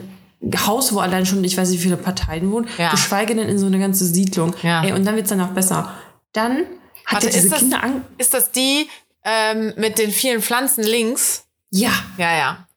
Haus, 0.66 0.92
wo 0.92 0.98
allein 0.98 1.24
schon, 1.24 1.42
ich 1.44 1.56
weiß 1.56 1.70
nicht, 1.70 1.78
wie 1.80 1.84
viele 1.84 1.96
Parteien 1.96 2.50
wohnen, 2.50 2.68
Ja. 2.78 2.90
geschweige 2.90 3.34
denn 3.34 3.48
in 3.48 3.58
so 3.58 3.66
eine 3.66 3.78
ganze 3.78 4.04
Siedlung. 4.04 4.54
Ja. 4.62 4.82
Ey, 4.84 4.92
und 4.92 5.04
dann 5.04 5.14
wird's 5.16 5.30
dann 5.30 5.40
auch 5.40 5.50
besser. 5.52 5.92
Dann 6.32 6.58
hat 7.06 7.12
Warte, 7.14 7.26
er 7.28 7.32
diese 7.32 7.48
das- 7.48 7.58
Kinder 7.60 7.82
an. 7.82 8.04
Ist 8.18 8.34
das 8.34 8.50
die 8.50 8.88
ähm, 9.24 9.72
mit 9.76 9.98
den 9.98 10.10
vielen 10.10 10.42
Pflanzen 10.42 10.84
links? 10.84 11.44
Ja. 11.70 11.92
Ja, 12.18 12.36
ja. 12.36 12.68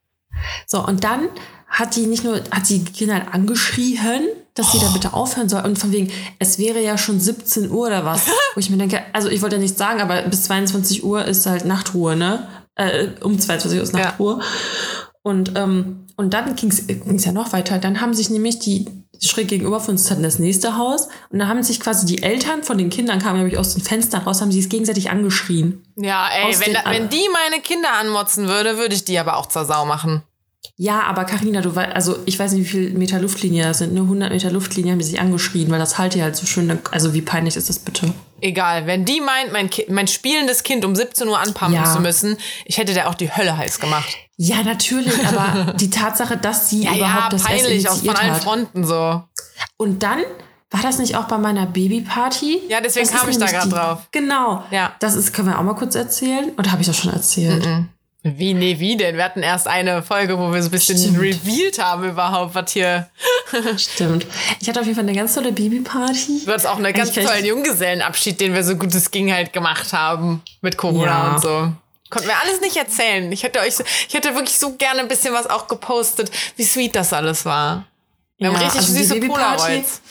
So, 0.68 0.86
und 0.86 1.04
dann 1.04 1.30
hat 1.68 1.96
die 1.96 2.06
nicht 2.08 2.24
nur, 2.24 2.42
hat 2.52 2.70
die 2.70 2.84
Kinder 2.84 3.16
halt 3.16 3.34
angeschrien, 3.34 4.28
dass 4.54 4.72
sie 4.72 4.80
da 4.80 4.88
bitte 4.90 5.14
aufhören 5.14 5.50
soll. 5.50 5.64
Und 5.66 5.78
von 5.78 5.92
wegen, 5.92 6.12
es 6.40 6.58
wäre 6.58 6.82
ja 6.82 6.98
schon 6.98 7.20
17 7.20 7.70
Uhr 7.70 7.88
oder 7.88 8.06
was. 8.06 8.28
Wo 8.54 8.60
ich 8.60 8.70
mir 8.70 8.78
denke, 8.78 9.04
also 9.12 9.30
ich 9.30 9.42
wollte 9.42 9.58
ja 9.58 9.62
nicht 9.62 9.78
sagen, 9.78 10.02
aber 10.02 10.22
bis 10.24 10.44
22 10.44 11.04
Uhr 11.04 11.26
ist 11.26 11.46
halt 11.46 11.66
Nachtruhe, 11.66 12.16
ne? 12.16 12.48
Äh, 12.76 13.08
um 13.22 13.38
22 13.38 13.78
Uhr 13.78 13.84
ist 13.84 13.94
Ja. 13.96 14.16
Und, 15.26 15.54
ähm, 15.56 16.06
und 16.18 16.36
dann 16.36 16.56
ging 16.56 16.70
es 16.70 17.26
ja 17.26 17.32
noch 17.32 17.52
weiter. 17.52 17.80
Dann 17.80 18.00
haben 18.00 18.14
sich 18.14 18.30
nämlich 18.30 18.60
die 18.60 18.86
schräg 19.20 19.48
gegenüber 19.48 19.80
von 19.80 19.94
uns 19.94 20.12
hatten 20.12 20.22
das 20.22 20.38
nächste 20.38 20.78
Haus 20.78 21.08
und 21.32 21.40
da 21.40 21.48
haben 21.48 21.64
sich 21.64 21.80
quasi 21.80 22.06
die 22.06 22.22
Eltern 22.22 22.62
von 22.62 22.78
den 22.78 22.92
Kindern 22.92 23.18
kamen 23.18 23.40
nämlich 23.40 23.58
aus 23.58 23.74
den 23.74 23.82
Fenstern 23.82 24.22
raus, 24.22 24.42
haben 24.42 24.52
sie 24.52 24.60
es 24.60 24.70
gegenseitig 24.70 25.10
angeschrien. 25.10 25.84
Ja, 25.96 26.28
ey, 26.30 26.56
wenn, 26.60 26.74
da, 26.74 26.82
wenn 26.92 27.10
die 27.10 27.28
meine 27.34 27.60
Kinder 27.64 27.94
anmotzen 27.94 28.48
würde, 28.48 28.78
würde 28.78 28.94
ich 28.94 29.04
die 29.04 29.18
aber 29.18 29.38
auch 29.38 29.48
zur 29.48 29.66
Sau 29.66 29.86
machen. 29.86 30.22
Ja, 30.78 31.02
aber 31.04 31.26
Karina, 31.26 31.62
du 31.62 31.76
weißt, 31.76 31.96
also 31.96 32.18
ich 32.26 32.38
weiß 32.38 32.52
nicht, 32.52 32.66
wie 32.66 32.70
viel 32.70 32.90
Meter 32.92 33.20
Luftlinie 33.20 33.64
das 33.64 33.80
sind. 33.80 33.96
Nur 33.96 34.04
100 34.04 34.32
Meter 34.32 34.52
Luftlinie 34.52 34.92
haben 34.92 35.00
die 35.00 35.06
sich 35.06 35.20
angeschrien, 35.20 35.72
weil 35.72 35.80
das 35.80 35.98
halt 35.98 36.14
ja 36.14 36.26
halt 36.26 36.36
so 36.36 36.46
schön. 36.46 36.78
Also 36.92 37.16
wie 37.16 37.22
peinlich 37.22 37.56
ist 37.56 37.70
das 37.70 37.80
bitte? 37.80 38.14
Egal, 38.42 38.86
wenn 38.86 39.06
die 39.06 39.22
meint, 39.22 39.52
mein, 39.52 39.70
mein 39.90 40.08
spielendes 40.08 40.62
Kind 40.62 40.86
um 40.86 40.96
17 40.96 41.28
Uhr 41.28 41.40
anpumpen 41.40 41.78
ja. 41.78 41.92
zu 41.92 42.00
müssen, 42.02 42.38
ich 42.66 42.78
hätte 42.78 42.94
der 42.94 43.10
auch 43.10 43.16
die 43.16 43.36
Hölle 43.36 43.58
heiß 43.58 43.80
gemacht. 43.80 44.25
Ja, 44.38 44.64
natürlich, 44.64 45.14
aber 45.26 45.74
die 45.80 45.90
Tatsache, 45.90 46.38
dass 46.38 46.70
sie 46.70 46.84
ja, 46.84 46.96
überhaupt 46.96 47.24
ja, 47.24 47.30
das 47.30 47.44
peinlich 47.44 47.90
aus 47.90 48.02
von 48.02 48.16
allen. 48.16 48.36
Fronten 48.36 48.86
so. 48.86 49.24
Und 49.78 50.04
dann 50.04 50.20
war 50.72 50.82
das 50.82 50.98
nicht 50.98 51.16
auch 51.16 51.26
bei 51.26 51.38
meiner 51.38 51.66
Babyparty? 51.66 52.64
Ja, 52.68 52.82
deswegen 52.82 53.08
das 53.08 53.18
kam 53.18 53.30
ich 53.30 53.38
da 53.38 53.46
gerade 53.46 53.70
drauf. 53.70 54.08
Genau. 54.12 54.64
Ja. 54.72 54.94
Das 55.00 55.16
ist, 55.16 55.34
können 55.34 55.48
wir 55.48 55.58
auch 55.58 55.64
mal 55.64 55.76
kurz 55.76 55.96
erzählen? 55.96 56.52
Oder 56.58 56.72
habe 56.72 56.82
ich 56.82 56.88
das 56.88 56.98
schon 56.98 57.14
erzählt? 57.14 57.66
Mm 57.66 57.70
-mm. 57.70 57.86
Wie, 58.28 58.56
nee, 58.56 58.80
wie 58.80 58.98
denn? 58.98 59.18
Wir 59.18 59.24
hatten 59.24 59.44
erst 59.44 59.68
eine 59.68 60.02
Folge, 60.02 60.40
wo 60.40 60.52
wir 60.52 60.64
so 60.64 60.70
ein 60.70 60.72
bisschen 60.72 60.98
Stimmt. 60.98 61.20
revealed 61.20 61.78
haben 61.78 62.10
überhaupt, 62.10 62.56
was 62.56 62.72
hier. 62.72 63.08
Stimmt. 63.78 64.26
Ich 64.60 64.68
hatte 64.68 64.80
auf 64.80 64.88
jeden 64.88 64.96
Fall 64.96 65.08
eine 65.08 65.16
ganz 65.16 65.36
tolle 65.36 65.52
Babyparty. 65.52 66.42
Du 66.44 66.52
hattest 66.52 66.66
auch 66.66 66.78
einen 66.78 66.92
ganz 66.92 67.14
tollen 67.14 67.46
Junggesellenabschied, 67.46 68.42
den 68.42 68.56
wir 68.56 68.64
so 68.64 68.78
gut 68.78 68.96
es 68.96 69.12
ging 69.12 69.32
halt 69.32 69.54
gemacht 69.54 69.94
haben. 69.94 70.42
Mit 70.62 70.76
Corona 70.76 71.06
ja. 71.06 71.36
und 71.36 71.42
so. 71.44 71.72
Konnten 72.10 72.28
wir 72.28 72.40
alles 72.40 72.62
nicht 72.62 72.78
erzählen. 72.78 73.32
Ich 73.32 73.44
hätte 73.44 73.60
euch, 73.60 73.76
ich 74.08 74.14
hätte 74.14 74.36
wirklich 74.36 74.58
so 74.58 74.74
gerne 74.74 75.02
ein 75.02 75.08
bisschen 75.08 75.34
was 75.34 75.48
auch 75.48 75.68
gepostet, 75.68 76.32
wie 76.56 76.64
sweet 76.64 76.96
das 76.96 77.14
alles 77.14 77.46
war. 77.46 77.86
Wir 78.38 78.48
ja, 78.48 78.54
haben 78.54 78.62
richtig 78.62 78.82
also 78.82 78.94
süße 78.94 79.20
Polaroids. 79.22 80.02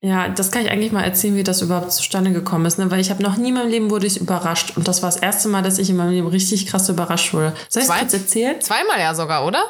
Ja, 0.00 0.28
das 0.28 0.50
kann 0.50 0.62
ich 0.62 0.70
eigentlich 0.70 0.92
mal 0.92 1.02
erzählen, 1.02 1.34
wie 1.36 1.42
das 1.42 1.62
überhaupt 1.62 1.90
zustande 1.90 2.32
gekommen 2.32 2.66
ist, 2.66 2.78
ne? 2.78 2.90
weil 2.90 3.00
ich 3.00 3.10
habe 3.10 3.22
noch 3.22 3.36
nie 3.36 3.48
in 3.48 3.54
meinem 3.54 3.70
Leben 3.70 3.90
wurde 3.90 4.06
ich 4.06 4.20
überrascht 4.20 4.76
und 4.76 4.86
das 4.86 5.02
war 5.02 5.10
das 5.10 5.18
erste 5.18 5.48
Mal, 5.48 5.62
dass 5.62 5.78
ich 5.78 5.90
in 5.90 5.96
meinem 5.96 6.12
Leben 6.12 6.28
richtig 6.28 6.66
krass 6.66 6.88
überrascht 6.88 7.32
wurde. 7.34 7.54
Soll 7.68 7.82
ich 7.82 7.88
es 7.88 7.98
kurz 7.98 8.12
erzählen? 8.12 8.60
Zweimal 8.60 9.00
ja 9.00 9.14
sogar, 9.14 9.44
oder? 9.44 9.64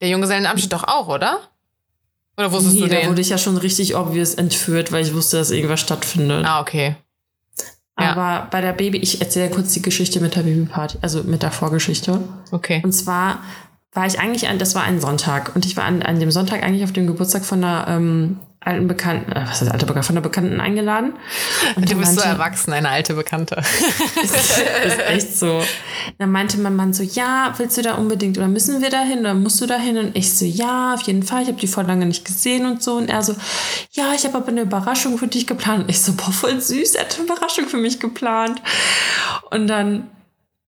Der 0.00 0.08
Junggesellenabschied 0.08 0.72
doch 0.72 0.84
auch, 0.84 1.08
oder? 1.08 1.40
Oder 2.36 2.52
wusstest 2.52 2.74
nee, 2.74 2.82
du 2.82 2.88
den? 2.88 3.02
da 3.02 3.08
wurde 3.08 3.20
ich 3.20 3.30
ja 3.30 3.38
schon 3.38 3.56
richtig 3.56 3.96
obvious 3.96 4.34
entführt, 4.34 4.92
weil 4.92 5.04
ich 5.04 5.14
wusste, 5.14 5.38
dass 5.38 5.50
irgendwas 5.50 5.80
stattfindet. 5.80 6.44
Ah, 6.44 6.60
okay. 6.60 6.96
Aber 7.98 8.22
ja. 8.22 8.48
bei 8.48 8.60
der 8.60 8.72
Baby, 8.72 8.98
ich 8.98 9.20
erzähle 9.20 9.50
kurz 9.50 9.72
die 9.72 9.82
Geschichte 9.82 10.20
mit 10.20 10.36
der 10.36 10.42
Babyparty, 10.42 10.98
also 11.02 11.24
mit 11.24 11.42
der 11.42 11.50
Vorgeschichte. 11.50 12.20
Okay. 12.52 12.80
Und 12.84 12.92
zwar 12.92 13.40
war 13.92 14.06
ich 14.06 14.20
eigentlich, 14.20 14.48
an, 14.48 14.58
das 14.58 14.76
war 14.76 14.84
ein 14.84 15.00
Sonntag 15.00 15.56
und 15.56 15.66
ich 15.66 15.76
war 15.76 15.84
an, 15.84 16.02
an 16.02 16.20
dem 16.20 16.30
Sonntag 16.30 16.62
eigentlich 16.62 16.84
auf 16.84 16.92
dem 16.92 17.08
Geburtstag 17.08 17.44
von 17.44 17.64
einer 17.64 17.88
ähm, 17.88 18.38
alten 18.60 18.88
Bekannten, 18.88 19.32
äh, 19.32 19.42
was 19.46 19.60
heißt 19.60 19.70
alte 19.70 19.86
Bekannte, 19.86 20.06
von 20.06 20.14
der 20.16 20.22
Bekannten 20.22 20.60
eingeladen. 20.60 21.12
Und 21.76 21.90
du 21.90 21.94
bist 21.96 22.16
meinte, 22.16 22.22
so 22.22 22.28
erwachsen, 22.28 22.72
eine 22.72 22.88
alte 22.88 23.14
Bekannte. 23.14 23.56
ist, 24.22 24.34
ist 24.34 25.00
echt 25.08 25.38
so. 25.38 25.62
Dann 26.18 26.32
meinte 26.32 26.58
mein 26.58 26.74
Mann 26.74 26.92
so, 26.92 27.02
ja, 27.02 27.54
willst 27.56 27.78
du 27.78 27.82
da 27.82 27.94
unbedingt 27.94 28.36
oder 28.36 28.48
müssen 28.48 28.82
wir 28.82 28.90
da 28.90 29.00
hin 29.02 29.20
oder 29.20 29.34
musst 29.34 29.60
du 29.60 29.66
da 29.66 29.76
hin? 29.76 29.96
Und 29.96 30.16
ich 30.16 30.34
so, 30.34 30.44
ja, 30.44 30.94
auf 30.94 31.02
jeden 31.02 31.22
Fall, 31.22 31.42
ich 31.42 31.48
habe 31.48 31.58
die 31.58 31.68
vor 31.68 31.84
lange 31.84 32.06
nicht 32.06 32.24
gesehen 32.24 32.66
und 32.66 32.82
so. 32.82 32.96
Und 32.96 33.08
er 33.08 33.22
so, 33.22 33.34
ja, 33.92 34.12
ich 34.14 34.24
habe 34.24 34.36
aber 34.36 34.48
eine 34.48 34.62
Überraschung 34.62 35.18
für 35.18 35.28
dich 35.28 35.46
geplant. 35.46 35.84
Und 35.84 35.90
ich 35.90 36.00
so, 36.00 36.12
boah, 36.12 36.32
voll 36.32 36.60
süß, 36.60 36.96
er 36.96 37.04
hat 37.04 37.14
eine 37.14 37.24
Überraschung 37.24 37.68
für 37.68 37.78
mich 37.78 38.00
geplant. 38.00 38.60
Und 39.50 39.68
dann 39.68 40.08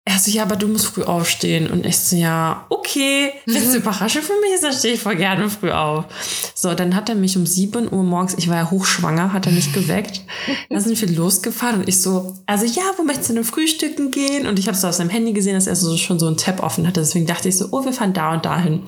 er 0.09 0.19
so, 0.19 0.31
ja, 0.31 0.43
aber 0.43 0.57
du 0.57 0.69
musst 0.69 0.87
früh 0.87 1.03
aufstehen. 1.03 1.71
Und 1.71 1.85
ich 1.85 1.99
so, 1.99 2.17
ja, 2.17 2.65
okay. 2.71 3.31
Wenn 3.45 3.57
es 3.57 3.69
eine 3.69 3.77
Überraschung 3.77 4.23
für 4.23 4.41
mich 4.41 4.55
ist, 4.55 4.65
dann 4.65 4.73
stehe 4.73 4.95
ich 4.95 5.01
voll 5.01 5.17
gerne 5.17 5.51
früh 5.51 5.71
auf. 5.71 6.07
So, 6.55 6.73
dann 6.73 6.95
hat 6.97 7.11
er 7.11 7.15
mich 7.15 7.37
um 7.37 7.45
7 7.45 7.93
Uhr 7.93 8.03
morgens, 8.03 8.35
ich 8.39 8.49
war 8.49 8.57
ja 8.57 8.71
hochschwanger, 8.71 9.35
hat 9.35 9.45
er 9.47 9.53
mich 9.53 9.73
geweckt. 9.73 10.23
Dann 10.71 10.81
sind 10.81 11.01
wir 11.01 11.09
losgefahren 11.09 11.81
und 11.81 11.89
ich 11.89 12.01
so, 12.01 12.37
also 12.47 12.65
ja, 12.65 12.83
wo 12.97 13.03
möchtest 13.03 13.31
du 13.31 13.35
denn 13.35 13.45
frühstücken 13.45 14.11
gehen? 14.11 14.47
Und 14.47 14.59
ich 14.59 14.67
habe 14.67 14.77
so 14.77 14.89
aus 14.89 14.97
seinem 14.97 15.11
Handy 15.11 15.33
gesehen, 15.33 15.55
dass 15.55 15.67
er 15.67 15.77
so 15.77 15.97
schon 15.97 16.19
so 16.19 16.27
einen 16.27 16.37
Tab 16.37 16.63
offen 16.63 16.87
hatte. 16.87 17.01
Deswegen 17.01 17.27
dachte 17.27 17.49
ich 17.49 17.59
so, 17.59 17.69
oh, 17.71 17.85
wir 17.85 17.93
fahren 17.93 18.13
da 18.15 18.33
und 18.33 18.45
dahin. 18.45 18.85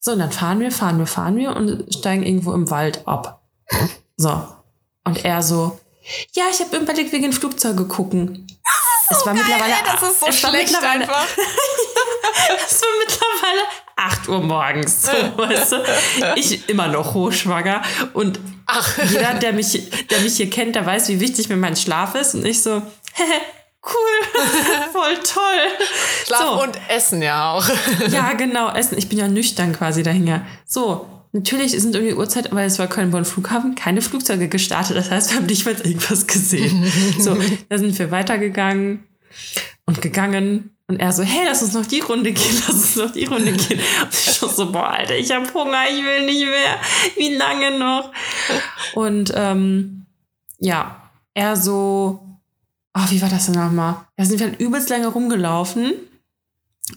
So, 0.00 0.12
und 0.12 0.18
dann 0.18 0.32
fahren 0.32 0.60
wir, 0.60 0.70
fahren 0.70 0.98
wir, 0.98 1.06
fahren 1.06 1.36
wir 1.36 1.56
und 1.56 1.94
steigen 1.94 2.24
irgendwo 2.24 2.52
im 2.52 2.70
Wald 2.70 3.06
ab. 3.06 3.42
So. 4.16 4.42
Und 5.04 5.24
er 5.24 5.42
so, 5.42 5.78
ja, 6.34 6.44
ich 6.50 6.60
habe 6.60 6.76
überlegt, 6.76 7.12
wegen 7.12 7.32
Flugzeuge 7.32 7.84
gucken 7.86 8.46
es 9.10 9.26
war 9.26 9.34
geil, 9.34 9.44
mittlerweile, 9.46 9.74
das 9.84 10.10
ist 10.10 10.20
so 10.20 10.26
es 10.26 10.38
schlecht 10.40 10.74
war 10.74 10.90
einfach. 10.90 11.26
es 12.66 12.82
war 12.82 12.88
mittlerweile 13.00 13.62
8 13.96 14.28
Uhr 14.28 14.40
morgens. 14.40 15.02
So, 15.02 15.12
weißt 15.36 15.72
du? 15.72 15.76
Ich 16.36 16.68
immer 16.68 16.88
noch 16.88 17.14
hochschwanger. 17.14 17.82
Und 18.12 18.38
Ach. 18.66 18.98
jeder, 19.10 19.34
der 19.34 19.52
mich, 19.52 19.90
der 20.08 20.20
mich 20.20 20.36
hier 20.36 20.50
kennt, 20.50 20.76
der 20.76 20.86
weiß, 20.86 21.08
wie 21.08 21.20
wichtig 21.20 21.48
mir 21.48 21.56
mein 21.56 21.76
Schlaf 21.76 22.14
ist. 22.14 22.34
Und 22.34 22.46
ich 22.46 22.62
so, 22.62 22.70
cool, 23.82 24.42
voll 24.92 25.14
toll. 25.16 25.86
Schlaf 26.26 26.40
so. 26.40 26.62
und 26.62 26.78
Essen 26.88 27.22
ja 27.22 27.52
auch. 27.52 27.68
ja, 28.08 28.32
genau, 28.34 28.70
Essen. 28.72 28.98
Ich 28.98 29.08
bin 29.08 29.18
ja 29.18 29.26
nüchtern 29.26 29.72
quasi 29.76 30.02
dahin. 30.02 30.42
So, 30.64 31.06
Natürlich 31.32 31.72
sind 31.72 31.94
um 31.94 32.02
die 32.02 32.14
Uhrzeit, 32.14 32.52
weil 32.52 32.66
es 32.66 32.78
war 32.78 32.86
Köln-Bonn 32.86 33.24
Flughafen, 33.24 33.74
keine 33.74 34.00
Flugzeuge 34.00 34.48
gestartet. 34.48 34.96
Das 34.96 35.10
heißt, 35.10 35.30
wir 35.30 35.36
haben 35.38 35.46
nicht 35.46 35.66
mal 35.66 35.74
irgendwas 35.74 36.26
gesehen. 36.26 36.90
so, 37.18 37.36
da 37.68 37.78
sind 37.78 37.98
wir 37.98 38.10
weitergegangen 38.10 39.04
und 39.84 40.00
gegangen. 40.00 40.70
Und 40.86 41.00
er 41.00 41.12
so, 41.12 41.22
hey, 41.22 41.44
lass 41.44 41.62
uns 41.62 41.74
noch 41.74 41.84
die 41.84 42.00
Runde 42.00 42.32
gehen, 42.32 42.62
lass 42.66 42.76
uns 42.76 42.96
noch 42.96 43.12
die 43.12 43.26
Runde 43.26 43.52
gehen. 43.52 43.78
Und 43.78 44.14
ich 44.14 44.30
so, 44.30 44.72
boah, 44.72 44.88
Alter, 44.88 45.16
ich 45.16 45.30
hab 45.30 45.52
Hunger, 45.52 45.84
ich 45.90 46.02
will 46.02 46.24
nicht 46.24 46.46
mehr. 46.46 46.80
Wie 47.16 47.34
lange 47.34 47.78
noch? 47.78 48.10
Und 48.94 49.30
ähm, 49.36 50.06
ja, 50.58 51.10
er 51.34 51.56
so, 51.56 52.20
oh, 52.94 53.10
wie 53.10 53.20
war 53.20 53.28
das 53.28 53.46
denn 53.46 53.54
nochmal? 53.54 53.96
Da 54.16 54.24
sind 54.24 54.40
wir 54.40 54.46
halt 54.46 54.60
übelst 54.60 54.88
lange 54.88 55.08
rumgelaufen, 55.08 55.92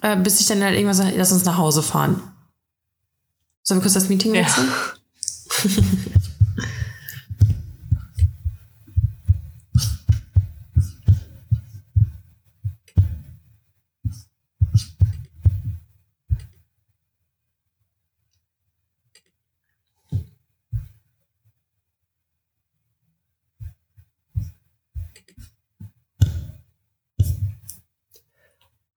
äh, 0.02 0.15
bis 0.15 0.39
ich 0.39 0.48
dann 0.48 0.63
halt 0.63 0.76
irgendwann 0.76 0.96
sage, 0.96 1.13
lass 1.17 1.34
uns 1.34 1.44
nach 1.44 1.58
Hause 1.58 1.84
fahren. 1.84 2.31
Sollen 3.63 3.80
wir 3.80 3.84
kurz 3.84 3.93
das 3.93 4.10
Meeting 4.10 4.34
wechseln? 4.34 4.67
Ja. 4.67 5.71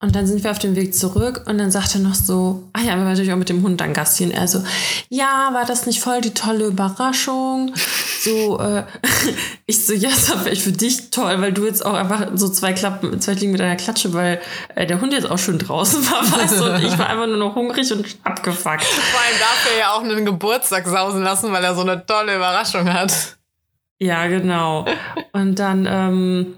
Und 0.05 0.15
dann 0.15 0.27
sind 0.27 0.45
wir 0.45 0.51
auf 0.51 0.59
dem 0.59 0.77
Weg 0.77 0.95
zurück 0.95 1.45
und 1.47 1.57
dann 1.57 1.71
sagt 1.71 1.95
er 1.95 2.03
noch 2.03 2.15
so, 2.15 2.69
ah 2.75 2.81
ja, 2.81 2.89
wir 2.89 2.99
waren 2.99 3.09
natürlich 3.09 3.33
auch 3.33 3.39
mit 3.39 3.49
dem 3.49 3.63
Hund 3.63 3.81
dann 3.81 3.95
Gassi. 3.95 4.25
Und 4.25 4.33
er 4.33 4.47
so, 4.47 4.63
ja, 5.09 5.49
war 5.55 5.65
das 5.65 5.87
nicht 5.87 6.03
voll 6.03 6.21
die 6.21 6.35
tolle 6.35 6.67
Überraschung? 6.67 7.73
So, 8.21 8.61
äh, 8.61 8.83
ich 9.67 9.87
so, 9.87 9.95
ja, 9.95 10.11
das 10.11 10.29
war 10.29 10.41
vielleicht 10.41 10.61
für 10.61 10.73
dich 10.73 11.09
toll, 11.09 11.41
weil 11.41 11.55
du 11.55 11.65
jetzt 11.65 11.87
auch 11.87 11.95
einfach 11.95 12.29
so 12.35 12.51
zwei 12.51 12.75
Klappen, 12.75 13.19
zwei 13.19 13.35
Fliegen 13.35 13.53
mit 13.53 13.63
einer 13.63 13.77
Klatsche, 13.77 14.13
weil 14.13 14.43
äh, 14.75 14.85
der 14.85 15.01
Hund 15.01 15.15
jetzt 15.15 15.31
auch 15.31 15.39
schon 15.39 15.59
draußen 15.59 16.05
war, 16.11 16.21
weißt 16.39 16.61
du, 16.61 16.65
und 16.65 16.85
ich 16.85 16.99
war 16.99 17.09
einfach 17.09 17.27
nur 17.27 17.39
noch 17.39 17.55
hungrig 17.55 17.91
und 17.91 18.05
abgefuckt. 18.25 18.85
Vor 18.85 19.21
allem 19.23 19.39
darf 19.41 19.69
er 19.73 19.79
ja 19.79 19.93
auch 19.93 20.05
einen 20.05 20.27
Geburtstag 20.27 20.87
sausen 20.87 21.23
lassen, 21.23 21.51
weil 21.51 21.65
er 21.65 21.75
so 21.75 21.81
eine 21.81 22.05
tolle 22.05 22.37
Überraschung 22.37 22.93
hat. 22.93 23.39
Ja, 23.99 24.27
genau. 24.27 24.85
Und 25.33 25.59
dann, 25.59 25.89
ähm, 25.91 26.55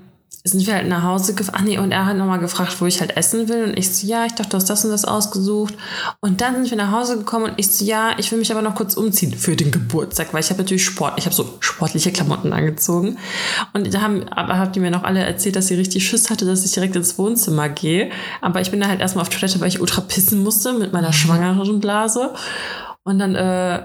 sind 0.46 0.64
wir 0.64 0.74
halt 0.74 0.86
nach 0.86 1.02
Hause 1.02 1.34
gefahren. 1.34 1.56
Ach 1.58 1.64
nee, 1.64 1.78
und 1.78 1.90
er 1.90 2.06
hat 2.06 2.16
nochmal 2.16 2.38
gefragt, 2.38 2.80
wo 2.80 2.86
ich 2.86 3.00
halt 3.00 3.16
essen 3.16 3.48
will. 3.48 3.64
Und 3.64 3.76
ich 3.76 3.92
so, 3.92 4.06
ja, 4.06 4.26
ich 4.26 4.32
dachte, 4.32 4.50
du 4.50 4.56
hast 4.56 4.70
das 4.70 4.84
und 4.84 4.92
das 4.92 5.04
ausgesucht. 5.04 5.74
Und 6.20 6.40
dann 6.40 6.54
sind 6.54 6.70
wir 6.70 6.76
nach 6.76 6.92
Hause 6.92 7.18
gekommen 7.18 7.46
und 7.46 7.54
ich 7.56 7.68
so, 7.68 7.84
ja, 7.84 8.16
ich 8.16 8.30
will 8.30 8.38
mich 8.38 8.52
aber 8.52 8.62
noch 8.62 8.76
kurz 8.76 8.94
umziehen 8.94 9.34
für 9.34 9.56
den 9.56 9.72
Geburtstag, 9.72 10.32
weil 10.32 10.40
ich 10.40 10.50
habe 10.50 10.62
natürlich 10.62 10.84
Sport, 10.84 11.14
ich 11.16 11.26
habe 11.26 11.34
so 11.34 11.56
sportliche 11.58 12.12
Klamotten 12.12 12.52
angezogen. 12.52 13.18
Und 13.72 13.92
da 13.92 14.00
haben, 14.00 14.28
aber 14.28 14.58
habt 14.58 14.76
ihr 14.76 14.82
mir 14.82 14.92
noch 14.92 15.02
alle 15.02 15.20
erzählt, 15.20 15.56
dass 15.56 15.66
sie 15.66 15.74
richtig 15.74 16.08
Schiss 16.08 16.30
hatte, 16.30 16.46
dass 16.46 16.64
ich 16.64 16.70
direkt 16.70 16.94
ins 16.94 17.18
Wohnzimmer 17.18 17.68
gehe. 17.68 18.10
Aber 18.40 18.60
ich 18.60 18.70
bin 18.70 18.80
da 18.80 18.86
halt 18.86 19.00
erstmal 19.00 19.22
auf 19.22 19.30
Toilette, 19.30 19.60
weil 19.60 19.68
ich 19.68 19.80
ultra 19.80 20.00
pissen 20.00 20.44
musste 20.44 20.74
mit 20.74 20.92
meiner 20.92 21.12
schwangeren 21.12 21.80
Blase. 21.80 22.32
Und 23.02 23.18
dann 23.18 23.34
äh, 23.34 23.82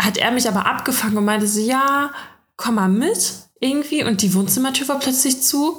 hat 0.00 0.16
er 0.16 0.30
mich 0.30 0.48
aber 0.48 0.64
abgefangen 0.64 1.18
und 1.18 1.24
meinte 1.26 1.46
so, 1.46 1.60
ja, 1.60 2.10
komm 2.56 2.76
mal 2.76 2.88
mit 2.88 3.45
irgendwie 3.60 4.04
und 4.04 4.20
die 4.22 4.34
Wohnzimmertür 4.34 4.88
war 4.88 4.98
plötzlich 4.98 5.42
zu 5.42 5.78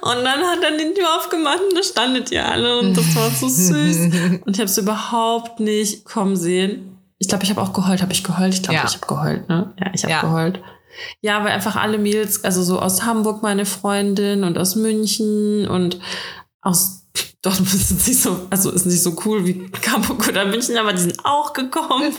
und 0.00 0.24
dann 0.24 0.40
hat 0.40 0.62
er 0.62 0.76
die 0.76 0.92
Tür 0.94 1.16
aufgemacht 1.16 1.60
und 1.70 1.76
da 1.76 1.82
standet 1.82 2.30
ihr 2.30 2.46
alle 2.46 2.78
und 2.78 2.96
das 2.96 3.16
war 3.16 3.30
so 3.30 3.48
süß 3.48 3.96
und 4.44 4.54
ich 4.54 4.58
habe 4.58 4.64
es 4.64 4.76
überhaupt 4.76 5.60
nicht 5.60 6.04
kommen 6.04 6.36
sehen. 6.36 6.98
Ich 7.18 7.28
glaube, 7.28 7.44
ich 7.44 7.50
habe 7.50 7.62
auch 7.62 7.72
geheult. 7.72 8.02
Habe 8.02 8.12
ich 8.12 8.22
geheult? 8.22 8.52
Ich 8.52 8.62
glaube, 8.62 8.74
ja. 8.74 8.84
ich 8.86 8.94
habe 8.94 9.06
geheult, 9.06 9.48
ne? 9.48 9.72
Ja, 9.80 9.90
ich 9.94 10.02
habe 10.02 10.12
ja. 10.12 10.20
geheult. 10.20 10.60
Ja, 11.20 11.44
weil 11.44 11.52
einfach 11.52 11.76
alle 11.76 11.98
Mädels, 11.98 12.44
also 12.44 12.62
so 12.62 12.80
aus 12.80 13.04
Hamburg 13.04 13.42
meine 13.42 13.66
Freundin 13.66 14.44
und 14.44 14.58
aus 14.58 14.76
München 14.76 15.66
und 15.68 15.98
aus 16.60 16.95
Dortmund 17.46 17.72
ist 17.74 18.08
nicht 18.08 18.20
so, 18.20 18.46
also 18.50 18.70
ist 18.70 18.86
nicht 18.86 19.02
so 19.02 19.16
cool 19.24 19.46
wie 19.46 19.70
Hamburg 19.86 20.28
oder 20.28 20.44
München, 20.44 20.76
aber 20.76 20.92
die 20.92 21.00
sind 21.00 21.24
auch 21.24 21.52
gekommen. 21.52 22.12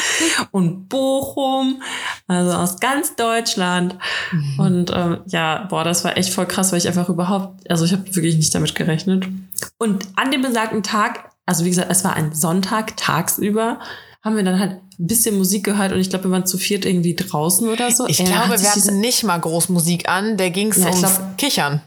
und 0.52 0.88
Bochum, 0.88 1.82
also 2.28 2.52
aus 2.52 2.78
ganz 2.78 3.16
Deutschland. 3.16 3.96
Mhm. 4.30 4.60
Und 4.60 4.92
ähm, 4.94 5.18
ja, 5.26 5.66
boah, 5.68 5.82
das 5.82 6.04
war 6.04 6.16
echt 6.16 6.32
voll 6.32 6.46
krass, 6.46 6.70
weil 6.70 6.78
ich 6.78 6.86
einfach 6.86 7.08
überhaupt, 7.08 7.68
also 7.70 7.84
ich 7.84 7.92
habe 7.92 8.14
wirklich 8.14 8.36
nicht 8.36 8.54
damit 8.54 8.74
gerechnet. 8.76 9.26
Und 9.78 10.06
an 10.14 10.30
dem 10.30 10.42
besagten 10.42 10.84
Tag, 10.84 11.32
also 11.44 11.64
wie 11.64 11.70
gesagt, 11.70 11.90
es 11.90 12.04
war 12.04 12.14
ein 12.14 12.32
Sonntag 12.32 12.96
tagsüber, 12.96 13.80
haben 14.22 14.36
wir 14.36 14.44
dann 14.44 14.60
halt 14.60 14.72
ein 14.72 15.06
bisschen 15.06 15.36
Musik 15.38 15.64
gehört 15.64 15.92
und 15.92 15.98
ich 15.98 16.10
glaube, 16.10 16.26
wir 16.26 16.30
waren 16.30 16.46
zu 16.46 16.58
viert 16.58 16.84
irgendwie 16.84 17.16
draußen 17.16 17.68
oder 17.68 17.90
so. 17.90 18.06
Ich 18.06 18.20
er 18.20 18.26
glaube, 18.26 18.60
wir 18.60 18.70
hatten 18.70 19.00
nicht 19.00 19.24
mal 19.24 19.38
groß 19.38 19.70
Musik 19.70 20.08
an, 20.08 20.36
der 20.36 20.50
ging 20.50 20.70
es 20.70 20.78
ja, 20.78 20.86
ums 20.86 21.00
glaub, 21.00 21.38
Kichern. 21.38 21.82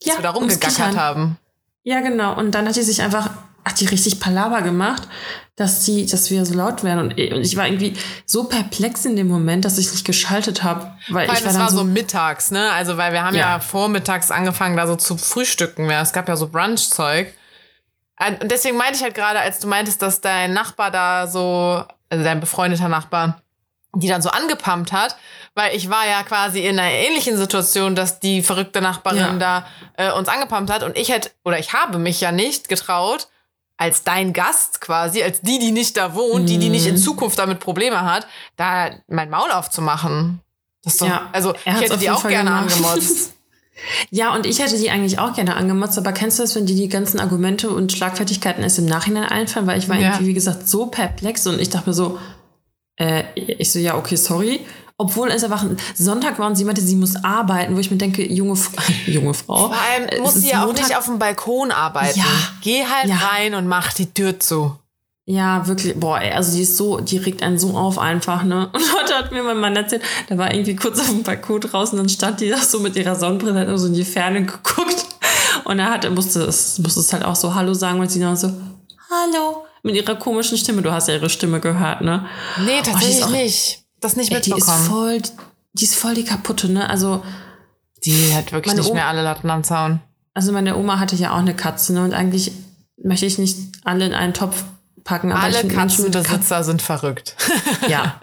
Dass 0.00 0.08
ja, 0.08 0.18
wir 0.18 0.22
da 0.22 0.30
rumgegackert 0.30 0.96
haben. 0.96 1.38
Ja, 1.84 2.00
genau. 2.00 2.36
Und 2.36 2.52
dann 2.52 2.68
hat 2.68 2.76
die 2.76 2.82
sich 2.82 3.02
einfach, 3.02 3.30
hat 3.64 3.80
die 3.80 3.86
richtig 3.86 4.20
Palaver 4.20 4.62
gemacht, 4.62 5.08
dass 5.56 5.84
die, 5.84 6.06
dass 6.06 6.30
wir 6.30 6.46
so 6.46 6.54
laut 6.54 6.84
werden. 6.84 7.10
Und, 7.10 7.18
ich 7.18 7.56
war 7.56 7.66
irgendwie 7.66 7.94
so 8.24 8.44
perplex 8.44 9.04
in 9.04 9.16
dem 9.16 9.28
Moment, 9.28 9.64
dass 9.64 9.78
ich 9.78 9.90
nicht 9.90 10.04
geschaltet 10.04 10.62
habe. 10.62 10.92
Weil 11.08 11.26
Vor 11.26 11.34
ich 11.34 11.44
war 11.44 11.52
das 11.52 11.60
war 11.60 11.70
so, 11.70 11.78
so, 11.78 11.84
mittags, 11.84 12.50
ne? 12.50 12.70
Also, 12.72 12.96
weil 12.96 13.12
wir 13.12 13.22
haben 13.24 13.34
ja. 13.34 13.54
ja 13.54 13.60
vormittags 13.60 14.30
angefangen, 14.30 14.76
da 14.76 14.86
so 14.86 14.96
zu 14.96 15.16
frühstücken. 15.16 15.90
Es 15.90 16.12
gab 16.12 16.28
ja 16.28 16.36
so 16.36 16.48
Brunch-Zeug. 16.48 17.32
Und 18.18 18.50
deswegen 18.50 18.76
meinte 18.76 18.96
ich 18.96 19.02
halt 19.02 19.14
gerade, 19.14 19.40
als 19.40 19.58
du 19.58 19.66
meintest, 19.66 20.00
dass 20.00 20.20
dein 20.20 20.52
Nachbar 20.52 20.90
da 20.90 21.26
so, 21.26 21.84
also 22.08 22.24
dein 22.24 22.40
befreundeter 22.40 22.88
Nachbar, 22.88 23.42
die 23.94 24.08
dann 24.08 24.22
so 24.22 24.30
angepumpt 24.30 24.92
hat, 24.92 25.16
weil 25.54 25.76
ich 25.76 25.90
war 25.90 26.06
ja 26.06 26.22
quasi 26.22 26.60
in 26.60 26.78
einer 26.78 26.90
ähnlichen 26.90 27.36
Situation, 27.36 27.94
dass 27.94 28.20
die 28.20 28.42
verrückte 28.42 28.80
Nachbarin 28.80 29.18
ja. 29.18 29.32
da 29.34 29.66
äh, 29.96 30.12
uns 30.12 30.28
angepumpt 30.28 30.70
hat 30.70 30.82
und 30.82 30.96
ich 30.96 31.10
hätte 31.10 31.30
oder 31.44 31.58
ich 31.58 31.72
habe 31.72 31.98
mich 31.98 32.20
ja 32.20 32.32
nicht 32.32 32.68
getraut, 32.68 33.28
als 33.76 34.04
dein 34.04 34.32
Gast 34.32 34.80
quasi, 34.80 35.22
als 35.22 35.40
die, 35.40 35.58
die 35.58 35.72
nicht 35.72 35.96
da 35.96 36.14
wohnt, 36.14 36.44
mhm. 36.44 36.46
die, 36.46 36.58
die 36.58 36.68
nicht 36.68 36.86
in 36.86 36.94
mhm. 36.94 37.00
Zukunft 37.00 37.38
damit 37.38 37.58
Probleme 37.58 38.02
hat, 38.02 38.26
da 38.56 38.90
mein 39.08 39.28
Maul 39.28 39.50
aufzumachen. 39.50 40.40
Das 40.84 40.98
doch, 40.98 41.08
ja, 41.08 41.28
also 41.32 41.54
ich 41.54 41.80
hätte 41.80 41.98
die 41.98 42.10
auch 42.10 42.20
Fall 42.20 42.30
gerne 42.30 42.50
gemacht. 42.50 42.72
angemotzt. 42.72 43.34
Ja, 44.10 44.34
und 44.34 44.46
ich 44.46 44.60
hätte 44.60 44.78
die 44.78 44.90
eigentlich 44.90 45.18
auch 45.18 45.34
gerne 45.34 45.56
angemotzt, 45.56 45.98
aber 45.98 46.12
kennst 46.12 46.38
du 46.38 46.42
das, 46.42 46.54
wenn 46.54 46.66
dir 46.66 46.76
die 46.76 46.88
ganzen 46.88 47.18
Argumente 47.18 47.70
und 47.70 47.90
Schlagfertigkeiten 47.90 48.62
erst 48.62 48.78
im 48.78 48.84
Nachhinein 48.84 49.24
einfallen? 49.24 49.66
Weil 49.66 49.78
ich 49.78 49.88
war 49.88 49.96
ja. 49.96 50.10
irgendwie, 50.10 50.26
wie 50.26 50.34
gesagt, 50.34 50.68
so 50.68 50.86
perplex 50.86 51.46
und 51.46 51.60
ich 51.60 51.70
dachte 51.70 51.88
mir 51.88 51.94
so, 51.94 52.18
äh, 52.96 53.24
ich 53.34 53.72
so, 53.72 53.78
ja, 53.78 53.96
okay, 53.96 54.16
sorry. 54.16 54.60
Obwohl 55.02 55.32
es 55.32 55.42
einfach 55.42 55.64
Sonntag 55.96 56.38
war 56.38 56.46
und 56.46 56.54
sie 56.54 56.64
meinte, 56.64 56.80
sie 56.80 56.94
muss 56.94 57.16
arbeiten, 57.24 57.74
wo 57.74 57.80
ich 57.80 57.90
mir 57.90 57.96
denke, 57.96 58.24
junge, 58.24 58.56
junge 59.06 59.34
Frau. 59.34 59.66
Vor 59.66 59.74
allem 59.74 60.22
muss 60.22 60.34
sie 60.34 60.50
ja 60.50 60.64
auch 60.64 60.72
nicht 60.72 60.96
auf 60.96 61.06
dem 61.06 61.18
Balkon 61.18 61.72
arbeiten. 61.72 62.20
Ja, 62.20 62.24
Geh 62.60 62.84
halt 62.84 63.08
ja. 63.08 63.16
rein 63.16 63.54
und 63.56 63.66
mach 63.66 63.92
die 63.92 64.06
Tür 64.14 64.38
zu. 64.38 64.76
Ja, 65.24 65.66
wirklich, 65.66 65.98
boah, 65.98 66.20
ey, 66.20 66.30
also 66.30 66.54
die 66.56 66.62
ist 66.62 66.76
so, 66.76 67.00
die 67.00 67.16
regt 67.16 67.42
einen 67.42 67.58
so 67.58 67.76
auf 67.76 67.98
einfach, 67.98 68.44
ne? 68.44 68.68
Und 68.72 68.82
heute 69.00 69.14
hat 69.14 69.30
mir 69.30 69.42
mein 69.42 69.58
Mann 69.58 69.76
erzählt, 69.76 70.02
der 70.28 70.36
war 70.36 70.52
irgendwie 70.52 70.74
kurz 70.74 70.98
auf 70.98 71.08
dem 71.08 71.22
Balkon 71.22 71.60
draußen, 71.60 71.96
dann 71.96 72.08
stand 72.08 72.40
die 72.40 72.48
da 72.48 72.58
so 72.58 72.80
mit 72.80 72.96
ihrer 72.96 73.14
Sonnenbrille, 73.14 73.60
hat 73.60 73.78
so 73.78 73.86
in 73.86 73.94
die 73.94 74.04
Ferne 74.04 74.44
geguckt. 74.44 75.06
Und 75.64 75.78
er 75.78 75.90
hat, 75.90 76.10
musste 76.10 76.42
es, 76.42 76.80
musste 76.80 77.00
es 77.00 77.12
halt 77.12 77.24
auch 77.24 77.36
so 77.36 77.54
Hallo 77.54 77.72
sagen 77.72 78.00
und 78.00 78.10
sie 78.10 78.18
dann 78.18 78.36
so, 78.36 78.48
Hallo 79.10 79.64
mit 79.82 79.94
ihrer 79.94 80.14
komischen 80.16 80.58
Stimme. 80.58 80.82
Du 80.82 80.92
hast 80.92 81.08
ja 81.08 81.14
ihre 81.14 81.30
Stimme 81.30 81.60
gehört, 81.60 82.00
ne? 82.00 82.26
Nee, 82.64 82.80
oh, 82.80 82.84
tatsächlich 82.84 83.26
oh, 83.26 83.30
nicht. 83.30 83.81
Das 84.02 84.16
nicht 84.16 84.30
ey, 84.30 84.36
mitbekommen. 84.36 84.64
Die 84.66 84.82
ist 84.82 84.88
voll, 84.88 85.22
die 85.72 85.84
ist 85.84 85.94
voll 85.94 86.14
die 86.14 86.24
kaputte, 86.24 86.70
ne? 86.70 86.90
Also. 86.90 87.22
Die 88.04 88.34
hat 88.34 88.52
wirklich 88.52 88.74
nicht 88.74 88.92
mehr 88.92 89.06
alle 89.06 89.22
Latten 89.22 89.48
am 89.48 89.64
Zaun. 89.64 90.00
Also 90.34 90.52
meine 90.52 90.76
Oma 90.76 90.98
hatte 90.98 91.14
ja 91.16 91.32
auch 91.32 91.38
eine 91.38 91.54
Katze, 91.54 91.94
ne? 91.94 92.04
Und 92.04 92.12
eigentlich 92.12 92.52
möchte 93.02 93.26
ich 93.26 93.38
nicht 93.38 93.56
alle 93.84 94.04
in 94.04 94.12
einen 94.12 94.34
Topf 94.34 94.64
packen. 95.04 95.32
Aber 95.32 95.42
Alle 95.42 95.66
Katzenbesitzer 95.66 96.22
Kat 96.22 96.64
sind 96.64 96.82
verrückt. 96.82 97.36
Ja. 97.88 98.20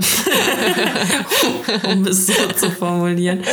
um 1.91 2.05
es 2.05 2.27
so 2.27 2.33
zu 2.55 2.71
formulieren. 2.71 3.43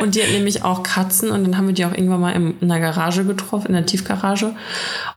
Und 0.00 0.14
die 0.14 0.22
hat 0.22 0.30
nämlich 0.30 0.62
auch 0.62 0.84
Katzen 0.84 1.32
und 1.32 1.42
dann 1.42 1.56
haben 1.56 1.66
wir 1.66 1.74
die 1.74 1.84
auch 1.84 1.90
irgendwann 1.90 2.20
mal 2.20 2.30
in 2.30 2.68
der 2.68 2.78
Garage 2.78 3.24
getroffen, 3.24 3.68
in 3.68 3.72
der 3.72 3.86
Tiefgarage. 3.86 4.54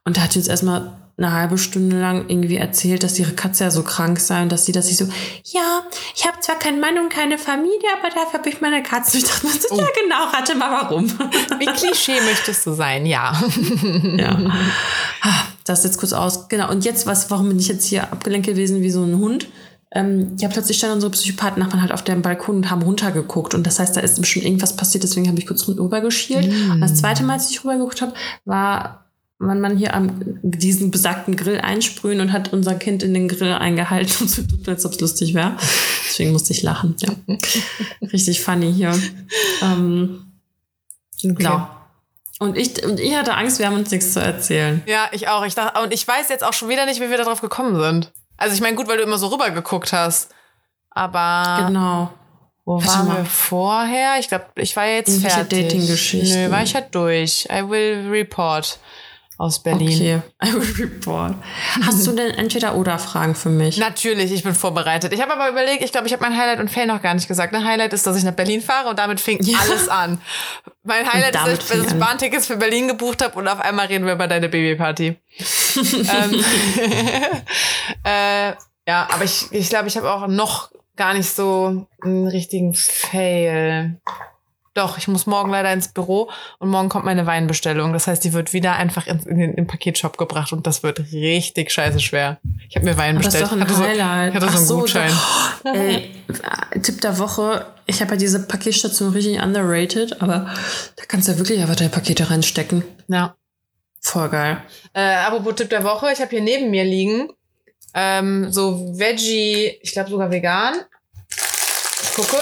Und 0.06 0.18
da 0.18 0.22
hat 0.22 0.34
sie 0.34 0.40
uns 0.40 0.48
erstmal 0.48 0.92
eine 1.20 1.34
halbe 1.34 1.58
Stunde 1.58 2.00
lang 2.00 2.26
irgendwie 2.30 2.56
erzählt, 2.56 3.04
dass 3.04 3.20
ihre 3.20 3.34
Katze 3.34 3.66
ja 3.66 3.72
so 3.72 3.84
krank 3.84 4.20
sei 4.20 4.42
und 4.42 4.52
dass 4.52 4.66
sie, 4.66 4.72
dass 4.72 4.88
sie 4.88 4.94
so, 4.94 5.06
ja, 5.44 5.84
ich 6.16 6.26
habe 6.26 6.40
zwar 6.40 6.58
keinen 6.58 6.80
Mann 6.80 6.98
und 6.98 7.10
keine 7.10 7.38
Familie, 7.38 7.90
aber 8.00 8.10
dafür 8.10 8.40
habe 8.40 8.50
ich 8.50 8.62
meine 8.62 8.82
Katze. 8.82 9.18
Ich 9.18 9.26
dachte 9.26 9.46
mir 9.46 9.54
so, 9.54 9.68
oh. 9.72 9.78
ja 9.78 9.88
genau, 10.02 10.24
rate 10.32 10.56
mal 10.56 10.72
warum. 10.72 11.10
Wie 11.60 11.66
Klischee 11.66 12.22
möchtest 12.22 12.66
du 12.66 12.74
sein, 12.74 13.06
ja. 13.06 13.40
ja. 14.18 14.40
Das 15.66 15.84
jetzt 15.84 15.98
kurz 15.98 16.14
aus. 16.14 16.48
Genau. 16.48 16.72
Und 16.72 16.86
jetzt, 16.86 17.06
was, 17.06 17.30
warum 17.30 17.50
bin 17.50 17.60
ich 17.60 17.68
jetzt 17.68 17.86
hier 17.86 18.04
abgelenkt 18.04 18.48
gewesen 18.48 18.82
wie 18.82 18.90
so 18.90 19.04
ein 19.04 19.18
Hund? 19.18 19.48
Ähm, 19.92 20.36
ja, 20.38 20.48
plötzlich 20.50 20.78
standen 20.78 20.96
unsere 20.96 21.12
Psychopathen-Nachbarn 21.12 21.82
halt 21.82 21.92
auf 21.92 22.04
dem 22.04 22.22
Balkon 22.22 22.58
und 22.58 22.70
haben 22.70 22.84
runtergeguckt. 22.84 23.54
Und 23.54 23.68
das 23.68 23.80
heißt, 23.80 23.98
da 23.98 24.02
ist 24.02 24.20
bestimmt 24.20 24.46
irgendwas 24.46 24.76
passiert, 24.76 25.04
deswegen 25.04 25.28
habe 25.28 25.40
ich 25.40 25.48
kurz 25.48 25.68
rübergeschielt. 25.68 26.48
Mm. 26.48 26.72
Und 26.72 26.82
das 26.82 26.96
zweite 26.96 27.24
Mal, 27.24 27.34
als 27.34 27.50
ich 27.50 27.64
rübergeguckt 27.64 28.02
habe, 28.02 28.14
war 28.46 29.09
wenn 29.40 29.62
man 29.62 29.78
hier 29.78 29.94
am 29.94 30.20
diesen 30.42 30.92
besagten 30.92 31.38
Grill 31.38 31.62
einsprühen 31.62 32.20
und 32.20 32.34
hat 32.34 32.52
unser 32.52 32.76
Kind 32.76 33.04
in 33.04 33.14
den 33.14 33.30
Grill 33.30 33.54
eingehalten 33.54 34.16
und 34.22 34.28
so 34.30 34.44
tut, 34.44 34.68
als 34.68 34.86
ob 34.86 34.92
es 34.92 35.00
lustig 35.00 35.34
wäre. 35.34 35.56
Deswegen 36.08 36.32
musste 36.32 36.52
ich 36.52 36.62
lachen. 36.62 36.96
Ja. 37.00 37.10
Richtig 38.14 38.42
funny 38.42 38.74
hier. 38.74 38.94
Ähm, 39.62 40.34
okay. 41.24 41.34
Genau. 41.36 41.70
Und 42.40 42.58
ich, 42.58 42.84
und 42.86 43.00
ich 43.00 43.16
hatte 43.16 43.34
Angst, 43.34 43.60
wir 43.60 43.68
haben 43.68 43.76
uns 43.76 43.92
nichts 43.92 44.14
zu 44.14 44.22
erzählen. 44.22 44.82
Ja, 44.86 45.10
ich 45.12 45.28
auch. 45.28 45.46
Ich 45.46 45.56
dachte, 45.56 45.82
und 45.82 45.94
ich 45.94 46.08
weiß 46.08 46.30
jetzt 46.30 46.44
auch 46.44 46.54
schon 46.54 46.70
wieder 46.70 46.86
nicht, 46.86 47.02
wie 47.02 47.10
wir 47.10 47.18
darauf 47.18 47.42
gekommen 47.42 47.80
sind. 47.80 48.12
Also 48.38 48.56
ich 48.56 48.62
meine, 48.62 48.76
gut, 48.76 48.88
weil 48.88 48.98
du 48.98 49.04
immer 49.04 49.18
so 49.18 49.28
rüber 49.28 49.52
geguckt 49.52 49.94
hast. 49.94 50.30
Aber. 50.90 51.66
Genau. 51.68 52.14
Wo 52.66 52.86
waren 52.86 53.08
wir 53.08 53.26
vorher? 53.26 54.20
Ich 54.20 54.28
glaube, 54.28 54.46
ich 54.56 54.76
war 54.76 54.86
jetzt 54.86 55.22
fertig. 55.22 55.64
Dating-Geschichte. 55.64 56.38
Nö, 56.38 56.52
war 56.52 56.62
ich 56.62 56.76
halt 56.76 56.94
durch. 56.94 57.48
I 57.52 57.68
will 57.68 58.08
report 58.10 58.80
aus 59.40 59.64
Berlin. 59.64 59.90
Okay, 59.90 60.22
I 60.44 60.54
will 60.54 60.86
report. 60.86 61.36
Hast 61.82 62.06
du 62.06 62.12
denn 62.12 62.32
entweder 62.32 62.76
oder 62.76 63.00
Fragen 63.00 63.34
für 63.34 63.50
mich? 63.50 63.78
Natürlich, 63.78 64.32
ich 64.32 64.44
bin 64.44 64.54
vorbereitet. 64.54 65.14
Ich 65.14 65.22
habe 65.22 65.34
aber 65.34 65.50
überlegt, 65.50 65.82
ich 65.82 65.92
glaube, 65.92 66.08
ich 66.08 66.14
habe 66.14 66.22
mein 66.22 66.38
Highlight 66.38 66.60
und 66.60 66.70
Fail 66.70 66.86
noch 66.86 67.02
gar 67.02 67.14
nicht 67.14 67.28
gesagt. 67.28 67.56
Ein 67.56 67.66
Highlight 67.66 67.94
ist, 67.94 68.06
dass 68.06 68.18
ich 68.18 68.24
nach 68.24 68.34
Berlin 68.34 68.62
fahre 68.62 68.90
und 68.90 69.00
damit 69.00 69.22
fing 69.22 69.42
ja. 69.42 69.58
alles 69.60 69.88
an. 69.88 70.20
Mein 70.84 71.12
Highlight 71.12 71.36
ist, 71.36 71.72
dass 71.72 71.86
ich 71.86 72.00
Bahntickets 72.00 72.48
für 72.48 72.58
Berlin 72.58 72.90
gebucht 72.90 73.24
habe 73.24 73.40
und 73.40 73.48
auf 73.48 73.62
einmal 73.62 73.88
reden 73.88 74.06
wir 74.06 74.14
über 74.14 74.28
deine 74.28 74.50
Babyparty. 74.50 75.08
ähm, 75.78 76.44
äh, 78.04 78.54
ja, 78.88 79.08
aber 79.10 79.24
ich 79.24 79.40
glaube, 79.40 79.58
ich, 79.58 79.70
glaub, 79.70 79.86
ich 79.86 79.98
habe 79.98 80.12
auch 80.12 80.28
noch 80.28 80.70
gar 80.98 81.14
nicht 81.14 81.30
so 81.30 81.88
einen 82.02 82.28
richtigen 82.28 82.74
Fail. 82.74 84.02
Doch, 84.74 84.98
ich 84.98 85.08
muss 85.08 85.26
morgen 85.26 85.52
leider 85.52 85.72
ins 85.74 85.90
Büro 85.90 86.30
und 86.60 86.70
morgen 86.70 86.90
kommt 86.90 87.06
meine 87.06 87.26
Weinbestellung. 87.26 87.94
Das 87.94 88.08
heißt, 88.08 88.24
die 88.24 88.34
wird 88.34 88.54
wieder 88.54 88.76
einfach 88.76 89.08
in, 89.08 89.20
in, 89.24 89.40
in 89.40 89.56
den 89.56 89.68
Paketshop 89.68 90.18
gebracht 90.18 90.54
und 90.54 90.68
das 90.68 90.84
wird 90.84 91.00
richtig 91.12 91.72
scheiße 91.72 92.00
schwer. 92.00 92.40
Ich 92.70 92.76
habe 92.76 92.86
mir 92.86 92.98
Wein 92.98 93.16
aber 93.16 93.26
bestellt. 93.26 93.44
Das 93.44 93.52
ist 93.52 93.58
doch 93.58 93.62
ein 93.62 93.68
hatte 93.68 93.88
Highlight. 93.88 94.34
So, 94.34 94.38
ich 94.38 94.46
hatte 94.46 94.58
so 94.58 94.74
einen 94.74 94.82
Gutschein. 94.82 95.12
So, 95.64 95.70
ey, 95.74 96.82
Tipp 96.82 97.02
der 97.02 97.18
Woche. 97.18 97.66
Ich 97.86 98.02
habe 98.02 98.12
ja 98.12 98.18
diese 98.18 98.46
Paketstation 98.46 99.12
richtig 99.12 99.42
underrated, 99.42 100.22
aber 100.22 100.54
da 100.96 101.04
kannst 101.08 101.28
du 101.28 101.34
ja 101.34 101.38
wirklich 101.38 101.60
einfach 101.60 101.76
drei 101.76 101.88
Pakete 101.88 102.30
reinstecken. 102.30 102.84
Ja. 103.08 103.36
Voll 104.02 104.30
geil. 104.30 104.62
Äh, 104.94 105.16
apropos 105.16 105.56
Tipp 105.56 105.70
der 105.70 105.84
Woche. 105.84 106.08
Ich 106.14 106.22
habe 106.22 106.30
hier 106.30 106.42
neben 106.42 106.72
mir 106.72 106.86
liegen 106.86 107.30
ähm, 107.94 108.52
so 108.52 108.98
Veggie, 108.98 109.80
ich 109.82 109.92
glaube 109.92 110.10
sogar 110.10 110.32
vegan. 110.32 110.76
Ich 112.04 112.14
gucke 112.14 112.38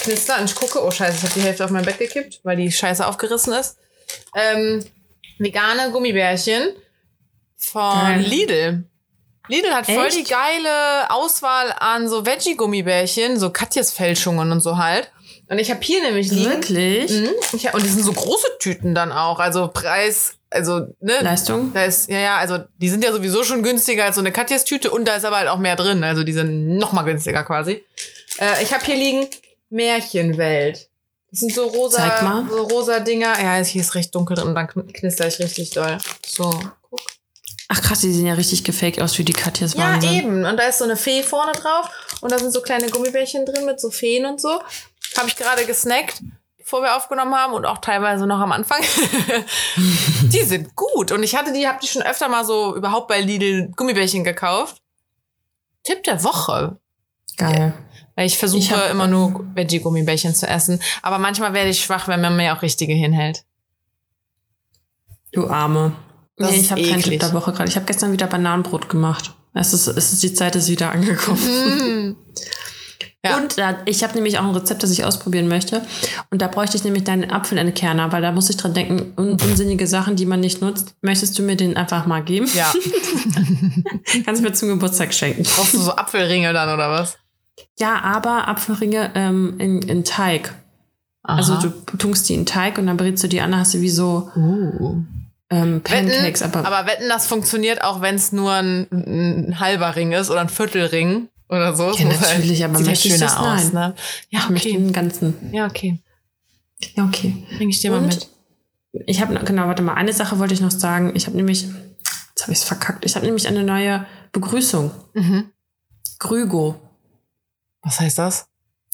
knister 0.00 0.38
und 0.38 0.44
ich 0.44 0.54
gucke, 0.54 0.82
oh 0.82 0.90
scheiße, 0.90 1.16
ich 1.16 1.22
habe 1.22 1.34
die 1.34 1.42
Hälfte 1.42 1.64
auf 1.64 1.70
mein 1.70 1.84
Bett 1.84 1.98
gekippt, 1.98 2.40
weil 2.42 2.56
die 2.56 2.70
Scheiße 2.70 3.06
aufgerissen 3.06 3.52
ist. 3.52 3.78
Ähm, 4.34 4.84
vegane 5.38 5.90
Gummibärchen 5.90 6.74
von 7.56 8.00
Geil. 8.00 8.20
Lidl. 8.20 8.84
Lidl 9.48 9.70
hat 9.70 9.88
Echt? 9.88 9.98
voll 9.98 10.10
die 10.10 10.24
geile 10.24 11.10
Auswahl 11.10 11.74
an 11.78 12.08
so 12.08 12.24
Veggie-Gummibärchen, 12.24 13.38
so 13.38 13.50
Katjes 13.50 13.92
Fälschungen 13.92 14.52
und 14.52 14.60
so 14.60 14.78
halt. 14.78 15.10
Und 15.48 15.58
ich 15.58 15.70
habe 15.70 15.80
hier 15.82 16.00
nämlich 16.02 16.30
liegen. 16.30 16.50
Wirklich? 16.50 17.10
Mhm, 17.10 17.66
hab, 17.66 17.74
und 17.74 17.82
die 17.82 17.88
sind 17.88 18.04
so 18.04 18.12
große 18.12 18.46
Tüten 18.60 18.94
dann 18.94 19.10
auch. 19.10 19.40
Also 19.40 19.66
Preis, 19.66 20.36
also, 20.48 20.86
ne? 21.00 21.14
Leistung? 21.22 21.72
Da 21.74 21.84
ist, 21.84 22.08
ja, 22.08 22.20
ja, 22.20 22.36
also 22.36 22.58
die 22.78 22.88
sind 22.88 23.02
ja 23.02 23.10
sowieso 23.12 23.42
schon 23.42 23.64
günstiger 23.64 24.04
als 24.04 24.14
so 24.14 24.20
eine 24.20 24.30
Katjes 24.30 24.62
Tüte 24.62 24.92
und 24.92 25.06
da 25.06 25.16
ist 25.16 25.24
aber 25.24 25.38
halt 25.38 25.48
auch 25.48 25.58
mehr 25.58 25.74
drin. 25.74 26.04
Also 26.04 26.22
die 26.22 26.32
sind 26.32 26.76
noch 26.76 26.92
mal 26.92 27.02
günstiger 27.02 27.42
quasi. 27.42 27.84
Äh, 28.38 28.62
ich 28.62 28.72
habe 28.72 28.84
hier 28.84 28.94
liegen 28.94 29.26
Märchenwelt. 29.70 30.88
Das 31.30 31.40
sind 31.40 31.54
so 31.54 31.66
rosa, 31.66 32.44
so 32.50 32.62
rosa 32.64 33.00
Dinger. 33.00 33.40
Ja, 33.40 33.54
hier 33.64 33.80
ist 33.80 33.94
recht 33.94 34.12
dunkel 34.14 34.36
drin 34.36 34.48
und 34.48 34.54
dann 34.56 34.66
knister 34.68 35.28
ich 35.28 35.38
richtig 35.38 35.70
doll. 35.70 35.96
So, 36.26 36.50
guck. 36.90 37.00
Ach 37.68 37.80
krass, 37.80 38.00
die 38.00 38.12
sehen 38.12 38.26
ja 38.26 38.34
richtig 38.34 38.64
gefaked 38.64 39.00
aus 39.00 39.16
wie 39.16 39.24
die 39.24 39.32
Katjas 39.32 39.74
Ja, 39.74 39.92
Wahnsinn. 39.92 40.12
eben. 40.12 40.44
Und 40.44 40.56
da 40.56 40.64
ist 40.64 40.78
so 40.78 40.84
eine 40.84 40.96
Fee 40.96 41.22
vorne 41.22 41.52
drauf 41.52 41.88
und 42.20 42.32
da 42.32 42.38
sind 42.40 42.52
so 42.52 42.60
kleine 42.62 42.88
Gummibärchen 42.90 43.46
drin 43.46 43.64
mit 43.64 43.80
so 43.80 43.90
Feen 43.90 44.26
und 44.26 44.40
so. 44.40 44.60
Habe 45.16 45.28
ich 45.28 45.36
gerade 45.36 45.64
gesnackt. 45.66 46.20
bevor 46.58 46.82
wir 46.82 46.96
aufgenommen 46.96 47.34
haben 47.34 47.52
und 47.54 47.64
auch 47.64 47.78
teilweise 47.78 48.26
noch 48.26 48.38
am 48.40 48.52
Anfang. 48.52 48.80
die 50.22 50.42
sind 50.42 50.74
gut. 50.76 51.10
Und 51.12 51.22
ich 51.22 51.34
hatte 51.36 51.52
die, 51.52 51.66
hab 51.66 51.80
die 51.80 51.88
schon 51.88 52.02
öfter 52.02 52.28
mal 52.28 52.44
so 52.44 52.76
überhaupt 52.76 53.08
bei 53.08 53.20
Lidl 53.20 53.68
Gummibärchen 53.76 54.24
gekauft. 54.24 54.80
Tipp 55.84 56.02
der 56.04 56.22
Woche. 56.22 56.76
Geil. 57.36 57.72
Weil 58.20 58.26
ich 58.26 58.36
versuche 58.36 58.60
Ich 58.60 58.70
hab, 58.70 58.90
immer 58.90 59.06
nur 59.06 59.46
Veggie-Gummibärchen 59.54 60.34
zu 60.34 60.46
essen. 60.46 60.78
Aber 61.00 61.16
manchmal 61.16 61.54
werde 61.54 61.70
ich 61.70 61.82
schwach, 61.82 62.06
wenn 62.06 62.20
man 62.20 62.36
mir 62.36 62.54
auch 62.54 62.60
richtige 62.60 62.92
hinhält. 62.92 63.44
Du 65.32 65.48
Arme. 65.48 65.92
Das 66.36 66.50
nee, 66.50 66.58
ich 66.58 66.70
habe 66.70 66.82
keinen. 66.82 67.00
Tipp 67.00 67.18
der 67.18 67.32
Woche 67.32 67.52
gerade. 67.52 67.70
Ich 67.70 67.76
habe 67.76 67.86
gestern 67.86 68.12
wieder 68.12 68.26
Bananenbrot 68.26 68.90
gemacht. 68.90 69.32
Es 69.54 69.72
ist, 69.72 69.86
es 69.86 70.12
ist 70.12 70.22
die 70.22 70.34
Zeit 70.34 70.54
ist 70.54 70.68
wieder 70.68 70.92
angekommen. 70.92 72.16
Ja. 73.22 73.36
Und 73.36 73.58
da, 73.58 73.76
ich 73.84 74.02
habe 74.02 74.14
nämlich 74.14 74.38
auch 74.38 74.44
ein 74.44 74.54
Rezept, 74.54 74.82
das 74.82 74.90
ich 74.90 75.04
ausprobieren 75.04 75.46
möchte. 75.46 75.82
Und 76.30 76.40
da 76.40 76.48
bräuchte 76.48 76.78
ich 76.78 76.84
nämlich 76.84 77.04
deinen 77.04 77.30
Apfel 77.30 77.58
in 77.58 77.74
Kerner, 77.74 78.10
weil 78.12 78.22
da 78.22 78.32
muss 78.32 78.48
ich 78.48 78.56
dran 78.56 78.72
denken, 78.72 79.12
un 79.14 79.32
unsinnige 79.32 79.86
Sachen, 79.86 80.16
die 80.16 80.24
man 80.24 80.40
nicht 80.40 80.62
nutzt. 80.62 80.94
Möchtest 81.02 81.38
du 81.38 81.42
mir 81.42 81.54
den 81.54 81.76
einfach 81.76 82.06
mal 82.06 82.24
geben? 82.24 82.48
Ja. 82.54 82.72
Kannst 84.24 84.40
du 84.40 84.46
mir 84.46 84.54
zum 84.54 84.70
Geburtstag 84.70 85.12
schenken. 85.12 85.42
Brauchst 85.42 85.74
du 85.74 85.78
so 85.80 85.92
Apfelringe 85.92 86.54
dann 86.54 86.72
oder 86.72 86.90
was? 86.90 87.18
Ja, 87.78 88.00
aber 88.02 88.48
Apfelringe 88.48 89.10
ähm, 89.14 89.54
in, 89.58 89.82
in 89.82 90.04
Teig. 90.04 90.54
Also 91.22 91.54
Aha. 91.54 91.62
du 91.86 91.96
tunkst 91.96 92.28
die 92.28 92.34
in 92.34 92.46
Teig 92.46 92.78
und 92.78 92.86
dann 92.86 92.96
brätst 92.96 93.22
du 93.22 93.28
die 93.28 93.40
an, 93.40 93.50
dann 93.50 93.60
hast 93.60 93.74
du 93.74 93.80
wie 93.80 93.90
so 93.90 94.30
Uh. 94.36 95.02
ähm, 95.50 95.82
Pancakes. 95.82 96.40
wetten, 96.40 96.56
aber, 96.56 96.66
aber 96.66 96.88
wetten, 96.90 97.08
das 97.08 97.26
funktioniert 97.26 97.82
auch, 97.84 98.00
wenn 98.00 98.14
es 98.14 98.32
nur 98.32 98.52
ein, 98.52 98.86
ein 98.90 99.60
halber 99.60 99.96
Ring 99.96 100.12
ist 100.12 100.30
oder 100.30 100.40
ein 100.40 100.48
Viertelring 100.48 101.28
oder 101.48 101.74
so. 101.76 101.84
Ja, 101.84 101.90
Das 101.90 102.02
muss 102.04 102.20
natürlich, 102.20 102.64
aber 102.64 102.78
möchte 102.80 102.92
ich 103.08 103.14
schöner 103.14 103.26
das? 103.26 103.36
aus, 103.36 103.72
Nein. 103.72 103.90
ne? 103.90 103.94
Ja, 104.30 104.40
ich 104.44 104.48
möchte 104.50 104.68
okay. 104.70 104.78
den 104.78 104.92
ganzen. 104.92 105.34
Ja, 105.52 105.66
okay. 105.66 105.98
Ja, 106.96 107.04
okay. 107.04 107.46
Bring 107.58 107.68
ich 107.68 107.80
dir 107.80 107.90
mal 107.90 107.98
Und 107.98 108.06
mit. 108.06 108.28
ich 109.06 109.20
habe, 109.20 109.38
genau, 109.44 109.66
warte 109.66 109.82
mal, 109.82 109.94
eine 109.94 110.12
Sache 110.14 110.38
wollte 110.38 110.54
ich 110.54 110.60
noch 110.62 110.70
sagen. 110.70 111.12
Ich 111.14 111.26
habe 111.26 111.36
nämlich, 111.36 111.64
jetzt 112.30 112.42
habe 112.42 112.52
ich 112.52 112.58
es 112.58 112.64
verkackt, 112.64 113.04
ich 113.04 113.14
habe 113.16 113.26
nämlich 113.26 113.46
eine 113.46 113.62
neue 113.62 114.06
Begrüßung. 114.32 114.90
Mhm. 115.12 115.50
Grügo. 116.18 116.76
Was 117.82 118.00
heißt 118.00 118.18
das? 118.18 118.46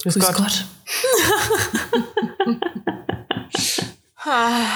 Grüß, 0.03 0.15
Grüß 0.15 0.27
Gott. 0.27 0.37
Gott. 0.37 0.65
Ah. 4.29 4.67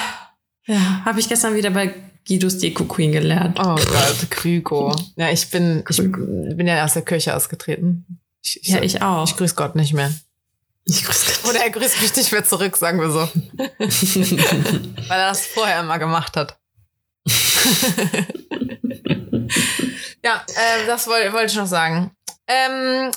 Ja, 0.65 1.03
habe 1.03 1.19
ich 1.19 1.27
gestern 1.27 1.55
wieder 1.55 1.71
bei 1.71 1.93
Guidos 2.25 2.57
Deko 2.59 2.85
Queen 2.85 3.11
gelernt. 3.11 3.59
Oh 3.59 3.75
Gott, 3.75 4.27
Krügo. 4.29 4.95
Ja, 5.17 5.29
ich 5.29 5.49
bin, 5.49 5.83
ich 5.89 5.97
bin 5.97 6.67
ja 6.67 6.85
aus 6.85 6.93
der 6.93 7.01
Kirche 7.01 7.35
ausgetreten. 7.35 8.05
Ich, 8.41 8.61
ich, 8.61 8.69
Ja, 8.69 8.81
ich 8.81 9.01
auch. 9.01 9.27
ich 9.27 9.35
grüß 9.35 9.55
Gott 9.57 9.75
nicht 9.75 9.91
mehr. 9.93 10.09
Ich 10.85 11.03
grüß 11.03 11.25
Gott. 11.25 11.49
Oder 11.49 11.63
er 11.65 11.69
grüßt 11.69 12.01
mich 12.01 12.15
nicht 12.15 12.31
mehr 12.31 12.45
zurück, 12.45 12.77
sagen 12.77 13.01
wir 13.01 13.11
so. 13.11 13.19
Weil 15.09 15.19
er 15.19 15.27
das 15.29 15.45
vorher 15.47 15.81
immer 15.81 15.99
gemacht 15.99 16.37
hat. 16.37 16.57
ja, 20.23 20.45
äh, 20.47 20.85
das 20.87 21.07
wollte 21.07 21.33
wollte 21.33 21.47
ich 21.51 21.55
noch 21.57 21.67
sagen. 21.67 22.11
Ähm, 22.47 23.11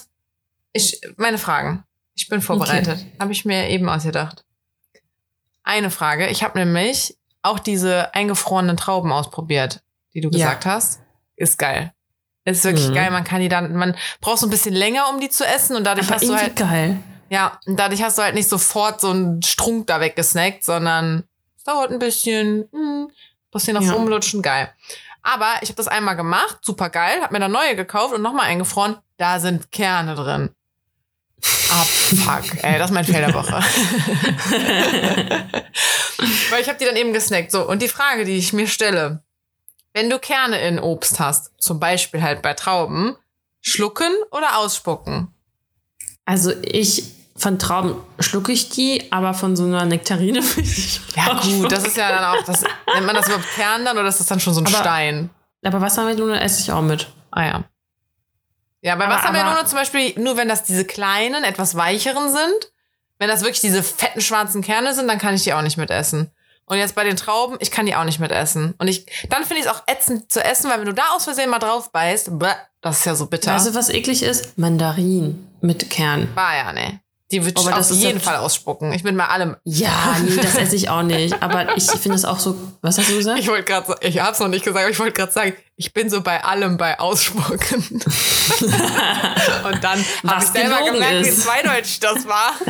ich, 0.75 1.01
meine 1.17 1.39
Fragen. 1.39 1.85
Ich 2.15 2.29
bin 2.29 2.43
vorbereitet. 2.43 3.05
Habe 3.19 3.33
ich 3.33 3.45
mir 3.47 3.71
eben 3.71 3.89
ausgedacht. 3.89 4.45
Eine 5.63 5.91
Frage. 5.91 6.29
Ich 6.29 6.43
habe 6.43 6.59
nämlich 6.59 7.17
auch 7.43 7.59
diese 7.59 8.15
eingefrorenen 8.15 8.77
Trauben 8.77 9.11
ausprobiert, 9.13 9.83
die 10.13 10.21
du 10.21 10.29
Ja. 10.31 10.49
gesagt 10.51 10.67
hast. 10.67 11.01
Ist 11.37 11.59
geil. 11.59 11.93
Ist 12.45 12.63
wirklich 12.65 12.89
Mhm. 12.91 12.95
geil. 12.95 13.11
Man 13.11 13.25
kann 13.25 13.41
die 13.41 13.49
dann, 13.49 13.75
man 13.75 13.97
braucht 14.21 14.39
so 14.39 14.47
ein 14.47 14.51
bisschen 14.51 14.75
länger, 14.75 15.09
um 15.09 15.21
die 15.21 15.31
zu 15.31 15.45
essen 15.47 15.77
und 15.77 15.85
dadurch 15.85 16.07
Aber 16.09 16.17
hast 16.17 16.29
du 16.29 16.37
halt 16.37 16.57
geil. 16.57 16.99
ja, 17.31 17.59
und 17.67 17.77
dadurch 17.79 18.03
hast 18.03 18.19
du 18.19 18.23
halt 18.23 18.35
nicht 18.35 18.49
sofort 18.49 19.01
so 19.01 19.11
einen 19.11 19.43
Strunk 19.43 19.87
da 19.87 20.01
weggesnackt, 20.01 20.63
sondern 20.63 21.25
es 21.57 21.65
dauert 21.65 21.91
ein 21.91 21.99
bisschen, 21.99 22.69
hm, 22.71 23.11
bisschen 23.51 23.75
noch 23.75 23.83
Ja. 23.83 23.93
rumlutschen, 23.95 24.43
geil. 24.43 24.71
Aber 25.23 25.55
ich 25.63 25.71
habe 25.71 25.77
das 25.77 25.89
einmal 25.89 26.17
gemacht, 26.17 26.59
super 26.63 26.91
geil, 26.91 27.23
habe 27.23 27.33
mir 27.33 27.41
dann 27.41 27.53
neue 27.53 27.75
gekauft 27.77 28.15
und 28.15 28.21
nochmal 28.21 28.47
eingefroren. 28.47 28.99
Da 29.17 29.41
sind 29.41 29.73
Kerne 29.73 30.15
drin. 30.15 30.51
Ah, 31.71 31.85
fuck, 31.85 32.63
ey, 32.63 32.79
das 32.79 32.91
ist 32.91 32.95
mein 32.95 33.05
Fail 33.05 33.21
der 33.27 33.35
Woche. 33.35 33.53
Weil 36.51 36.61
ich 36.63 36.69
habe 36.69 36.79
die 36.79 36.85
dann 36.85 36.97
eben 36.97 37.13
gesnackt. 37.13 37.51
So, 37.51 37.67
und 37.69 37.83
die 37.83 37.89
Frage, 37.89 38.25
die 38.25 38.37
ich 38.37 38.53
mir 38.53 38.67
stelle, 38.69 39.23
wenn 39.93 40.11
du 40.11 40.19
Kerne 40.19 40.61
in 40.67 40.79
Obst 40.79 41.19
hast, 41.21 41.51
zum 41.59 41.81
Beispiel 41.81 42.23
halt 42.23 42.43
bei 42.43 42.55
Trauben, 42.55 43.17
schlucken 43.61 44.13
oder 44.31 44.59
ausspucken? 44.59 45.29
Also 46.25 46.53
ich, 46.63 47.05
von 47.37 47.59
Trauben 47.59 47.97
schlucke 48.21 48.53
ich 48.53 48.69
die, 48.71 49.11
aber 49.13 49.35
von 49.35 49.57
so 49.57 49.65
einer 49.65 49.85
Nektarine 49.85 50.43
will 50.57 50.65
ich 50.65 51.01
Ja, 51.17 51.41
gut, 51.41 51.71
das 51.73 51.85
ist 51.87 51.97
ja 51.97 52.09
dann 52.11 52.25
auch, 52.25 52.45
das, 52.45 52.63
nennt 52.95 53.07
man 53.07 53.15
das 53.17 53.27
überhaupt 53.27 53.51
Kern 53.55 53.85
dann 53.85 53.99
oder 53.99 54.09
ist 54.09 54.21
das 54.21 54.27
dann 54.29 54.41
schon 54.41 54.55
so 54.55 54.61
ein 54.61 54.67
Aber- 54.67 54.77
Stein? 54.77 55.31
Aber 55.65 55.81
Wassermelone 55.81 56.41
esse 56.41 56.61
ich 56.61 56.71
auch 56.71 56.83
mit. 56.83 57.09
Ah 57.31 57.45
ja. 57.47 57.65
Ja, 58.85 58.97
bei 58.97 59.07
Aber- 59.07 59.15
Wassermelone 59.15 59.65
zum 59.65 59.79
Beispiel, 59.79 60.13
nur 60.19 60.37
wenn 60.37 60.49
das 60.49 60.63
diese 60.63 60.85
kleinen, 60.85 61.43
etwas 61.43 61.75
weicheren 61.75 62.31
sind, 62.31 62.71
wenn 63.19 63.29
das 63.29 63.41
wirklich 63.41 63.61
diese 63.61 63.83
fetten 63.83 64.21
schwarzen 64.21 64.61
Kerne 64.63 64.95
sind, 64.95 65.09
dann 65.09 65.19
kann 65.19 65.35
ich 65.35 65.43
die 65.45 65.55
auch 65.55 65.63
nicht 65.63 65.79
mitessen. 65.79 66.31
Und 66.67 66.79
jetzt 66.79 66.95
bei 66.95 67.05
den 67.05 67.17
Trauben, 67.17 67.57
ich 67.61 67.71
kann 67.71 67.87
die 67.87 67.95
auch 67.95 68.05
nicht 68.05 68.21
mitessen. 68.21 68.75
Und 68.79 68.89
ich, 68.89 69.07
dann 69.31 69.45
finde 69.45 69.61
ich 69.63 69.67
es 69.67 69.73
auch 69.73 69.83
ätzend 69.87 70.31
zu 70.31 70.43
essen, 70.45 70.71
weil 70.71 70.79
wenn 70.81 70.87
du 70.87 70.95
da 70.95 71.03
aus 71.15 71.25
Versehen 71.25 71.49
mal 71.51 71.59
drauf 71.59 71.93
beißt, 71.93 72.39
bäh, 72.39 72.53
das 72.83 72.99
ist 72.99 73.05
ja 73.07 73.15
so 73.15 73.27
bitter. 73.27 73.55
Weißt 73.55 73.69
du, 73.69 73.75
was 73.75 73.89
eklig 73.89 74.23
ist? 74.23 74.59
Mandarin 74.59 75.47
mit 75.63 75.89
Kern. 75.91 76.29
War 76.35 76.55
ja, 76.57 76.73
ne. 76.73 77.01
Die 77.31 77.43
würde 77.43 77.59
ich 77.59 77.67
Aber 77.67 77.79
auf 77.79 77.91
jeden 77.91 78.21
Fall 78.21 78.37
ausspucken. 78.37 78.93
Ich 78.93 79.03
bin 79.03 79.17
bei 79.17 79.27
allem. 79.27 79.57
Ja, 79.65 80.17
nee, 80.23 80.37
das 80.37 80.57
esse 80.57 80.77
ich 80.77 80.91
auch 80.91 81.03
nicht. 81.03 81.43
Aber 81.43 81.75
ich 81.77 81.91
finde 81.91 82.17
es 82.17 82.25
auch 82.27 82.39
so. 82.39 82.57
Was 82.83 82.99
hast 82.99 83.09
du 83.09 83.17
gesagt? 83.17 83.39
Ich 83.41 83.49
wollte 83.49 83.65
gerade, 83.65 83.97
ich 84.03 84.21
hab's 84.21 84.39
noch 84.41 84.49
nicht 84.49 84.65
gesagt, 84.65 84.83
aber 84.85 84.91
ich 84.91 84.99
wollte 84.99 85.13
gerade 85.13 85.33
sagen, 85.33 85.55
ich 85.77 85.93
bin 85.93 86.09
so 86.11 86.21
bei 86.21 86.43
allem 86.45 86.77
bei 86.77 86.99
Ausspucken. 87.01 87.83
Und 89.65 89.85
dann 89.85 90.05
habe 90.27 90.43
ich 90.45 90.49
selber 90.51 90.85
gemerkt, 90.91 91.25
wie 91.25 91.29
ist. 91.29 91.43
zweideutig 91.43 92.01
das 92.01 92.27
war. 92.27 92.53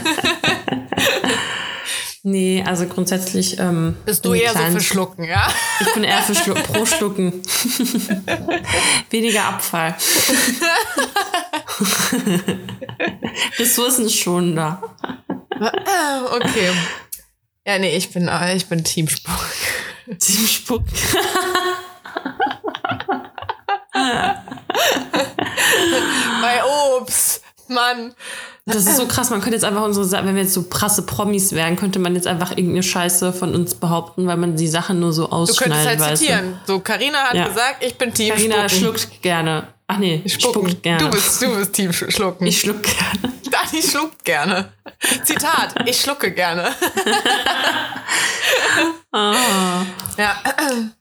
Nee, 2.26 2.64
also 2.66 2.86
grundsätzlich. 2.86 3.58
Ähm, 3.58 3.98
Bist 4.06 4.24
du 4.24 4.32
eher 4.32 4.52
so 4.52 4.56
kleinen- 4.58 4.72
für 4.72 4.80
Schlucken, 4.82 5.24
ja? 5.24 5.46
Ich 5.80 5.92
bin 5.92 6.04
eher 6.04 6.22
für 6.22 6.34
Schlu 6.34 6.54
pro 6.54 6.86
Schlucken. 6.86 7.42
Weniger 9.10 9.44
Abfall. 9.44 9.94
Ressourcenschonender. 13.58 14.82
Okay. 16.30 16.72
Ja, 17.66 17.78
nee, 17.78 17.94
ich 17.94 18.10
bin, 18.10 18.30
ich 18.56 18.66
bin 18.68 18.82
Teamspuck. 18.84 19.46
Team 20.18 20.46
Spuck. 20.46 20.82
Bei 26.42 26.62
Obst, 26.98 27.42
Mann. 27.68 28.12
Das 28.66 28.76
ist 28.86 28.96
so 28.96 29.06
krass. 29.06 29.28
Man 29.30 29.40
könnte 29.40 29.56
jetzt 29.56 29.64
einfach 29.64 29.82
unsere, 29.84 30.10
wenn 30.26 30.34
wir 30.34 30.42
jetzt 30.42 30.54
so 30.54 30.62
prasse 30.64 31.02
Promis 31.04 31.52
wären, 31.52 31.76
könnte 31.76 31.98
man 31.98 32.14
jetzt 32.14 32.26
einfach 32.26 32.52
irgendeine 32.52 32.82
Scheiße 32.82 33.32
von 33.34 33.54
uns 33.54 33.74
behaupten, 33.74 34.26
weil 34.26 34.36
man 34.38 34.56
die 34.56 34.68
Sachen 34.68 35.00
nur 35.00 35.12
so 35.12 35.26
Du 35.26 35.32
ausschneidet. 35.32 35.62
könntest 35.74 35.86
halt 35.88 36.00
weißt 36.00 36.10
du? 36.22 36.26
zitieren. 36.26 36.60
So, 36.66 36.80
Karina 36.80 37.18
hat 37.18 37.34
Ja. 37.34 37.48
gesagt, 37.48 37.84
ich 37.84 37.96
bin 37.98 38.12
Team 38.14 38.30
Carina 38.34 38.68
Spucken. 38.68 38.78
schluckt 38.98 39.22
gerne. 39.22 39.68
Ach 39.86 39.98
nee, 39.98 40.22
Spucken. 40.26 40.68
spuckt 40.70 40.82
gerne. 40.82 40.98
Du 41.04 41.10
bist, 41.10 41.42
du 41.42 41.54
bist 41.56 41.72
Team 41.74 41.90
Sch- 41.90 42.10
Schlucken. 42.10 42.46
ich 42.46 42.58
schluck 42.58 42.82
gerne. 42.82 43.34
Dani 43.50 43.82
schluckt 43.82 44.24
gerne. 44.24 44.72
Zitat, 45.24 45.74
ich 45.86 46.00
schlucke 46.00 46.32
gerne. 46.32 46.68
Ah. 49.16 49.82
Ja. 50.18 50.34
ähm, 50.68 50.92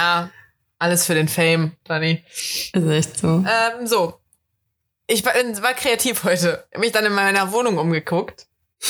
tja, 0.00 0.30
alles 0.78 1.06
für 1.06 1.14
den 1.14 1.28
Fame, 1.28 1.72
Dani. 1.84 2.24
Ist 2.72 2.74
echt 2.88 3.18
so. 3.18 3.44
Ähm, 3.46 3.86
so. 3.86 4.18
Ich 5.06 5.24
war, 5.24 5.34
war 5.34 5.74
kreativ 5.74 6.24
heute. 6.24 6.64
Hab 6.72 6.80
mich 6.80 6.92
dann 6.92 7.04
in 7.04 7.12
meiner 7.12 7.52
Wohnung 7.52 7.78
umgeguckt. 7.78 8.46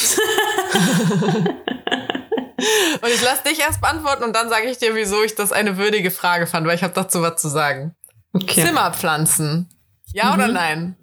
und 3.03 3.09
ich 3.09 3.23
lasse 3.23 3.43
dich 3.45 3.59
erst 3.59 3.81
beantworten 3.81 4.23
und 4.23 4.37
dann 4.37 4.49
sage 4.49 4.67
ich 4.69 4.79
dir, 4.79 4.95
wieso 4.95 5.23
ich 5.25 5.35
das 5.35 5.51
eine 5.51 5.79
würdige 5.79 6.11
Frage 6.11 6.47
fand, 6.47 6.67
weil 6.67 6.77
ich 6.77 6.83
habe 6.85 6.95
dazu 6.95 7.23
was 7.23 7.41
zu 7.41 7.49
sagen. 7.49 7.97
Okay. 8.33 8.65
Zimmerpflanzen. 8.65 9.69
Ja 10.13 10.27
Mhm. 10.27 10.35
oder 10.35 10.49
nein? 10.49 10.97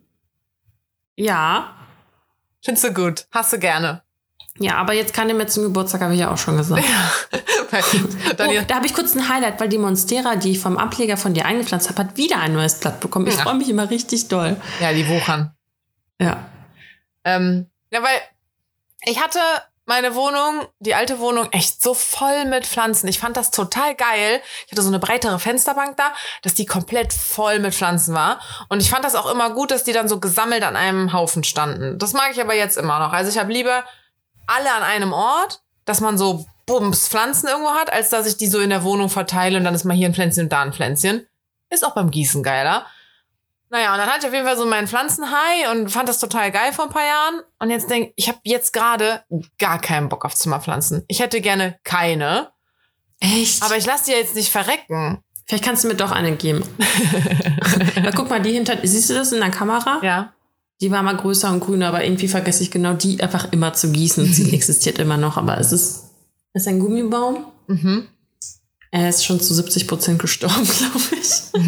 Ja. 1.16 1.76
Findest 2.64 2.86
du 2.86 2.93
gut? 2.93 3.26
Hast 3.32 3.51
du 3.53 3.60
gerne? 3.60 4.03
Ja, 4.60 4.76
aber 4.76 4.93
jetzt 4.93 5.14
kann 5.14 5.28
mir 5.36 5.47
zum 5.47 5.64
Geburtstag, 5.64 6.01
habe 6.01 6.14
ich 6.14 6.20
ja 6.20 6.32
auch 6.32 6.38
schon 6.38 6.58
gesagt. 6.58 6.84
Dann 7.32 7.41
Oh, 8.39 8.61
da 8.68 8.76
habe 8.76 8.86
ich 8.86 8.93
kurz 8.93 9.15
ein 9.15 9.28
Highlight, 9.30 9.59
weil 9.59 9.68
die 9.70 9.78
Monstera, 9.78 10.36
die 10.36 10.51
ich 10.51 10.59
vom 10.59 10.78
Ableger 10.78 11.18
von 11.18 11.34
dir 11.34 11.45
eingepflanzt 11.45 11.89
habe, 11.89 11.99
hat 11.99 12.18
wieder 12.18 12.38
ein 12.39 12.53
neues 12.53 12.80
Blatt 12.80 12.99
bekommen. 12.99 13.28
Ich 13.28 13.36
Ja. 13.36 13.43
freue 13.43 13.55
mich 13.55 13.70
immer 13.70 13.89
richtig 13.89 14.28
doll. 14.28 14.55
ja, 14.80 14.93
die 14.93 15.07
wuchern. 15.07 15.53
Ja. 16.22 16.45
Ähm, 17.24 17.70
ja, 17.91 18.01
weil 18.03 18.20
ich 19.05 19.22
hatte 19.22 19.39
meine 19.86 20.15
Wohnung, 20.15 20.68
die 20.80 20.95
alte 20.95 21.20
Wohnung, 21.20 21.47
echt 21.51 21.82
so 21.82 21.93
voll 21.93 22.45
mit 22.45 22.65
Pflanzen. 22.68 23.07
Ich 23.07 23.20
fand 23.20 23.38
das 23.38 23.51
total 23.51 23.95
geil. 23.95 24.41
Ich 24.65 24.72
hatte 24.74 24.82
so 24.82 24.89
eine 24.89 24.99
breitere 24.99 25.39
Fensterbank 25.39 25.95
da, 25.97 26.11
dass 26.41 26.53
die 26.53 26.65
komplett 26.65 27.13
voll 27.13 27.59
mit 27.59 27.74
Pflanzen 27.74 28.13
war. 28.13 28.39
Und 28.70 28.82
ich 28.82 28.89
fand 28.89 29.05
das 29.05 29.15
auch 29.15 29.32
immer 29.32 29.51
gut, 29.51 29.72
dass 29.72 29.84
die 29.86 29.93
dann 29.93 30.09
so 30.09 30.20
gesammelt 30.20 30.63
an 30.63 30.76
einem 30.76 31.13
Haufen 31.13 31.43
standen. 31.45 31.97
Das 31.99 32.11
mag 32.13 32.32
ich 32.34 32.41
aber 32.41 32.53
jetzt 32.53 32.78
immer 32.78 32.99
noch. 32.99 33.13
Also 33.13 33.32
ich 33.32 33.38
habe 33.38 33.51
lieber 33.53 33.84
alle 34.45 34.72
an 34.74 34.84
einem 34.84 35.13
Ort, 35.13 35.61
dass 35.86 36.01
man 36.01 36.18
so 36.18 36.45
Bums 36.68 37.07
Pflanzen 37.07 37.47
irgendwo 37.47 37.72
hat, 37.72 37.91
als 37.91 38.09
dass 38.09 38.28
ich 38.28 38.38
die 38.38 38.47
so 38.47 38.59
in 38.59 38.70
der 38.70 38.84
Wohnung 38.84 39.09
verteile 39.09 39.57
und 39.57 39.63
dann 39.63 39.74
ist 39.74 39.86
mal 39.86 39.97
hier 39.97 40.07
ein 40.07 40.13
Pflänzchen 40.13 40.43
und 40.43 40.53
da 40.53 40.61
ein 40.61 40.74
Pflänzchen. 40.74 41.26
Ist 41.72 41.84
auch 41.84 41.95
beim 41.95 42.11
Gießen 42.11 42.43
geiler. 42.43 42.86
Naja, 43.70 43.91
und 43.93 43.97
dann 43.97 44.07
hatte 44.07 44.20
ich 44.20 44.28
auf 44.28 44.34
jeden 44.34 44.45
Fall 44.45 44.57
so 44.57 44.65
meinen 44.65 44.88
Pflanzenhai 44.88 45.72
und 45.72 45.89
fand 45.89 46.07
das 46.07 46.20
total 46.20 46.51
geil 46.51 46.72
vor 46.72 46.86
ein 46.86 46.91
paar 46.91 47.05
Jahren. 47.05 47.41
Und 47.59 47.70
jetzt 47.70 47.89
denke 47.89 48.13
ich, 48.15 48.28
habe 48.28 48.39
jetzt 48.43 48.72
gerade 48.72 49.24
gar 49.57 49.82
keinen 49.82 50.07
Bock 50.07 50.24
auf 50.24 50.36
Zimmerpflanzen. 50.36 51.03
Ich 51.07 51.20
hätte 51.20 51.41
gerne 51.41 51.80
keine. 51.84 52.51
Echt? 53.20 53.63
Aber 53.63 53.76
ich 53.76 53.86
lasse 53.86 54.05
die 54.05 54.11
jetzt 54.11 54.36
nicht 54.36 54.51
verrecken. 54.51 55.24
Vielleicht 55.45 55.63
kannst 55.63 55.84
du 55.84 55.88
mir 55.88 55.95
doch 55.95 56.11
eine 56.11 56.36
geben. 56.36 56.63
Weil 58.01 58.13
guck 58.13 58.30
mal, 58.30 58.41
die 58.41 58.51
hinter. 58.51 58.78
Siehst 58.84 59.09
du 59.09 59.13
das 59.13 59.32
in 59.32 59.39
der 59.39 59.51
Kamera? 59.51 59.99
Ja. 60.01 60.34
Die 60.80 60.91
war 60.91 61.01
mal 61.03 61.18
größer 61.18 61.49
und 61.49 61.61
grüner, 61.61 61.88
aber 61.88 62.03
irgendwie 62.03 62.28
vergesse 62.28 62.63
ich 62.63 62.72
genau 62.72 62.93
die 62.93 63.22
einfach 63.22 63.51
immer 63.51 63.74
zu 63.74 63.91
gießen. 63.91 64.26
Sie 64.26 64.53
existiert 64.53 64.99
immer 64.99 65.18
noch, 65.18 65.38
aber 65.38 65.57
es 65.57 65.72
ist, 65.72 66.07
ist 66.58 66.68
ein 66.68 66.80
Gummibaum. 66.80 67.45
Mhm. 67.68 68.08
Er 68.91 69.10
ist 69.10 69.26
schon 69.26 69.39
zu 69.39 69.53
70 69.53 69.88
Prozent 69.88 70.20
gestorben, 70.20 70.66
glaube 70.78 71.22
ich. 71.22 71.62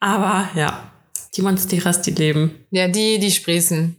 aber 0.00 0.48
ja, 0.54 0.90
die 1.34 1.42
Monsteras, 1.42 2.02
die 2.02 2.12
leben. 2.12 2.66
Ja, 2.70 2.88
die, 2.88 3.18
die 3.18 3.30
sprießen. 3.30 3.98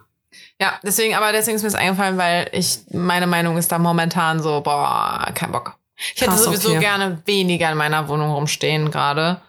Ja, 0.61 0.79
deswegen, 0.83 1.15
aber 1.15 1.31
deswegen 1.31 1.55
ist 1.57 1.63
mir 1.63 1.69
das 1.69 1.79
eingefallen, 1.79 2.17
weil 2.17 2.49
ich, 2.53 2.79
meine 2.91 3.27
Meinung 3.27 3.57
ist 3.57 3.71
da 3.71 3.79
momentan 3.79 4.41
so, 4.41 4.61
boah, 4.61 5.29
kein 5.33 5.51
Bock. 5.51 5.77
Ich 5.97 6.21
hätte 6.21 6.31
Krass, 6.31 6.43
sowieso 6.43 6.69
okay. 6.69 6.79
gerne 6.79 7.21
weniger 7.25 7.71
in 7.71 7.77
meiner 7.77 8.07
Wohnung 8.07 8.31
rumstehen 8.31 8.91
gerade. 8.91 9.41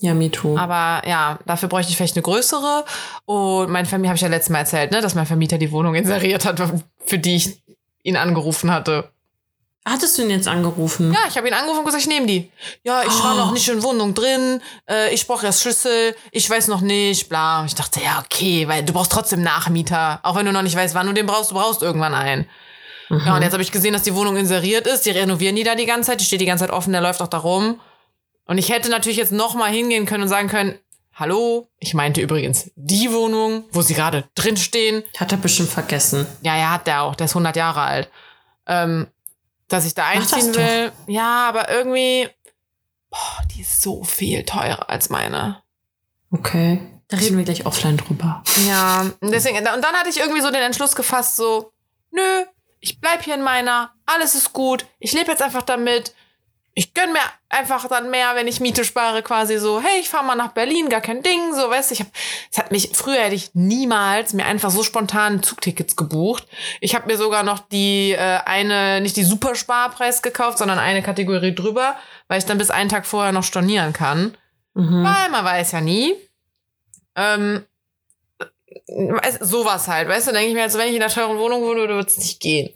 Ja, 0.00 0.14
me 0.14 0.30
too. 0.30 0.56
Aber 0.58 1.06
ja, 1.08 1.38
dafür 1.46 1.68
bräuchte 1.68 1.90
ich 1.90 1.96
vielleicht 1.96 2.16
eine 2.16 2.22
größere. 2.22 2.84
Und 3.24 3.70
mein 3.70 3.86
Vermieter, 3.86 4.10
habe 4.10 4.16
ich 4.16 4.22
ja 4.22 4.28
letztes 4.28 4.50
Mal 4.50 4.58
erzählt, 4.60 4.90
ne, 4.90 5.00
dass 5.00 5.14
mein 5.14 5.26
Vermieter 5.26 5.58
die 5.58 5.70
Wohnung 5.70 5.94
inseriert 5.94 6.44
hat, 6.44 6.60
für 7.04 7.18
die 7.18 7.36
ich 7.36 7.62
ihn 8.02 8.16
angerufen 8.16 8.72
hatte. 8.72 9.11
Hattest 9.84 10.16
du 10.16 10.22
ihn 10.22 10.30
jetzt 10.30 10.46
angerufen? 10.46 11.12
Ja, 11.12 11.20
ich 11.28 11.36
habe 11.36 11.48
ihn 11.48 11.54
angerufen 11.54 11.80
und 11.80 11.84
gesagt, 11.86 12.02
ich 12.04 12.08
nehme 12.08 12.26
die. 12.26 12.50
Ja, 12.84 13.02
ich 13.02 13.22
war 13.24 13.34
Oh. 13.34 13.38
noch 13.38 13.52
nicht 13.52 13.68
in 13.68 13.82
Wohnung 13.82 14.14
drin, 14.14 14.62
äh, 14.88 15.12
ich 15.12 15.26
brauche 15.26 15.44
erst 15.46 15.62
Schlüssel, 15.62 16.14
ich 16.30 16.48
weiß 16.48 16.68
noch 16.68 16.80
nicht, 16.82 17.28
bla. 17.28 17.64
Ich 17.66 17.74
dachte, 17.74 18.00
ja, 18.00 18.22
okay, 18.24 18.68
weil 18.68 18.84
du 18.84 18.92
brauchst 18.92 19.10
trotzdem 19.10 19.42
Nachmieter. 19.42 20.20
Auch 20.22 20.36
wenn 20.36 20.46
du 20.46 20.52
noch 20.52 20.62
nicht 20.62 20.76
weißt, 20.76 20.94
wann 20.94 21.06
du 21.08 21.12
den 21.12 21.26
brauchst, 21.26 21.50
du 21.50 21.54
brauchst 21.56 21.82
irgendwann 21.82 22.14
einen. 22.14 22.46
Ja, 23.10 23.34
und 23.36 23.42
jetzt 23.42 23.52
habe 23.52 23.62
ich 23.62 23.72
gesehen, 23.72 23.92
dass 23.92 24.02
die 24.04 24.14
Wohnung 24.14 24.36
inseriert 24.36 24.86
ist. 24.86 25.04
Die 25.04 25.10
renovieren 25.10 25.54
die 25.56 25.64
da 25.64 25.74
die 25.74 25.84
ganze 25.84 26.10
Zeit. 26.12 26.20
Die 26.20 26.24
steht 26.24 26.40
die 26.40 26.46
ganze 26.46 26.64
Zeit 26.64 26.72
offen, 26.72 26.92
der 26.92 27.02
läuft 27.02 27.20
auch 27.20 27.28
da 27.28 27.36
rum. 27.38 27.78
Und 28.46 28.56
ich 28.56 28.70
hätte 28.70 28.88
natürlich 28.88 29.18
jetzt 29.18 29.32
noch 29.32 29.54
mal 29.54 29.70
hingehen 29.70 30.06
können 30.06 30.22
und 30.22 30.28
sagen 30.30 30.48
können, 30.48 30.78
hallo, 31.12 31.68
ich 31.78 31.92
meinte 31.92 32.22
übrigens 32.22 32.70
die 32.74 33.12
Wohnung, 33.12 33.64
wo 33.70 33.82
sie 33.82 33.92
gerade 33.94 34.24
drin 34.34 34.56
stehen. 34.56 35.02
Hat 35.18 35.30
er 35.30 35.36
bestimmt 35.38 35.68
vergessen. 35.68 36.26
Ja, 36.40 36.56
ja, 36.56 36.70
hat 36.70 36.86
der 36.86 37.02
auch. 37.02 37.14
Der 37.14 37.26
ist 37.26 37.32
100 37.32 37.54
Jahre 37.54 37.82
alt. 37.82 38.08
Ähm, 38.66 39.08
dass 39.72 39.86
ich 39.86 39.94
da 39.94 40.06
einziehen 40.06 40.52
doch. 40.52 40.60
will. 40.60 40.92
Ja, 41.06 41.48
aber 41.48 41.70
irgendwie, 41.70 42.28
boah, 43.10 43.42
die 43.54 43.62
ist 43.62 43.80
so 43.82 44.04
viel 44.04 44.44
teurer 44.44 44.90
als 44.90 45.08
meine. 45.08 45.62
Okay. 46.30 46.80
Da 47.08 47.16
reden 47.18 47.36
wir 47.36 47.44
gleich 47.44 47.66
offline 47.66 47.96
drüber. 47.96 48.42
Ja, 48.66 49.10
und 49.20 49.32
deswegen, 49.32 49.58
und 49.58 49.64
dann 49.64 49.84
hatte 49.94 50.08
ich 50.08 50.18
irgendwie 50.18 50.40
so 50.40 50.50
den 50.50 50.62
Entschluss 50.62 50.96
gefasst, 50.96 51.36
so, 51.36 51.72
nö, 52.10 52.44
ich 52.80 53.00
bleib 53.00 53.22
hier 53.22 53.34
in 53.34 53.42
meiner, 53.42 53.94
alles 54.06 54.34
ist 54.34 54.52
gut, 54.52 54.86
ich 54.98 55.12
lebe 55.12 55.30
jetzt 55.30 55.42
einfach 55.42 55.62
damit. 55.62 56.14
Ich 56.74 56.94
gönn 56.94 57.12
mir 57.12 57.20
einfach 57.50 57.86
dann 57.88 58.10
mehr, 58.10 58.34
wenn 58.34 58.48
ich 58.48 58.58
Miete 58.60 58.84
spare, 58.84 59.22
quasi 59.22 59.58
so, 59.58 59.80
hey, 59.82 60.00
ich 60.00 60.08
fahre 60.08 60.24
mal 60.24 60.36
nach 60.36 60.52
Berlin, 60.52 60.88
gar 60.88 61.02
kein 61.02 61.22
Ding, 61.22 61.52
so, 61.54 61.68
weißt 61.68 61.90
du, 61.90 61.94
ich 61.94 62.00
hab, 62.00 62.06
es 62.50 62.56
hat 62.56 62.72
mich, 62.72 62.90
früher 62.94 63.20
hätte 63.20 63.34
ich 63.34 63.50
niemals 63.52 64.32
mir 64.32 64.46
einfach 64.46 64.70
so 64.70 64.82
spontan 64.82 65.42
Zugtickets 65.42 65.96
gebucht. 65.96 66.46
Ich 66.80 66.94
habe 66.94 67.06
mir 67.08 67.18
sogar 67.18 67.42
noch 67.42 67.58
die 67.58 68.12
äh, 68.12 68.38
eine, 68.46 69.02
nicht 69.02 69.16
die 69.16 69.24
Supersparpreis 69.24 70.22
gekauft, 70.22 70.56
sondern 70.56 70.78
eine 70.78 71.02
Kategorie 71.02 71.54
drüber, 71.54 71.94
weil 72.28 72.38
ich 72.38 72.46
dann 72.46 72.56
bis 72.58 72.70
einen 72.70 72.88
Tag 72.88 73.04
vorher 73.04 73.32
noch 73.32 73.44
stornieren 73.44 73.92
kann. 73.92 74.34
Mhm. 74.72 75.04
Weil 75.04 75.28
man 75.30 75.44
weiß 75.44 75.72
ja 75.72 75.82
nie. 75.82 76.14
Ähm, 77.16 77.66
weiß- 78.88 79.44
sowas 79.44 79.88
halt, 79.88 80.08
weißt 80.08 80.28
du, 80.28 80.32
denke 80.32 80.48
ich 80.48 80.54
mir, 80.54 80.62
also 80.62 80.78
wenn 80.78 80.88
ich 80.88 80.96
in 80.96 81.02
einer 81.02 81.12
teuren 81.12 81.36
Wohnung 81.38 81.60
wohne, 81.60 81.80
würde 81.86 82.06
es 82.08 82.16
nicht 82.16 82.40
gehen. 82.40 82.70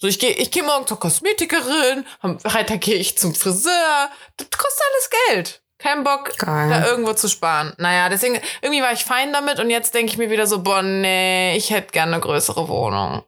So, 0.00 0.06
ich 0.06 0.20
gehe 0.20 0.30
ich 0.30 0.52
geh 0.52 0.62
morgen 0.62 0.86
zur 0.86 1.00
Kosmetikerin, 1.00 2.04
am 2.20 2.38
Freitag 2.38 2.80
gehe 2.82 2.94
ich 2.94 3.18
zum 3.18 3.34
Friseur. 3.34 4.08
Das 4.36 4.48
kostet 4.50 4.82
alles 4.92 5.10
Geld. 5.26 5.62
Kein 5.78 6.02
Bock, 6.02 6.36
Geil. 6.38 6.70
da 6.70 6.86
irgendwo 6.86 7.12
zu 7.12 7.28
sparen. 7.28 7.72
Naja, 7.78 8.08
deswegen, 8.08 8.40
irgendwie 8.62 8.82
war 8.82 8.92
ich 8.92 9.04
fein 9.04 9.32
damit 9.32 9.60
und 9.60 9.70
jetzt 9.70 9.94
denke 9.94 10.10
ich 10.12 10.18
mir 10.18 10.30
wieder 10.30 10.46
so, 10.46 10.62
boah, 10.62 10.82
nee, 10.82 11.56
ich 11.56 11.70
hätte 11.70 11.92
gerne 11.92 12.14
eine 12.14 12.20
größere 12.20 12.68
Wohnung. 12.68 13.22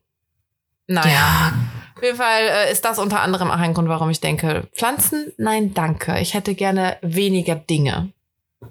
Naja. 0.89 1.11
Ja, 1.11 1.53
Auf 1.97 2.03
jeden 2.03 2.16
Fall 2.16 2.43
äh, 2.43 2.73
ist 2.73 2.85
das 2.85 2.99
unter 2.99 3.21
anderem 3.21 3.51
auch 3.51 3.59
ein 3.59 3.75
Grund, 3.75 3.89
warum 3.89 4.11
ich 4.11 4.21
denke, 4.21 4.68
Pflanzen, 4.75 5.33
nein, 5.39 5.75
danke. 5.75 6.18
Ich 6.18 6.35
hätte 6.35 6.55
gerne 6.57 6.99
weniger 7.03 7.55
Dinge. 7.55 8.12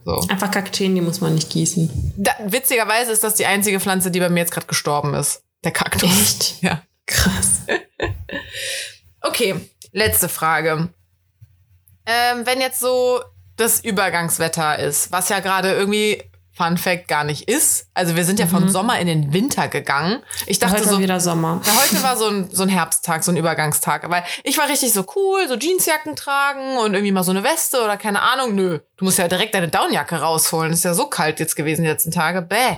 So. 0.06 0.26
einfach 0.30 0.52
Kakteen, 0.52 0.94
die 0.96 1.02
muss 1.02 1.22
man 1.22 1.36
nicht 1.36 1.50
gießen. 1.50 2.14
Da, 2.18 2.32
witzigerweise 2.46 3.12
ist 3.12 3.24
das 3.24 3.36
die 3.36 3.46
einzige 3.46 3.80
Pflanze, 3.80 4.12
die 4.12 4.20
bei 4.20 4.30
mir 4.30 4.42
jetzt 4.42 4.52
gerade 4.52 4.68
gestorben 4.68 5.14
ist. 5.16 5.44
Der 5.64 5.72
Kaktus. 5.72 6.04
Echt? 6.04 6.62
Ja. 6.62 6.82
Krass. 7.08 7.59
Okay, 9.22 9.56
letzte 9.92 10.30
Frage. 10.30 10.90
Ähm, 12.06 12.46
wenn 12.46 12.62
jetzt 12.62 12.80
so 12.80 13.20
das 13.58 13.84
Übergangswetter 13.84 14.80
ist, 14.80 15.12
was 15.12 15.28
ja 15.28 15.42
gerade 15.42 15.74
irgendwie 15.74 16.24
Fun 16.60 16.78
Fact 16.78 17.08
gar 17.08 17.24
nicht 17.24 17.50
ist. 17.50 17.88
Also 17.94 18.18
wir 18.18 18.26
sind 18.26 18.38
ja 18.38 18.46
von 18.46 18.68
Sommer 18.68 19.00
in 19.00 19.08
den 19.08 19.32
Winter 19.32 19.70
gegangen. 19.70 20.22
Ich 20.46 20.60
dachte 20.60 20.76
Heute 20.76 20.90
so, 20.90 20.92
war 20.96 21.00
wieder 21.00 21.20
Sommer. 21.22 21.62
Ja, 21.64 21.74
heute 21.82 22.04
war 22.04 22.18
so 22.18 22.28
ein, 22.28 22.50
so 22.52 22.64
ein 22.64 22.70
Herbsttag, 22.70 23.24
so 23.24 23.32
ein 23.32 23.38
Übergangstag. 23.38 24.04
Aber 24.04 24.24
ich 24.44 24.58
war 24.58 24.68
richtig 24.68 24.92
so 24.92 25.06
cool, 25.16 25.48
so 25.48 25.56
Jeansjacken 25.56 26.18
tragen 26.18 26.78
und 26.80 26.96
irgendwie 26.96 27.14
mal 27.14 27.24
so 27.24 27.32
eine 27.32 27.46
Weste 27.46 27.82
oder 27.82 27.96
keine 27.96 28.22
Ahnung. 28.22 28.56
Nö, 28.56 28.80
du 28.98 29.06
musst 29.06 29.18
ja 29.18 29.30
direkt 29.30 29.56
deine 29.56 29.70
Downjacke 29.70 30.18
rausholen. 30.18 30.74
Ist 30.74 30.84
ja 30.84 30.94
so 30.94 31.06
kalt 31.06 31.40
jetzt 31.40 31.56
gewesen 31.56 31.84
die 31.84 31.88
letzten 31.88 32.12
Tage. 32.12 32.42
Bäh. 32.42 32.76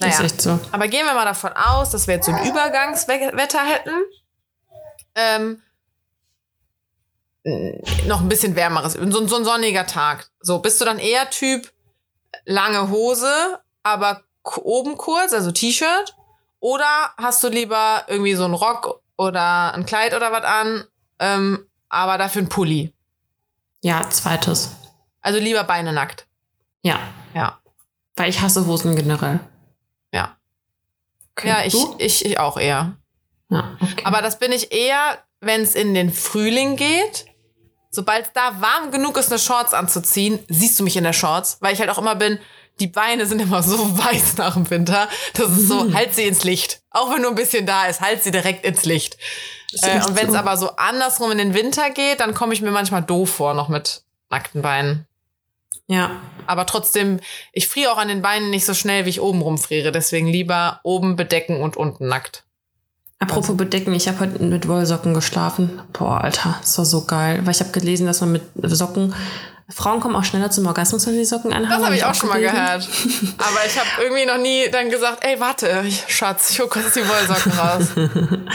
Naja. 0.00 0.12
Ist 0.12 0.20
echt 0.20 0.42
so. 0.42 0.58
Aber 0.72 0.88
gehen 0.88 1.06
wir 1.06 1.14
mal 1.14 1.24
davon 1.24 1.52
aus, 1.52 1.90
dass 1.90 2.06
wir 2.06 2.14
jetzt 2.16 2.26
so 2.26 2.32
ein 2.32 2.46
Übergangswetter 2.46 3.60
hätten. 3.64 3.94
Ähm, 5.14 5.62
n- 7.44 7.80
noch 8.06 8.20
ein 8.20 8.28
bisschen 8.28 8.56
wärmeres, 8.56 8.94
so, 8.94 9.26
so 9.26 9.36
ein 9.36 9.44
sonniger 9.44 9.86
Tag. 9.86 10.28
So, 10.40 10.58
bist 10.58 10.80
du 10.80 10.84
dann 10.84 10.98
eher 10.98 11.30
Typ 11.30 11.72
lange 12.44 12.90
Hose, 12.90 13.58
aber 13.82 14.22
oben 14.44 14.96
kurz, 14.98 15.32
also 15.32 15.50
T-Shirt? 15.52 16.14
Oder 16.60 16.84
hast 17.16 17.42
du 17.44 17.48
lieber 17.48 18.04
irgendwie 18.08 18.34
so 18.34 18.44
einen 18.44 18.54
Rock 18.54 19.00
oder 19.16 19.72
ein 19.74 19.86
Kleid 19.86 20.14
oder 20.14 20.32
was 20.32 20.44
an, 20.44 20.84
ähm, 21.18 21.66
aber 21.88 22.18
dafür 22.18 22.42
ein 22.42 22.48
Pulli? 22.48 22.92
Ja, 23.82 24.08
zweites. 24.10 24.70
Also 25.20 25.38
lieber 25.38 25.64
Beine 25.64 25.92
nackt. 25.92 26.26
Ja, 26.82 26.98
Ja. 27.34 27.58
weil 28.16 28.28
ich 28.30 28.40
hasse 28.40 28.66
Hosen 28.66 28.96
generell. 28.96 29.40
Ja. 31.38 31.42
Okay. 31.42 31.48
Ja, 31.48 31.64
ich, 31.66 31.72
Du? 31.72 31.94
ich, 31.98 32.24
ich 32.24 32.38
auch 32.38 32.56
eher. 32.56 32.96
Ja, 33.50 33.76
okay. 33.80 34.02
Aber 34.04 34.22
das 34.22 34.38
bin 34.38 34.52
ich 34.52 34.72
eher, 34.72 35.18
wenn 35.40 35.62
es 35.62 35.74
in 35.74 35.94
den 35.94 36.12
Frühling 36.12 36.76
geht. 36.76 37.26
Sobald 37.90 38.26
es 38.26 38.32
da 38.34 38.60
warm 38.60 38.90
genug 38.90 39.16
ist, 39.16 39.30
eine 39.30 39.38
Shorts 39.38 39.72
anzuziehen, 39.72 40.38
siehst 40.48 40.78
du 40.78 40.84
mich 40.84 40.96
in 40.96 41.04
der 41.04 41.12
Shorts, 41.12 41.58
weil 41.60 41.72
ich 41.72 41.80
halt 41.80 41.88
auch 41.88 41.98
immer 41.98 42.14
bin, 42.14 42.38
die 42.78 42.88
Beine 42.88 43.24
sind 43.26 43.40
immer 43.40 43.62
so 43.62 43.78
weiß 43.98 44.36
nach 44.36 44.54
dem 44.54 44.68
Winter. 44.68 45.08
Das 45.34 45.50
ist 45.50 45.68
so, 45.68 45.92
halt 45.94 46.14
sie 46.14 46.24
ins 46.24 46.44
Licht. 46.44 46.82
Auch 46.90 47.12
wenn 47.12 47.22
nur 47.22 47.30
ein 47.30 47.36
bisschen 47.36 47.66
da 47.66 47.86
ist, 47.86 48.00
halt 48.00 48.22
sie 48.22 48.30
direkt 48.30 48.64
ins 48.64 48.84
Licht. 48.84 49.16
Äh, 49.82 50.04
und 50.04 50.16
wenn 50.16 50.26
es 50.26 50.32
so. 50.32 50.38
aber 50.38 50.56
so 50.56 50.70
andersrum 50.76 51.30
in 51.32 51.38
den 51.38 51.54
Winter 51.54 51.90
geht, 51.90 52.20
dann 52.20 52.34
komme 52.34 52.52
ich 52.54 52.60
mir 52.62 52.70
manchmal 52.70 53.02
doof 53.02 53.30
vor, 53.30 53.54
noch 53.54 53.68
mit 53.68 54.02
nackten 54.30 54.62
Beinen. 54.62 55.06
Ja, 55.88 56.10
Aber 56.46 56.66
trotzdem, 56.66 57.20
ich 57.52 57.68
friere 57.68 57.92
auch 57.92 57.98
an 57.98 58.08
den 58.08 58.22
Beinen 58.22 58.50
nicht 58.50 58.64
so 58.64 58.74
schnell, 58.74 59.04
wie 59.04 59.10
ich 59.10 59.20
oben 59.20 59.40
rumfriere. 59.40 59.92
Deswegen 59.92 60.26
lieber 60.26 60.80
oben 60.82 61.16
bedecken 61.16 61.60
und 61.60 61.76
unten 61.76 62.08
nackt. 62.08 62.44
Apropos 63.18 63.56
bedecken, 63.56 63.94
ich 63.94 64.08
habe 64.08 64.20
heute 64.20 64.42
mit 64.42 64.68
Wollsocken 64.68 65.14
geschlafen. 65.14 65.80
Boah, 65.92 66.20
Alter, 66.22 66.56
das 66.60 66.76
war 66.78 66.84
so 66.84 67.04
geil. 67.04 67.40
Weil 67.44 67.52
ich 67.52 67.60
habe 67.60 67.70
gelesen, 67.70 68.06
dass 68.06 68.20
man 68.20 68.32
mit 68.32 68.42
Socken. 68.62 69.14
Frauen 69.68 69.98
kommen 69.98 70.14
auch 70.14 70.22
schneller 70.24 70.50
zum 70.50 70.66
Orgasmus, 70.66 71.06
wenn 71.06 71.14
sie 71.14 71.24
Socken 71.24 71.52
anhaben. 71.52 71.80
Das 71.80 71.84
habe 71.86 71.96
ich 71.96 72.04
auch 72.04 72.14
schon 72.14 72.28
mal 72.28 72.40
gehört. 72.40 72.88
Aber 73.38 73.66
ich 73.66 73.76
habe 73.78 73.88
irgendwie 74.00 74.26
noch 74.26 74.38
nie 74.38 74.68
dann 74.70 74.90
gesagt, 74.90 75.24
ey, 75.24 75.40
warte, 75.40 75.82
ich, 75.86 76.04
Schatz, 76.08 76.50
ich 76.50 76.60
hol 76.60 76.68
kurz 76.68 76.94
die 76.94 77.00
Wollsocken 77.00 77.52
raus. 77.52 77.88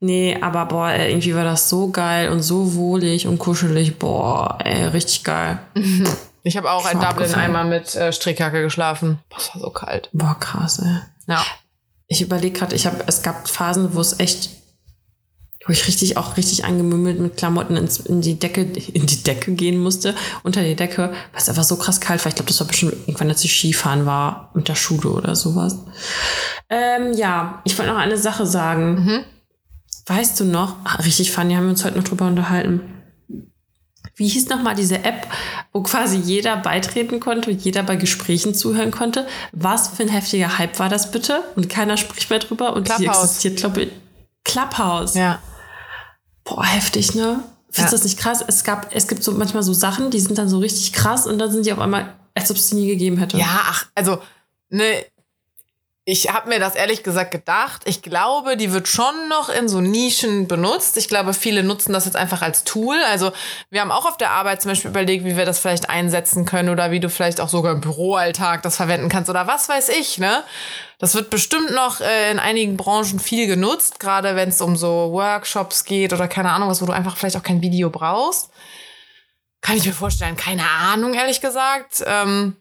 Nee, 0.00 0.36
aber 0.38 0.66
boah, 0.66 0.90
irgendwie 0.90 1.34
war 1.34 1.44
das 1.44 1.70
so 1.70 1.88
geil 1.88 2.28
und 2.28 2.42
so 2.42 2.74
wohlig 2.74 3.26
und 3.26 3.38
kuschelig. 3.38 3.98
Boah, 3.98 4.58
ey, 4.62 4.84
richtig 4.88 5.24
geil. 5.24 5.60
Ich 6.46 6.58
habe 6.58 6.70
auch 6.70 6.88
in 6.90 7.00
Dublin 7.00 7.34
einmal 7.34 7.64
mit 7.64 7.94
äh, 7.94 8.12
Strickjacke 8.12 8.62
geschlafen. 8.62 9.18
Boah, 9.30 9.38
das 9.38 9.54
war 9.54 9.62
so 9.62 9.70
kalt. 9.70 10.10
Boah, 10.12 10.36
krass, 10.38 10.78
ey. 10.78 10.98
Ja. 11.26 11.42
ich 12.06 12.20
überlege 12.20 12.58
gerade, 12.58 12.76
ich 12.76 12.86
habe, 12.86 13.02
es 13.06 13.22
gab 13.22 13.48
Phasen, 13.48 13.94
wo 13.94 14.00
es 14.02 14.20
echt, 14.20 14.50
wo 15.66 15.72
ich 15.72 15.88
richtig 15.88 16.18
auch 16.18 16.36
richtig 16.36 16.66
angemümmelt 16.66 17.18
mit 17.18 17.38
Klamotten 17.38 17.78
ins, 17.78 17.98
in 17.98 18.20
die 18.20 18.38
Decke, 18.38 18.60
in 18.92 19.06
die 19.06 19.22
Decke 19.22 19.52
gehen 19.52 19.78
musste, 19.78 20.14
unter 20.42 20.62
die 20.62 20.76
Decke, 20.76 21.08
weil 21.32 21.40
es 21.40 21.48
einfach 21.48 21.64
so 21.64 21.76
krass 21.76 22.02
kalt 22.02 22.22
war. 22.22 22.28
Ich 22.28 22.34
glaube, 22.34 22.50
das 22.50 22.60
war 22.60 22.66
bestimmt 22.66 22.92
irgendwann, 22.92 23.30
als 23.30 23.42
ich 23.42 23.56
Skifahren 23.56 24.04
war 24.04 24.50
mit 24.52 24.68
der 24.68 24.74
Schule 24.74 25.08
oder 25.08 25.34
sowas. 25.34 25.78
Ähm, 26.68 27.14
ja, 27.14 27.62
ich 27.64 27.78
wollte 27.78 27.90
noch 27.90 27.98
eine 27.98 28.18
Sache 28.18 28.44
sagen. 28.44 28.94
Mhm. 28.96 29.24
Weißt 30.06 30.38
du 30.38 30.44
noch, 30.44 30.76
ah, 30.84 30.96
richtig 30.96 31.32
funny, 31.32 31.54
haben 31.54 31.64
wir 31.64 31.70
uns 31.70 31.86
heute 31.86 31.96
noch 31.96 32.04
drüber 32.04 32.26
unterhalten. 32.26 32.93
Wie 34.16 34.28
hieß 34.28 34.48
nochmal 34.48 34.74
diese 34.76 35.02
App, 35.04 35.26
wo 35.72 35.82
quasi 35.82 36.16
jeder 36.18 36.56
beitreten 36.56 37.18
konnte 37.18 37.50
und 37.50 37.60
jeder 37.64 37.82
bei 37.82 37.96
Gesprächen 37.96 38.54
zuhören 38.54 38.90
konnte? 38.92 39.26
Was 39.52 39.88
für 39.88 40.04
ein 40.04 40.08
heftiger 40.08 40.56
Hype 40.58 40.78
war 40.78 40.88
das 40.88 41.10
bitte? 41.10 41.42
Und 41.56 41.68
keiner 41.68 41.96
spricht 41.96 42.30
mehr 42.30 42.38
drüber 42.38 42.74
und 42.74 42.88
die 42.88 42.92
Clubhouse. 42.92 43.24
existiert, 43.24 43.56
glaube 43.58 43.82
ich. 43.82 43.90
Clubhouse. 44.44 45.14
Ja. 45.14 45.40
Boah, 46.44 46.64
heftig, 46.64 47.14
ne? 47.14 47.42
Findest 47.70 47.92
du 47.92 47.96
Ja. 47.96 48.02
das 48.02 48.04
nicht 48.04 48.18
krass? 48.18 48.44
Es 48.46 48.62
gab, 48.62 48.94
es 48.94 49.08
gibt 49.08 49.24
so 49.24 49.32
manchmal 49.32 49.62
so 49.64 49.72
Sachen, 49.72 50.10
die 50.10 50.20
sind 50.20 50.38
dann 50.38 50.48
so 50.48 50.58
richtig 50.58 50.92
krass 50.92 51.26
und 51.26 51.38
dann 51.38 51.50
sind 51.50 51.66
die 51.66 51.72
auf 51.72 51.78
einmal, 51.80 52.14
als 52.34 52.50
ob 52.50 52.56
es 52.56 52.68
die 52.68 52.76
nie 52.76 52.86
gegeben 52.86 53.16
hätte. 53.18 53.36
Ja, 53.36 53.46
ach, 53.68 53.86
also, 53.96 54.18
ne, 54.68 55.04
ich 56.06 56.30
habe 56.30 56.50
mir 56.50 56.60
das 56.60 56.74
ehrlich 56.74 57.02
gesagt 57.02 57.30
gedacht. 57.30 57.80
Ich 57.86 58.02
glaube, 58.02 58.58
die 58.58 58.72
wird 58.72 58.88
schon 58.88 59.28
noch 59.30 59.48
in 59.48 59.70
so 59.70 59.80
Nischen 59.80 60.46
benutzt. 60.46 60.98
Ich 60.98 61.08
glaube, 61.08 61.32
viele 61.32 61.62
nutzen 61.62 61.94
das 61.94 62.04
jetzt 62.04 62.16
einfach 62.16 62.42
als 62.42 62.64
Tool. 62.64 62.98
Also 63.10 63.32
wir 63.70 63.80
haben 63.80 63.90
auch 63.90 64.04
auf 64.04 64.18
der 64.18 64.32
Arbeit 64.32 64.60
zum 64.60 64.70
Beispiel 64.70 64.90
überlegt, 64.90 65.24
wie 65.24 65.38
wir 65.38 65.46
das 65.46 65.60
vielleicht 65.60 65.88
einsetzen 65.88 66.44
können 66.44 66.68
oder 66.68 66.90
wie 66.90 67.00
du 67.00 67.08
vielleicht 67.08 67.40
auch 67.40 67.48
sogar 67.48 67.72
im 67.72 67.80
Büroalltag 67.80 68.62
das 68.62 68.76
verwenden 68.76 69.08
kannst 69.08 69.30
oder 69.30 69.46
was 69.46 69.70
weiß 69.70 69.88
ich, 69.88 70.18
ne? 70.18 70.44
Das 70.98 71.14
wird 71.14 71.30
bestimmt 71.30 71.72
noch 71.72 72.02
äh, 72.02 72.30
in 72.30 72.38
einigen 72.38 72.76
Branchen 72.76 73.18
viel 73.18 73.46
genutzt, 73.46 73.98
gerade 73.98 74.36
wenn 74.36 74.50
es 74.50 74.60
um 74.60 74.76
so 74.76 75.10
Workshops 75.12 75.84
geht 75.84 76.12
oder 76.12 76.28
keine 76.28 76.50
Ahnung 76.50 76.68
was, 76.68 76.82
wo 76.82 76.86
du 76.86 76.92
einfach 76.92 77.16
vielleicht 77.16 77.36
auch 77.36 77.42
kein 77.42 77.62
Video 77.62 77.88
brauchst. 77.88 78.50
Kann 79.62 79.78
ich 79.78 79.86
mir 79.86 79.94
vorstellen, 79.94 80.36
keine 80.36 80.68
Ahnung, 80.68 81.14
ehrlich 81.14 81.40
gesagt. 81.40 82.04
Ähm, 82.06 82.56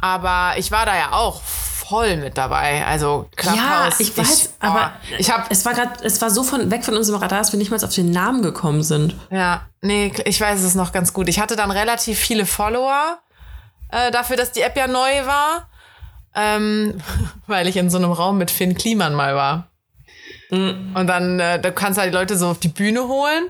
aber 0.00 0.58
ich 0.58 0.70
war 0.70 0.86
da 0.86 0.96
ja 0.96 1.12
auch 1.12 1.42
voll 1.42 2.16
mit 2.16 2.38
dabei. 2.38 2.84
Also 2.86 3.28
Clubhouse. 3.36 3.58
Ja, 3.58 3.90
ich 3.98 4.16
weiß, 4.16 4.54
aber 4.60 4.92
oh, 4.94 5.14
ich 5.18 5.30
habe 5.30 5.44
es 5.50 5.64
war 5.64 5.74
gerade, 5.74 6.04
es 6.04 6.20
war 6.22 6.30
so 6.30 6.42
von 6.42 6.70
weg 6.70 6.84
von 6.84 6.96
unserem 6.96 7.20
Radar, 7.20 7.40
dass 7.40 7.52
wir 7.52 7.58
nicht 7.58 7.70
mal 7.70 7.82
auf 7.82 7.94
den 7.94 8.10
Namen 8.10 8.42
gekommen 8.42 8.82
sind. 8.82 9.16
ja, 9.30 9.62
nee, 9.82 10.12
ich 10.24 10.40
weiß 10.40 10.62
es 10.62 10.74
noch 10.74 10.92
ganz 10.92 11.12
gut. 11.12 11.28
Ich 11.28 11.40
hatte 11.40 11.56
dann 11.56 11.70
relativ 11.70 12.18
viele 12.18 12.46
Follower 12.46 13.18
äh, 13.90 14.10
dafür, 14.10 14.36
dass 14.36 14.52
die 14.52 14.60
App 14.60 14.76
ja 14.76 14.86
neu 14.86 15.26
war, 15.26 15.68
ähm, 16.34 17.00
weil 17.46 17.66
ich 17.66 17.76
in 17.76 17.90
so 17.90 17.98
einem 17.98 18.12
Raum 18.12 18.38
mit 18.38 18.50
Finn 18.50 18.76
Kliman 18.76 19.14
mal 19.14 19.34
war. 19.34 19.66
Und 20.52 21.06
dann, 21.06 21.38
äh, 21.38 21.60
da 21.60 21.70
kannst 21.70 21.96
du 21.96 22.02
halt 22.02 22.12
die 22.12 22.16
Leute 22.16 22.36
so 22.36 22.48
auf 22.48 22.58
die 22.58 22.68
Bühne 22.68 23.06
holen. 23.06 23.44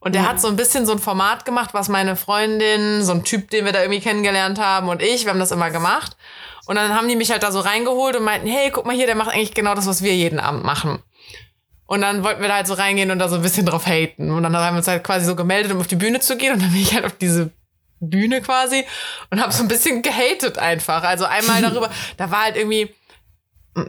Und 0.00 0.14
der 0.14 0.28
hat 0.28 0.40
so 0.40 0.48
ein 0.48 0.56
bisschen 0.56 0.86
so 0.86 0.92
ein 0.92 0.98
Format 0.98 1.44
gemacht, 1.44 1.70
was 1.72 1.88
meine 1.88 2.16
Freundin, 2.16 3.02
so 3.02 3.12
ein 3.12 3.24
Typ, 3.24 3.50
den 3.50 3.64
wir 3.64 3.72
da 3.72 3.80
irgendwie 3.80 4.00
kennengelernt 4.00 4.58
haben 4.58 4.88
und 4.88 5.02
ich, 5.02 5.24
wir 5.24 5.30
haben 5.30 5.40
das 5.40 5.50
immer 5.50 5.70
gemacht. 5.70 6.16
Und 6.66 6.76
dann 6.76 6.94
haben 6.94 7.08
die 7.08 7.16
mich 7.16 7.30
halt 7.30 7.42
da 7.42 7.52
so 7.52 7.60
reingeholt 7.60 8.16
und 8.16 8.24
meinten, 8.24 8.48
hey, 8.48 8.70
guck 8.70 8.86
mal 8.86 8.94
hier, 8.94 9.06
der 9.06 9.14
macht 9.14 9.30
eigentlich 9.30 9.54
genau 9.54 9.74
das, 9.74 9.86
was 9.86 10.02
wir 10.02 10.14
jeden 10.14 10.38
Abend 10.40 10.64
machen. 10.64 11.02
Und 11.86 12.00
dann 12.00 12.24
wollten 12.24 12.40
wir 12.42 12.48
da 12.48 12.56
halt 12.56 12.66
so 12.66 12.74
reingehen 12.74 13.12
und 13.12 13.20
da 13.20 13.28
so 13.28 13.36
ein 13.36 13.42
bisschen 13.42 13.64
drauf 13.66 13.86
haten. 13.86 14.32
Und 14.32 14.42
dann 14.42 14.56
haben 14.56 14.74
wir 14.74 14.78
uns 14.78 14.88
halt 14.88 15.04
quasi 15.04 15.24
so 15.24 15.36
gemeldet, 15.36 15.70
um 15.72 15.78
auf 15.78 15.86
die 15.86 15.96
Bühne 15.96 16.18
zu 16.18 16.36
gehen. 16.36 16.52
Und 16.52 16.62
dann 16.62 16.72
bin 16.72 16.82
ich 16.82 16.92
halt 16.92 17.04
auf 17.04 17.16
diese 17.16 17.52
Bühne 18.00 18.42
quasi 18.42 18.84
und 19.30 19.40
habe 19.40 19.52
so 19.52 19.62
ein 19.62 19.68
bisschen 19.68 20.02
gehatet 20.02 20.58
einfach. 20.58 21.04
Also 21.04 21.24
einmal 21.24 21.62
darüber, 21.62 21.88
da 22.16 22.30
war 22.32 22.42
halt 22.44 22.56
irgendwie, 22.56 22.92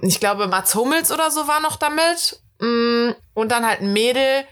ich 0.04 0.20
glaube, 0.20 0.48
Mats 0.48 0.76
Hummels 0.76 1.12
oder 1.12 1.32
so 1.32 1.48
war 1.48 1.60
noch 1.60 1.76
damit. 1.78 2.40
Mm, 2.60 3.12
Und 3.34 3.52
dann 3.52 3.66
halt 3.66 3.82
ein 3.82 3.94
Mädel, 3.94 4.46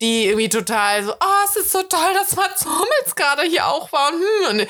die 0.00 0.26
irgendwie 0.26 0.48
total 0.48 1.04
so, 1.04 1.12
oh, 1.12 1.44
es 1.44 1.56
ist 1.56 1.72
so 1.72 1.82
toll, 1.82 2.14
dass 2.14 2.36
Mats 2.36 2.64
Hummels 2.64 3.14
gerade 3.14 3.42
hier 3.42 3.66
auch 3.66 3.90
war. 3.92 4.12
Und, 4.12 4.20
hm, 4.20 4.60
und 4.60 4.68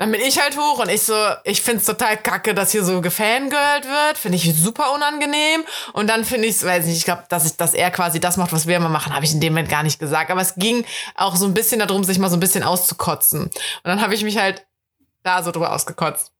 dann 0.00 0.12
bin 0.12 0.22
ich 0.22 0.40
halt 0.40 0.56
hoch 0.56 0.78
und 0.78 0.88
ich 0.88 1.02
so, 1.02 1.14
ich 1.44 1.60
find's 1.60 1.84
total 1.84 2.16
kacke, 2.16 2.54
dass 2.54 2.72
hier 2.72 2.82
so 2.82 3.02
gefangirlt 3.02 3.84
wird. 3.84 4.16
Finde 4.16 4.36
ich 4.36 4.56
super 4.56 4.94
unangenehm. 4.94 5.62
Und 5.92 6.08
dann 6.08 6.24
finde 6.24 6.48
ich 6.48 6.64
weiß 6.64 6.86
nicht, 6.86 6.96
ich 6.96 7.04
glaube, 7.04 7.24
dass, 7.28 7.44
ich, 7.44 7.58
dass 7.58 7.74
er 7.74 7.90
quasi 7.90 8.18
das 8.18 8.38
macht, 8.38 8.52
was 8.54 8.66
wir 8.66 8.76
immer 8.76 8.88
machen, 8.88 9.14
habe 9.14 9.26
ich 9.26 9.32
in 9.32 9.40
dem 9.40 9.52
Moment 9.52 9.68
gar 9.68 9.82
nicht 9.82 9.98
gesagt. 9.98 10.30
Aber 10.30 10.40
es 10.40 10.54
ging 10.54 10.86
auch 11.16 11.36
so 11.36 11.44
ein 11.44 11.52
bisschen 11.52 11.80
darum, 11.80 12.02
sich 12.02 12.18
mal 12.18 12.30
so 12.30 12.36
ein 12.36 12.40
bisschen 12.40 12.62
auszukotzen. 12.62 13.42
Und 13.42 13.52
dann 13.84 14.00
habe 14.00 14.14
ich 14.14 14.24
mich 14.24 14.38
halt 14.38 14.66
da 15.22 15.42
so 15.42 15.50
drüber 15.50 15.74
ausgekotzt. 15.74 16.32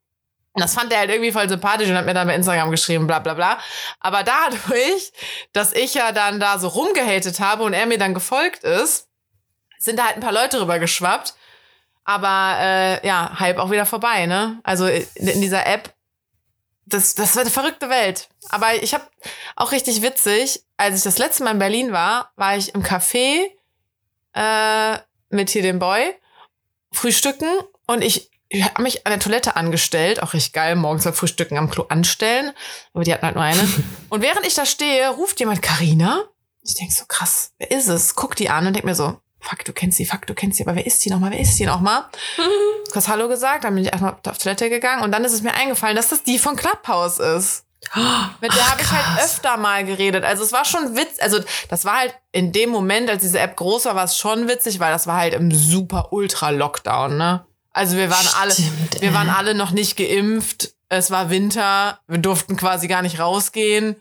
Das 0.55 0.75
fand 0.75 0.93
er 0.93 1.01
halt 1.01 1.11
irgendwie 1.11 1.31
voll 1.31 1.49
sympathisch 1.49 1.89
und 1.89 1.97
hat 1.97 2.07
mir 2.07 2.15
dann 2.15 2.27
bei 2.27 2.35
Instagram 2.35 2.71
geschrieben, 2.71 3.07
bla 3.07 3.21
bla 3.21 3.35
bla. 3.35 3.59
Aber 4.01 4.25
dadurch, 4.25 5.13
dass 5.53 5.73
ich 5.73 5.95
ja 5.95 6.13
dann 6.13 6.41
da 6.41 6.59
so 6.59 6.69
rumgehatet 6.69 7.39
habe 7.41 7.63
und 7.63 7.73
er 7.73 7.87
mir 7.87 7.99
dann 7.99 8.15
gefolgt 8.15 8.65
ist, 8.65 9.09
sind 9.79 9.99
da 9.99 10.07
halt 10.07 10.17
ein 10.17 10.23
paar 10.23 10.33
Leute 10.33 10.61
rüber 10.61 10.79
geschwappt. 10.79 11.35
Aber 12.05 12.57
äh, 12.59 13.07
ja, 13.07 13.39
Hype 13.39 13.59
auch 13.59 13.71
wieder 13.71 13.87
vorbei, 13.87 14.27
ne? 14.27 14.59
Also 14.65 14.87
in, 14.87 15.07
in 15.15 15.41
dieser 15.41 15.67
App, 15.67 15.95
das, 16.85 17.15
das 17.15 17.37
war 17.37 17.43
eine 17.43 17.51
verrückte 17.51 17.89
Welt. 17.89 18.29
Aber 18.49 18.75
ich 18.75 18.93
habe 18.95 19.05
auch 19.55 19.71
richtig 19.71 20.03
witzig, 20.03 20.65
als 20.77 20.97
ich 20.97 21.05
das 21.05 21.19
letzte 21.19 21.45
Mal 21.45 21.53
in 21.53 21.59
Berlin 21.61 21.93
war, 21.93 22.33
war 22.35 22.57
ich 22.57 22.75
im 22.75 22.83
Café 22.83 23.51
äh, 24.35 24.99
mit 25.29 25.51
hier 25.51 25.63
dem 25.63 25.79
Boy 25.79 26.15
frühstücken 26.93 27.49
und 27.87 28.03
ich 28.03 28.30
ich 28.53 28.65
habe 28.65 28.83
mich 28.83 29.07
an 29.07 29.13
der 29.13 29.21
Toilette 29.21 29.55
angestellt, 29.55 30.23
auch 30.23 30.35
richtig 30.35 30.53
geil, 30.53 30.75
morgens 30.75 31.05
beim 31.05 31.15
Frühstücken 31.15 31.57
am 31.57 31.71
Klo 31.71 31.85
anstellen, 31.89 32.53
aber 32.93 33.05
die 33.05 33.15
hatten 33.15 33.25
halt 33.25 33.37
nur 33.37 33.45
eine. 33.45 33.61
Und 34.09 34.23
während 34.23 34.45
ich 34.45 34.55
da 34.55 34.67
stehe, 34.67 35.09
ruft 35.11 35.39
jemand 35.39 35.63
Karina. 35.63 36.25
Ich 36.63 36.75
denk 36.75 36.93
so, 36.93 37.05
krass, 37.07 37.53
wer 37.59 37.71
ist 37.71 37.87
es? 37.87 38.17
Guck 38.17 38.37
die 38.37 38.51
an 38.51 38.67
und 38.67 38.75
denk 38.75 38.85
mir 38.85 38.95
so, 38.95 39.19
fuck, 39.39 39.65
du 39.65 39.73
kennst 39.73 39.97
sie, 39.97 40.05
fuck, 40.05 40.27
du 40.27 40.35
kennst 40.35 40.59
sie, 40.59 40.67
aber 40.67 40.77
wer 40.77 40.85
ist 40.85 41.03
die 41.03 41.09
nochmal, 41.09 41.31
wer 41.31 41.41
ist 41.41 41.59
die 41.59 41.65
nochmal? 41.65 42.05
Kurz 42.93 43.09
Hallo 43.09 43.29
gesagt, 43.29 43.65
dann 43.65 43.75
bin 43.75 43.85
ich 43.85 43.91
erstmal 43.91 44.15
auf 44.27 44.37
Toilette 44.37 44.69
gegangen 44.69 45.03
und 45.03 45.11
dann 45.13 45.25
ist 45.25 45.33
es 45.33 45.41
mir 45.41 45.55
eingefallen, 45.55 45.97
dass 45.97 46.11
das 46.11 46.23
die 46.23 46.39
von 46.39 46.57
Clubhouse 46.57 47.19
ist. 47.19 47.65
Mit 48.43 48.55
der 48.55 48.71
habe 48.71 48.83
ich 48.83 48.91
halt 48.91 49.25
öfter 49.25 49.57
mal 49.57 49.87
geredet. 49.87 50.23
Also 50.23 50.45
es 50.45 50.53
war 50.53 50.67
schon 50.67 50.97
witz, 50.97 51.19
also 51.21 51.41
das 51.71 51.87
war 51.87 52.01
halt 52.01 52.15
in 52.31 52.53
dem 52.53 52.69
Moment, 52.69 53.09
als 53.09 53.23
diese 53.23 53.39
App 53.39 53.57
groß 53.57 53.87
war, 53.87 53.95
war 53.95 54.05
es 54.05 54.19
schon 54.19 54.49
witzig, 54.49 54.81
weil 54.81 54.93
das 54.93 55.07
war 55.07 55.17
halt 55.17 55.33
im 55.33 55.51
super 55.51 56.09
ultra 56.13 56.51
Lockdown, 56.51 57.17
ne? 57.17 57.47
Also 57.73 57.97
wir 57.97 58.11
waren 58.11 58.27
alle, 58.41 58.53
Stimmt, 58.53 59.01
wir 59.01 59.09
ey. 59.09 59.15
waren 59.15 59.31
alle 59.31 59.55
noch 59.55 59.71
nicht 59.71 59.97
geimpft. 59.97 60.71
Es 60.89 61.11
war 61.11 61.31
Winter, 61.31 62.01
wir 62.09 62.19
durften 62.19 62.57
quasi 62.57 62.89
gar 62.89 63.03
nicht 63.03 63.21
rausgehen. 63.21 63.97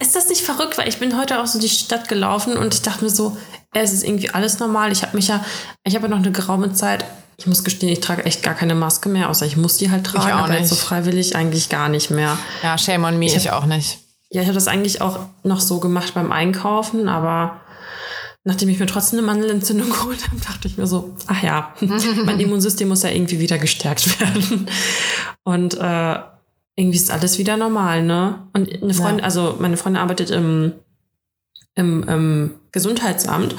Ist 0.00 0.16
das 0.16 0.28
nicht 0.28 0.42
verrückt? 0.42 0.76
Weil 0.76 0.88
ich 0.88 0.98
bin 0.98 1.16
heute 1.18 1.40
auch 1.40 1.46
so 1.46 1.60
die 1.60 1.68
Stadt 1.68 2.08
gelaufen 2.08 2.56
und 2.56 2.74
ich 2.74 2.82
dachte 2.82 3.04
mir 3.04 3.10
so, 3.10 3.36
es 3.72 3.92
ist 3.92 4.04
irgendwie 4.04 4.30
alles 4.30 4.58
normal. 4.58 4.90
Ich 4.92 5.02
habe 5.02 5.16
mich 5.16 5.28
ja, 5.28 5.44
ich 5.84 5.94
habe 5.94 6.06
ja 6.06 6.10
noch 6.10 6.18
eine 6.18 6.32
geraume 6.32 6.72
Zeit, 6.72 7.04
ich 7.36 7.46
muss 7.46 7.62
gestehen, 7.62 7.92
ich 7.92 8.00
trage 8.00 8.24
echt 8.24 8.42
gar 8.42 8.54
keine 8.54 8.74
Maske 8.74 9.08
mehr, 9.08 9.30
außer 9.30 9.46
ich 9.46 9.56
muss 9.56 9.76
die 9.76 9.90
halt 9.90 10.04
tragen, 10.04 10.32
auch 10.32 10.44
aber 10.44 10.58
jetzt 10.58 10.70
so 10.70 10.74
nicht. 10.74 10.84
freiwillig 10.84 11.36
eigentlich 11.36 11.68
gar 11.68 11.88
nicht 11.88 12.10
mehr. 12.10 12.36
Ja, 12.64 12.76
shame 12.76 13.04
on 13.04 13.18
me, 13.18 13.26
ich, 13.26 13.50
auch 13.52 13.66
nicht. 13.66 14.00
Ja, 14.30 14.42
ich 14.42 14.48
habe 14.48 14.56
das 14.56 14.66
eigentlich 14.66 15.00
auch 15.00 15.20
noch 15.44 15.60
so 15.60 15.78
gemacht 15.78 16.14
beim 16.14 16.32
Einkaufen, 16.32 17.08
aber 17.08 17.60
nachdem 18.48 18.70
ich 18.70 18.78
mir 18.80 18.86
trotzdem 18.86 19.18
eine 19.18 19.26
Mandelentzündung 19.26 19.90
geholt 19.90 20.26
habe, 20.26 20.40
dachte 20.40 20.66
ich 20.66 20.78
mir 20.78 20.86
so, 20.86 21.14
ach 21.26 21.42
ja, 21.42 21.74
mein 22.24 22.40
Immunsystem 22.40 22.88
muss 22.88 23.02
ja 23.02 23.10
irgendwie 23.10 23.38
wieder 23.38 23.58
gestärkt 23.58 24.18
werden. 24.20 24.66
Und 25.44 25.74
äh, 25.78 26.16
irgendwie 26.74 26.96
ist 26.96 27.10
alles 27.10 27.38
wieder 27.38 27.56
normal, 27.56 28.02
ne? 28.02 28.46
Und 28.54 28.82
eine 28.82 28.94
Freundin, 28.94 29.18
Ja. 29.18 29.24
also 29.24 29.56
meine 29.58 29.76
Freundin 29.76 30.00
arbeitet 30.02 30.30
im, 30.30 30.72
im, 31.74 32.02
im 32.08 32.50
Gesundheitsamt 32.72 33.54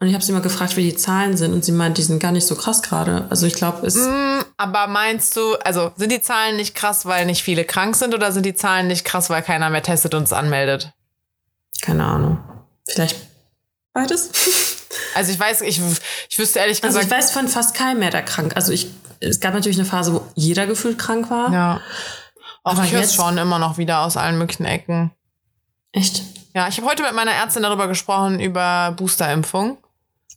und 0.00 0.06
ich 0.08 0.14
habe 0.14 0.24
sie 0.24 0.32
mal 0.32 0.42
gefragt, 0.42 0.76
wie 0.76 0.82
die 0.90 0.96
Zahlen 0.96 1.36
sind 1.36 1.52
und 1.52 1.64
sie 1.64 1.72
meint, 1.72 1.96
die 1.98 2.02
sind 2.02 2.18
gar 2.18 2.32
nicht 2.32 2.46
so 2.46 2.54
krass 2.56 2.82
gerade. 2.82 3.26
Also 3.30 3.46
ich 3.46 3.54
glaube, 3.54 3.86
es 3.86 3.94
Mm, 3.96 4.40
aber 4.56 4.86
meinst 4.88 5.36
du, 5.36 5.54
also 5.64 5.92
sind 5.96 6.10
die 6.10 6.20
Zahlen 6.22 6.56
nicht 6.56 6.74
krass, 6.74 7.06
weil 7.06 7.26
nicht 7.26 7.42
viele 7.42 7.64
krank 7.64 7.94
sind 7.94 8.14
oder 8.14 8.32
sind 8.32 8.44
die 8.46 8.54
Zahlen 8.54 8.88
nicht 8.88 9.04
krass, 9.04 9.30
weil 9.30 9.42
keiner 9.42 9.70
mehr 9.70 9.82
testet 9.82 10.14
und 10.14 10.24
es 10.24 10.32
anmeldet? 10.32 10.92
keine 11.82 12.04
Ahnung. 12.04 12.38
Vielleicht 12.88 13.16
beides. 13.92 14.30
Also 15.14 15.32
ich 15.32 15.38
weiß, 15.40 15.60
ich, 15.62 15.80
ich 16.30 16.38
wüsste 16.38 16.58
ehrlich 16.58 16.82
Also 16.82 16.98
gesagt. 16.98 17.04
ich 17.06 17.10
weiß 17.18 17.32
von 17.32 17.48
fast 17.48 17.74
keinem 17.74 17.98
mehr, 17.98 18.10
der 18.10 18.22
krank. 18.22 18.56
Also 18.56 18.72
ich, 18.72 18.88
es 19.20 19.40
gab 19.40 19.52
natürlich 19.52 19.78
eine 19.78 19.86
Phase, 19.86 20.14
wo 20.14 20.26
jeder 20.34 20.66
gefühlt 20.66 20.98
krank 20.98 21.30
war. 21.30 21.52
ja. 21.52 21.80
Auch 22.62 22.72
Aber 22.72 22.84
ich 22.84 22.92
höre 22.92 23.04
schon 23.04 23.38
immer 23.38 23.58
noch 23.58 23.76
wieder 23.78 24.00
aus 24.00 24.16
allen 24.16 24.38
möglichen 24.38 24.64
Ecken. 24.64 25.10
Echt? 25.92 26.22
Ja, 26.54 26.68
ich 26.68 26.76
habe 26.78 26.88
heute 26.88 27.02
mit 27.02 27.14
meiner 27.14 27.32
Ärztin 27.32 27.62
darüber 27.62 27.88
gesprochen, 27.88 28.38
über 28.40 28.94
Boosterimpfung. 28.96 29.78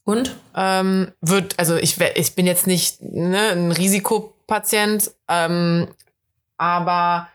Und? 0.05 0.35
Ähm, 0.55 1.11
wird, 1.21 1.59
also 1.59 1.75
ich, 1.75 1.99
ich 1.99 2.35
bin 2.35 2.45
jetzt 2.47 2.67
nicht 2.67 3.01
ne, 3.01 3.49
ein 3.51 3.71
Risikopatient, 3.71 5.11
ähm, 5.27 5.87
aber 6.57 7.27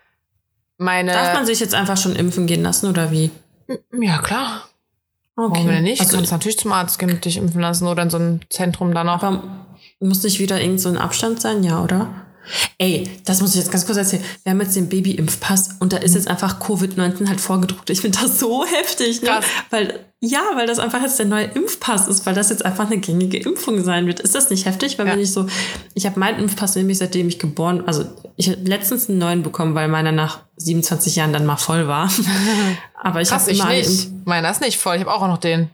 meine. 0.77 1.13
Darf 1.13 1.35
man 1.35 1.47
sich 1.47 1.61
jetzt 1.61 1.75
einfach 1.75 1.97
schon 1.97 2.17
impfen 2.17 2.47
gehen 2.47 2.63
lassen 2.63 2.89
oder 2.89 3.11
wie? 3.11 3.31
ja, 3.93 4.19
klar. 4.19 4.69
Okay. 5.37 5.51
Warum 5.55 5.69
denn 5.69 5.83
nicht? 5.85 6.01
Also, 6.01 6.13
du 6.13 6.17
kannst 6.19 6.33
natürlich 6.33 6.59
zum 6.59 6.73
Arzt 6.73 6.99
gehen 6.99 7.11
und 7.11 7.25
dich 7.25 7.37
impfen 7.37 7.61
lassen 7.61 7.87
oder 7.87 8.03
in 8.03 8.11
so 8.11 8.19
ein 8.19 8.41
Zentrum 8.51 8.93
da 8.93 9.05
noch. 9.05 9.23
aber 9.23 9.43
muss 10.01 10.23
nicht 10.23 10.41
wieder 10.41 10.61
irgend 10.61 10.81
so 10.81 10.89
ein 10.89 10.97
Abstand 10.97 11.41
sein, 11.41 11.63
ja, 11.63 11.83
oder? 11.83 12.09
Ey, 12.79 13.09
das 13.25 13.41
muss 13.41 13.51
ich 13.51 13.57
jetzt 13.61 13.71
ganz 13.71 13.87
kurz 13.87 13.99
erzählen. 13.99 14.23
Wir 14.43 14.53
haben 14.53 14.61
jetzt 14.61 14.77
den 14.77 14.89
Baby-Impfpass 14.89 15.77
und 15.81 15.93
da 15.93 15.99
ist 15.99 16.15
jetzt 16.15 16.29
einfach 16.29 16.61
Covid-19 16.61 17.29
halt 17.29 17.41
vorgedruckt. 17.41 17.91
Ich 17.91 18.01
finde 18.01 18.19
das 18.21 18.39
so 18.39 18.65
heftig, 18.65 19.23
ne? 19.23 19.29
Krass. 19.29 19.45
Weil, 19.71 20.01
ja, 20.21 20.41
weil 20.55 20.67
das 20.67 20.79
einfach 20.79 21.03
jetzt 21.03 21.19
der 21.19 21.27
neue 21.27 21.45
Impfpass 21.45 22.09
ist, 22.09 22.27
weil 22.27 22.35
das 22.35 22.51
jetzt 22.51 22.65
einfach 22.65 22.87
eine 22.87 22.99
gängige 22.99 23.39
Impfung 23.39 23.83
sein 23.85 24.07
wird. 24.07 24.21
Ist 24.21 24.35
das 24.35 24.51
nicht 24.51 24.67
heftig? 24.67 24.99
Weil 24.99 25.07
Ja. 25.07 25.13
wenn 25.13 25.21
ich 25.21 25.33
so, 25.33 25.47
ich 25.95 26.07
habe 26.07 26.19
meinen 26.21 26.39
Impfpass 26.41 26.77
nämlich 26.77 26.99
seitdem 26.99 27.29
ich 27.29 27.39
geboren, 27.39 27.85
also 27.87 28.05
ich 28.37 28.49
habe 28.49 28.61
letztens 28.63 29.09
einen 29.09 29.19
neuen 29.19 29.43
bekommen, 29.43 29.75
weil 29.75 29.89
meiner 29.89 30.13
nach 30.13 30.41
27 30.57 31.17
Jahren 31.17 31.33
dann 31.33 31.47
mal 31.47 31.57
voll 31.57 31.89
war. 31.89 32.11
Aber 33.03 33.21
ich 33.21 33.31
habe 33.31 33.51
ich 33.51 33.59
immer 33.59 33.69
alle 33.69 33.79
nicht. 33.79 34.11
Meiner 34.27 34.51
ist 34.51 34.61
nicht 34.61 34.79
voll. 34.79 34.97
Ich 34.97 35.01
habe 35.01 35.13
auch 35.13 35.27
noch 35.27 35.39
den. 35.39 35.71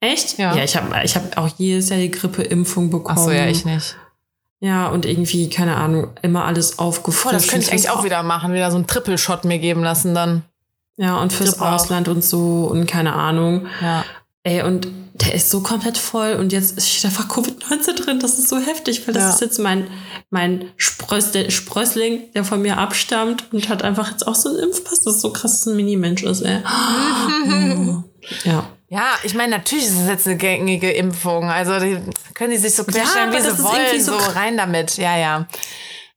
Echt? 0.00 0.38
Ja. 0.38 0.54
Ja, 0.54 0.62
ich 0.62 0.76
habe 0.76 0.94
ich 1.04 1.16
hab 1.16 1.38
auch 1.38 1.48
jedes 1.56 1.88
Jahr 1.88 1.98
die 1.98 2.10
Grippeimpfung 2.10 2.90
bekommen. 2.90 3.18
Ach 3.18 3.24
so, 3.24 3.30
ja, 3.30 3.46
ich 3.46 3.64
nicht. 3.64 3.96
Ja, 4.60 4.88
und 4.88 5.04
irgendwie, 5.04 5.50
keine 5.50 5.76
Ahnung, 5.76 6.12
immer 6.22 6.44
alles 6.44 6.78
aufgefrischt. 6.78 7.24
Boah, 7.24 7.32
das 7.32 7.48
könnte 7.48 7.66
ich 7.66 7.72
eigentlich 7.72 7.90
auch 7.90 8.04
wieder 8.04 8.22
machen. 8.22 8.52
Wieder 8.54 8.70
so 8.70 8.76
einen 8.76 8.86
Triple-Shot 8.86 9.44
mir 9.44 9.58
geben 9.58 9.82
lassen 9.82 10.14
dann. 10.14 10.42
Ja, 10.96 11.18
und 11.20 11.32
fürs 11.32 11.60
auch. 11.60 11.72
Ausland 11.72 12.08
und 12.08 12.24
so 12.24 12.66
und 12.70 12.86
keine 12.86 13.12
Ahnung. 13.12 13.66
Ja. 13.82 14.04
Ey, 14.44 14.62
und 14.62 14.88
der 15.12 15.34
ist 15.34 15.50
so 15.50 15.60
komplett 15.60 15.98
voll 15.98 16.34
und 16.34 16.52
jetzt 16.52 16.80
steht 16.86 17.04
einfach 17.06 17.28
Covid-19 17.28 18.02
drin. 18.02 18.18
Das 18.20 18.38
ist 18.38 18.48
so 18.48 18.58
heftig, 18.58 19.06
weil 19.06 19.12
das 19.14 19.24
Ja. 19.24 19.30
ist 19.30 19.40
jetzt 19.40 19.58
mein, 19.58 19.88
mein 20.30 20.70
Spröss, 20.76 21.32
der 21.32 21.50
Sprössling, 21.50 22.32
der 22.34 22.44
von 22.44 22.62
mir 22.62 22.78
abstammt 22.78 23.44
und 23.52 23.68
hat 23.68 23.82
einfach 23.82 24.10
jetzt 24.10 24.26
auch 24.26 24.34
so 24.34 24.48
einen 24.48 24.58
Impfpass. 24.60 25.02
Das 25.02 25.16
ist 25.16 25.20
so 25.20 25.32
krass, 25.32 25.58
dass 25.58 25.66
ein 25.66 25.76
Mini-Mensch 25.76 26.22
ist, 26.22 26.42
ey. 26.42 26.58
Oh. 26.64 28.02
Ja. 28.44 28.64
Ja, 28.88 29.14
ich 29.24 29.34
meine, 29.34 29.56
natürlich 29.56 29.86
ist 29.86 29.98
es 30.00 30.08
jetzt 30.08 30.26
eine 30.26 30.36
gängige 30.36 30.90
Impfung. 30.90 31.50
Also 31.50 31.80
die 31.80 32.00
können 32.34 32.52
die 32.52 32.56
sich 32.58 32.74
so 32.74 32.84
querstellen, 32.84 33.28
aber 33.30 33.38
wie 33.38 33.42
sie 33.42 33.62
wollen. 33.62 34.00
so 34.00 34.18
So, 34.18 34.30
rein 34.30 34.56
damit. 34.56 34.96
Ja, 34.96 35.16
ja. 35.16 35.46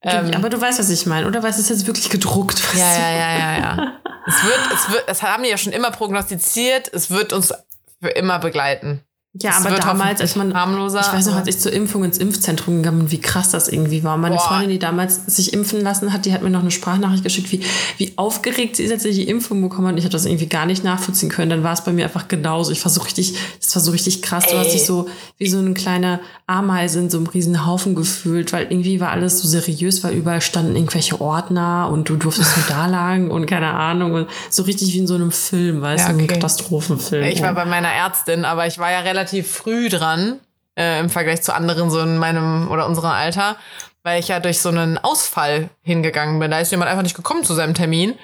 Ähm, 0.02 0.30
Aber 0.34 0.48
du 0.48 0.58
weißt, 0.60 0.78
was 0.78 0.88
ich 0.88 1.04
meine, 1.06 1.26
oder? 1.26 1.42
Weil 1.42 1.50
es 1.50 1.58
ist 1.58 1.68
jetzt 1.68 1.86
wirklich 1.86 2.08
gedruckt. 2.08 2.62
Ja, 2.74 2.92
ja, 2.96 3.10
ja, 3.10 3.38
ja, 3.38 3.58
ja. 3.58 3.92
Es 4.26 4.44
wird, 4.44 4.60
es 4.72 4.90
wird, 4.92 5.08
das 5.08 5.22
haben 5.22 5.42
die 5.42 5.48
ja 5.48 5.56
schon 5.56 5.72
immer 5.72 5.90
prognostiziert. 5.90 6.92
Es 6.92 7.10
wird 7.10 7.32
uns 7.32 7.52
für 8.00 8.10
immer 8.10 8.38
begleiten. 8.38 9.02
Ja, 9.34 9.50
Es 9.60 9.64
aber 9.64 9.76
damals, 9.78 10.20
als 10.20 10.34
man, 10.34 10.54
harmloser. 10.54 11.00
ich 11.02 11.12
weiß 11.12 11.26
noch, 11.26 11.36
als 11.36 11.46
ich 11.46 11.60
zur 11.60 11.72
Impfung 11.72 12.02
ins 12.02 12.18
Impfzentrum 12.18 12.78
gegangen 12.78 12.98
bin, 12.98 13.10
wie 13.12 13.20
krass 13.20 13.50
das 13.50 13.68
irgendwie 13.68 14.02
war. 14.02 14.16
Meine 14.16 14.34
Boah. 14.34 14.48
Freundin, 14.48 14.70
die 14.70 14.80
damals 14.80 15.24
sich 15.26 15.52
impfen 15.52 15.82
lassen 15.82 16.12
hat, 16.12 16.26
die 16.26 16.32
hat 16.32 16.42
mir 16.42 16.50
noch 16.50 16.62
eine 16.62 16.72
Sprachnachricht 16.72 17.22
geschickt, 17.22 17.52
wie, 17.52 17.60
wie 17.98 18.12
aufgeregt 18.16 18.74
sie 18.74 18.82
ist, 18.82 18.90
als 18.90 19.04
sie 19.04 19.12
die 19.12 19.28
Impfung 19.28 19.62
bekommen 19.62 19.86
hat. 19.86 19.92
Und 19.92 19.98
ich 19.98 20.04
habe 20.04 20.10
das 20.12 20.24
irgendwie 20.26 20.48
gar 20.48 20.66
nicht 20.66 20.82
nachvollziehen 20.82 21.28
können. 21.28 21.48
Dann 21.48 21.62
war 21.62 21.72
es 21.74 21.84
bei 21.84 21.92
mir 21.92 22.06
einfach 22.06 22.26
genauso. 22.26 22.72
Ich 22.72 22.84
war 22.84 22.90
so 22.90 23.02
richtig, 23.02 23.34
das 23.60 23.72
war 23.76 23.80
so 23.82 23.92
richtig 23.92 24.20
krass. 24.20 24.46
Du 24.50 24.58
hast 24.58 24.66
Ey. 24.66 24.72
dich 24.72 24.84
so 24.84 25.08
wie 25.38 25.48
so 25.48 25.58
eine 25.58 25.74
kleine 25.74 26.18
Ameise 26.48 26.98
in 26.98 27.08
so 27.08 27.18
einem 27.18 27.28
riesen 27.28 27.64
Haufen 27.64 27.94
gefühlt, 27.94 28.52
weil 28.52 28.64
irgendwie 28.68 28.98
war 28.98 29.12
alles 29.12 29.38
so 29.38 29.46
seriös, 29.46 30.02
weil 30.02 30.14
überall 30.14 30.40
standen 30.40 30.74
irgendwelche 30.74 31.20
Ordner 31.20 31.88
und 31.92 32.08
du 32.08 32.16
durftest 32.16 32.56
nur 32.56 32.66
da 32.76 32.86
lagen 32.86 33.30
und 33.30 33.46
keine 33.46 33.74
Ahnung. 33.74 34.12
Und 34.12 34.28
so 34.50 34.64
richtig 34.64 34.92
wie 34.92 34.98
in 34.98 35.06
so 35.06 35.14
einem 35.14 35.30
Film, 35.30 35.82
weißt 35.82 36.00
Ja, 36.00 36.06
du, 36.08 36.14
so 36.14 36.18
einem 36.18 36.24
okay. 36.24 36.34
Katastrophenfilm. 36.34 37.24
Ich 37.26 37.42
war 37.42 37.54
bei 37.54 37.64
meiner 37.64 37.92
Ärztin, 37.92 38.44
aber 38.44 38.66
ich 38.66 38.78
war 38.78 38.90
ja 38.90 38.98
relativ 38.98 39.19
früh 39.26 39.88
dran 39.88 40.40
äh, 40.76 41.00
im 41.00 41.10
Vergleich 41.10 41.42
zu 41.42 41.54
anderen 41.54 41.90
so 41.90 42.00
in 42.00 42.18
meinem 42.18 42.70
oder 42.70 42.86
unserem 42.86 43.10
Alter, 43.10 43.56
weil 44.02 44.20
ich 44.20 44.28
ja 44.28 44.40
durch 44.40 44.60
so 44.60 44.68
einen 44.68 44.98
Ausfall 44.98 45.68
hingegangen 45.82 46.38
bin. 46.38 46.50
Da 46.50 46.60
ist 46.60 46.70
jemand 46.70 46.90
einfach 46.90 47.02
nicht 47.02 47.16
gekommen 47.16 47.44
zu 47.44 47.54
seinem 47.54 47.74
Termin. 47.74 48.18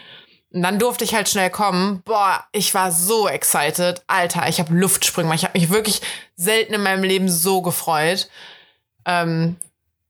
Und 0.53 0.63
dann 0.63 0.79
durfte 0.79 1.05
ich 1.05 1.15
halt 1.15 1.29
schnell 1.29 1.51
kommen. 1.51 2.03
Boah, 2.05 2.45
ich 2.53 2.73
war 2.73 2.91
so 2.91 3.29
excited. 3.29 4.03
Alter, 4.07 4.49
ich 4.49 4.59
habe 4.59 4.73
Luftsprünge. 4.75 5.35
Ich 5.35 5.45
habe 5.45 5.59
mich 5.59 5.71
wirklich 5.71 6.01
selten 6.35 6.73
in 6.75 6.83
meinem 6.83 7.05
Leben 7.05 7.29
so 7.29 7.63
gefreut. 7.63 8.29
Ähm, 9.05 9.57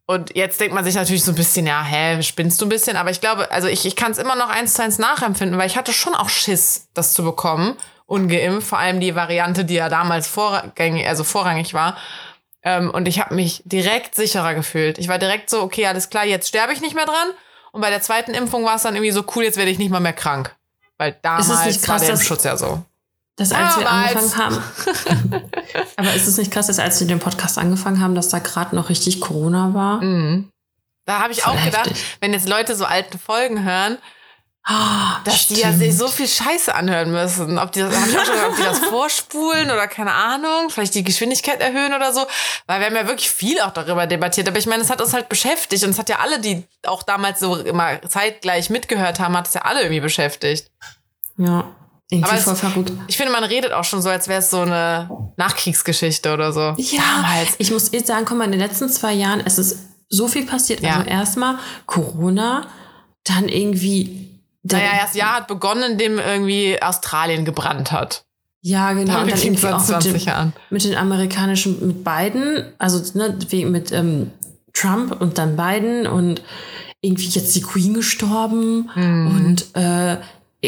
und 0.06 0.36
jetzt 0.36 0.60
denkt 0.60 0.72
man 0.72 0.84
sich 0.84 0.94
natürlich 0.94 1.24
so 1.24 1.32
ein 1.32 1.36
bisschen, 1.36 1.66
ja, 1.66 1.82
hä, 1.82 2.22
spinnst 2.22 2.60
du 2.60 2.66
ein 2.66 2.68
bisschen? 2.68 2.96
Aber 2.96 3.10
ich 3.10 3.20
glaube, 3.20 3.50
also 3.50 3.66
ich, 3.66 3.84
ich 3.86 3.96
kann 3.96 4.12
es 4.12 4.18
immer 4.18 4.36
noch 4.36 4.48
eins 4.48 4.74
zu 4.74 4.82
eins 4.82 4.98
nachempfinden, 4.98 5.58
weil 5.58 5.66
ich 5.66 5.76
hatte 5.76 5.92
schon 5.92 6.14
auch 6.14 6.28
Schiss, 6.28 6.88
das 6.94 7.12
zu 7.12 7.24
bekommen, 7.24 7.76
ungeimpft. 8.06 8.68
Vor 8.68 8.78
allem 8.78 9.00
die 9.00 9.14
Variante, 9.14 9.64
die 9.64 9.74
ja 9.74 9.88
damals 9.88 10.26
vorrangig, 10.26 11.06
also 11.06 11.24
vorrangig 11.24 11.74
war. 11.74 11.96
Ähm, 12.62 12.90
und 12.90 13.06
ich 13.06 13.20
habe 13.20 13.34
mich 13.34 13.62
direkt 13.64 14.14
sicherer 14.14 14.54
gefühlt. 14.54 14.98
Ich 14.98 15.08
war 15.08 15.18
direkt 15.18 15.50
so, 15.50 15.62
okay, 15.62 15.86
alles 15.86 16.10
klar, 16.10 16.24
jetzt 16.24 16.48
sterbe 16.48 16.72
ich 16.72 16.80
nicht 16.80 16.94
mehr 16.94 17.06
dran. 17.06 17.28
Und 17.72 17.80
bei 17.80 17.90
der 17.90 18.00
zweiten 18.00 18.32
Impfung 18.32 18.64
war 18.64 18.76
es 18.76 18.82
dann 18.82 18.94
irgendwie 18.94 19.12
so 19.12 19.24
cool, 19.34 19.44
jetzt 19.44 19.58
werde 19.58 19.70
ich 19.70 19.78
nicht 19.78 19.90
mal 19.90 20.00
mehr 20.00 20.12
krank. 20.12 20.56
Weil 20.98 21.16
damals 21.22 21.66
nicht 21.66 21.82
krass, 21.82 22.00
war 22.00 22.06
der 22.06 22.10
Impfschutz 22.10 22.44
ja 22.44 22.56
so. 22.56 22.82
Das, 23.36 23.52
als 23.52 23.76
wir 23.76 23.84
Damals. 23.84 24.16
angefangen 24.16 24.36
haben. 24.36 25.42
Aber 25.96 26.14
ist 26.14 26.26
es 26.26 26.38
nicht 26.38 26.50
krass, 26.50 26.68
dass 26.68 26.78
als 26.78 26.98
wir 27.00 27.06
den 27.06 27.18
Podcast 27.18 27.58
angefangen 27.58 28.00
haben, 28.00 28.14
dass 28.14 28.30
da 28.30 28.38
gerade 28.38 28.74
noch 28.74 28.88
richtig 28.88 29.20
Corona 29.20 29.74
war? 29.74 30.02
Mhm. 30.02 30.48
Da 31.04 31.20
habe 31.20 31.32
ich 31.32 31.42
Voll 31.42 31.52
auch 31.52 31.64
gedacht, 31.64 31.90
wenn 32.20 32.32
jetzt 32.32 32.48
Leute 32.48 32.74
so 32.74 32.86
alte 32.86 33.18
Folgen 33.18 33.62
hören, 33.62 33.98
Dass 35.24 35.46
die 35.46 35.54
ja 35.60 35.68
stimmt. 35.68 35.78
sich 35.78 35.96
so 35.96 36.08
viel 36.08 36.26
Scheiße 36.26 36.74
anhören 36.74 37.12
müssen. 37.12 37.56
Ob 37.58 37.70
die, 37.72 37.80
das, 37.80 37.94
hab 37.96 38.08
ich 38.08 38.18
auch 38.18 38.24
schon 38.24 38.34
ob 38.50 38.56
die 38.56 38.62
das 38.64 38.78
vorspulen 38.90 39.70
oder 39.70 39.86
keine 39.86 40.12
Ahnung, 40.12 40.70
vielleicht 40.70 40.94
die 40.96 41.04
Geschwindigkeit 41.04 41.60
erhöhen 41.60 41.94
oder 41.94 42.12
so. 42.12 42.26
Weil 42.66 42.80
wir 42.80 42.86
haben 42.86 42.96
ja 42.96 43.06
wirklich 43.06 43.30
viel 43.30 43.60
auch 43.60 43.70
darüber 43.70 44.06
debattiert. 44.08 44.48
Aber 44.48 44.58
ich 44.58 44.66
meine, 44.66 44.82
es 44.82 44.90
hat 44.90 45.00
uns 45.00 45.12
halt 45.12 45.28
beschäftigt 45.28 45.84
und 45.84 45.90
es 45.90 45.98
hat 45.98 46.08
ja 46.08 46.18
alle, 46.18 46.40
die 46.40 46.64
auch 46.84 47.04
damals 47.04 47.38
so 47.40 47.56
immer 47.56 48.02
zeitgleich 48.08 48.68
mitgehört 48.70 49.20
haben, 49.20 49.36
hat 49.36 49.46
es 49.46 49.54
ja 49.54 49.62
alle 49.62 49.82
irgendwie 49.82 50.00
beschäftigt. 50.00 50.70
Ja, 51.38 51.74
irgendwie 52.10 52.28
Aber 52.28 52.38
es- 52.38 52.44
voll 52.44 52.56
verrückt. 52.56 52.92
Ich 53.06 53.16
finde, 53.16 53.30
man 53.32 53.44
redet 53.44 53.72
auch 53.72 53.84
schon 53.84 54.02
so, 54.02 54.08
als 54.08 54.26
wäre 54.26 54.40
es 54.40 54.50
so 54.50 54.62
eine 54.62 55.08
Nachkriegsgeschichte 55.36 56.32
oder 56.34 56.52
so. 56.52 56.74
Ja, 56.78 57.02
Damals. 57.22 57.54
ich 57.58 57.70
muss 57.70 57.92
jetzt 57.92 58.08
sagen, 58.08 58.24
guck 58.24 58.38
mal, 58.38 58.44
in 58.44 58.52
den 58.52 58.60
letzten 58.60 58.88
zwei 58.88 59.12
Jahren, 59.12 59.42
es 59.44 59.58
ist 59.58 59.78
so 60.08 60.26
viel 60.26 60.44
passiert. 60.46 60.80
Ja. 60.80 60.96
Also 60.96 61.08
erstmal 61.08 61.58
Corona, 61.86 62.66
dann 63.24 63.48
irgendwie. 63.48 64.32
Der- 64.68 64.78
Naja, 64.78 65.00
das 65.02 65.14
Jahr 65.14 65.34
hat 65.36 65.48
begonnen, 65.48 65.92
indem 65.92 66.18
irgendwie 66.18 66.80
Australien 66.82 67.44
gebrannt 67.44 67.92
hat. 67.92 68.24
Ja, 68.62 68.92
genau. 68.92 69.20
Und 69.20 69.30
Damit 69.30 69.44
irgendwie 69.44 69.60
seit 69.62 69.72
auch 69.74 69.78
mit 69.78 69.86
20 69.86 70.12
den, 70.12 70.20
Jahren. 70.22 70.52
mit 70.70 70.82
den 70.84 70.96
amerikanischen, 70.96 71.86
mit 71.86 72.04
Biden, 72.04 72.64
also 72.78 73.00
ne, 73.16 73.36
mit 73.64 73.92
ähm, 73.92 74.30
Trump 74.72 75.20
und 75.20 75.38
dann 75.38 75.56
Biden 75.56 76.06
und 76.06 76.42
irgendwie 77.00 77.26
jetzt 77.28 77.54
die 77.54 77.62
Queen 77.62 77.94
gestorben 77.94 78.90
Mhm. 78.94 79.26
und 79.28 79.76
äh, 79.80 80.16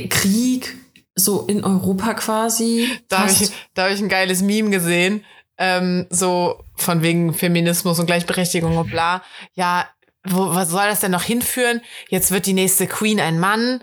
Krieg 0.08 0.76
so 1.16 1.42
in 1.46 1.64
Europa 1.64 2.14
quasi. 2.14 2.88
Da 3.08 3.20
habe 3.20 3.32
ich, 3.32 3.50
da 3.74 3.84
hab 3.86 3.90
ich 3.90 4.00
ein 4.00 4.08
geiles 4.08 4.42
Meme 4.42 4.70
gesehen, 4.70 5.24
ähm, 5.56 6.06
so 6.10 6.62
von 6.76 7.02
wegen 7.02 7.34
Feminismus 7.34 7.98
und 7.98 8.06
Gleichberechtigung 8.06 8.76
und 8.76 8.90
bla. 8.90 9.22
Ja, 9.54 9.86
wo, 10.30 10.54
was 10.54 10.68
soll 10.70 10.86
das 10.88 11.00
denn 11.00 11.10
noch 11.12 11.22
hinführen? 11.22 11.80
Jetzt 12.08 12.30
wird 12.30 12.46
die 12.46 12.52
nächste 12.52 12.86
Queen 12.86 13.20
ein 13.20 13.38
Mann 13.38 13.82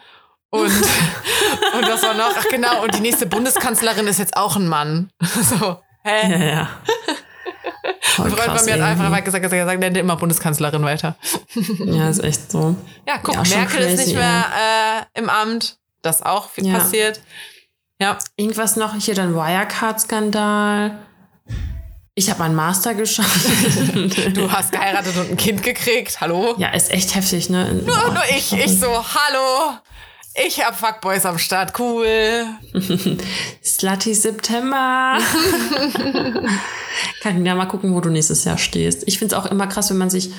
und, 0.50 0.66
und 0.72 1.88
was 1.90 2.04
war 2.04 2.14
noch? 2.14 2.32
Ach 2.38 2.46
genau, 2.50 2.84
und 2.84 2.96
die 2.96 3.02
nächste 3.02 3.26
Bundeskanzlerin 3.26 4.08
ist 4.08 4.20
jetzt 4.20 4.38
auch 4.38 4.56
ein 4.56 4.68
Mann. 4.68 5.10
So, 5.22 5.80
hä? 6.04 6.32
ja, 6.32 6.46
ja. 6.46 6.70
Voll 8.02 8.30
Freund 8.32 8.44
krass 8.46 8.62
von 8.62 8.66
mir 8.66 8.74
hat 8.74 8.92
einfach 9.00 9.24
gesagt, 9.24 9.44
gesagt, 9.44 9.62
gesagt, 9.62 9.80
nennt 9.80 9.98
immer 9.98 10.16
Bundeskanzlerin 10.16 10.84
weiter. 10.84 11.16
Ja, 11.86 12.10
ist 12.10 12.24
echt 12.24 12.52
so. 12.52 12.76
Ja, 13.08 13.18
guck, 13.22 13.36
Ja, 13.36 13.44
Merkel 13.44 13.82
ist 13.82 13.98
crazy, 13.98 14.06
nicht 14.06 14.16
mehr 14.16 14.46
äh, 15.14 15.20
im 15.20 15.30
Amt. 15.30 15.78
Das 16.02 16.22
auch 16.22 16.50
viel 16.50 16.68
Ja. 16.68 16.80
passiert. 16.80 17.20
Ja, 18.00 18.18
Irgendwas 18.36 18.76
noch, 18.76 18.94
hier 18.96 19.16
dann 19.16 19.34
Wirecard-Skandal. 19.36 20.98
Ich 22.18 22.30
habe 22.30 22.40
meinen 22.40 22.56
Master 22.56 22.94
geschafft. 22.94 23.46
du 24.34 24.50
hast 24.50 24.72
geheiratet 24.72 25.18
und 25.18 25.32
ein 25.32 25.38
Kind 25.38 25.62
gekriegt. 25.62 26.22
Hallo? 26.22 26.56
ja, 26.58 26.70
ist 26.70 26.90
echt 26.90 27.14
heftig, 27.14 27.50
ne? 27.50 27.74
Nur, 27.86 28.14
nur 28.14 28.24
ich, 28.30 28.54
ich 28.54 28.80
so, 28.80 28.88
hallo. 28.88 29.78
Ich 30.46 30.66
hab 30.66 30.80
Fuckboys 30.80 31.26
am 31.26 31.38
Start, 31.38 31.78
cool. 31.78 32.46
Slutty 33.64 34.14
September. 34.14 35.18
Kann 37.22 37.46
ja 37.46 37.54
mal 37.54 37.66
gucken, 37.66 37.94
wo 37.94 38.00
du 38.00 38.10
nächstes 38.10 38.46
Jahr 38.46 38.58
stehst. 38.58 39.04
Ich 39.08 39.20
finde 39.20 39.36
es 39.36 39.42
auch 39.42 39.52
immer 39.52 39.68
krass, 39.68 39.90
wenn 39.90 39.98
man 39.98 40.10
sich, 40.10 40.32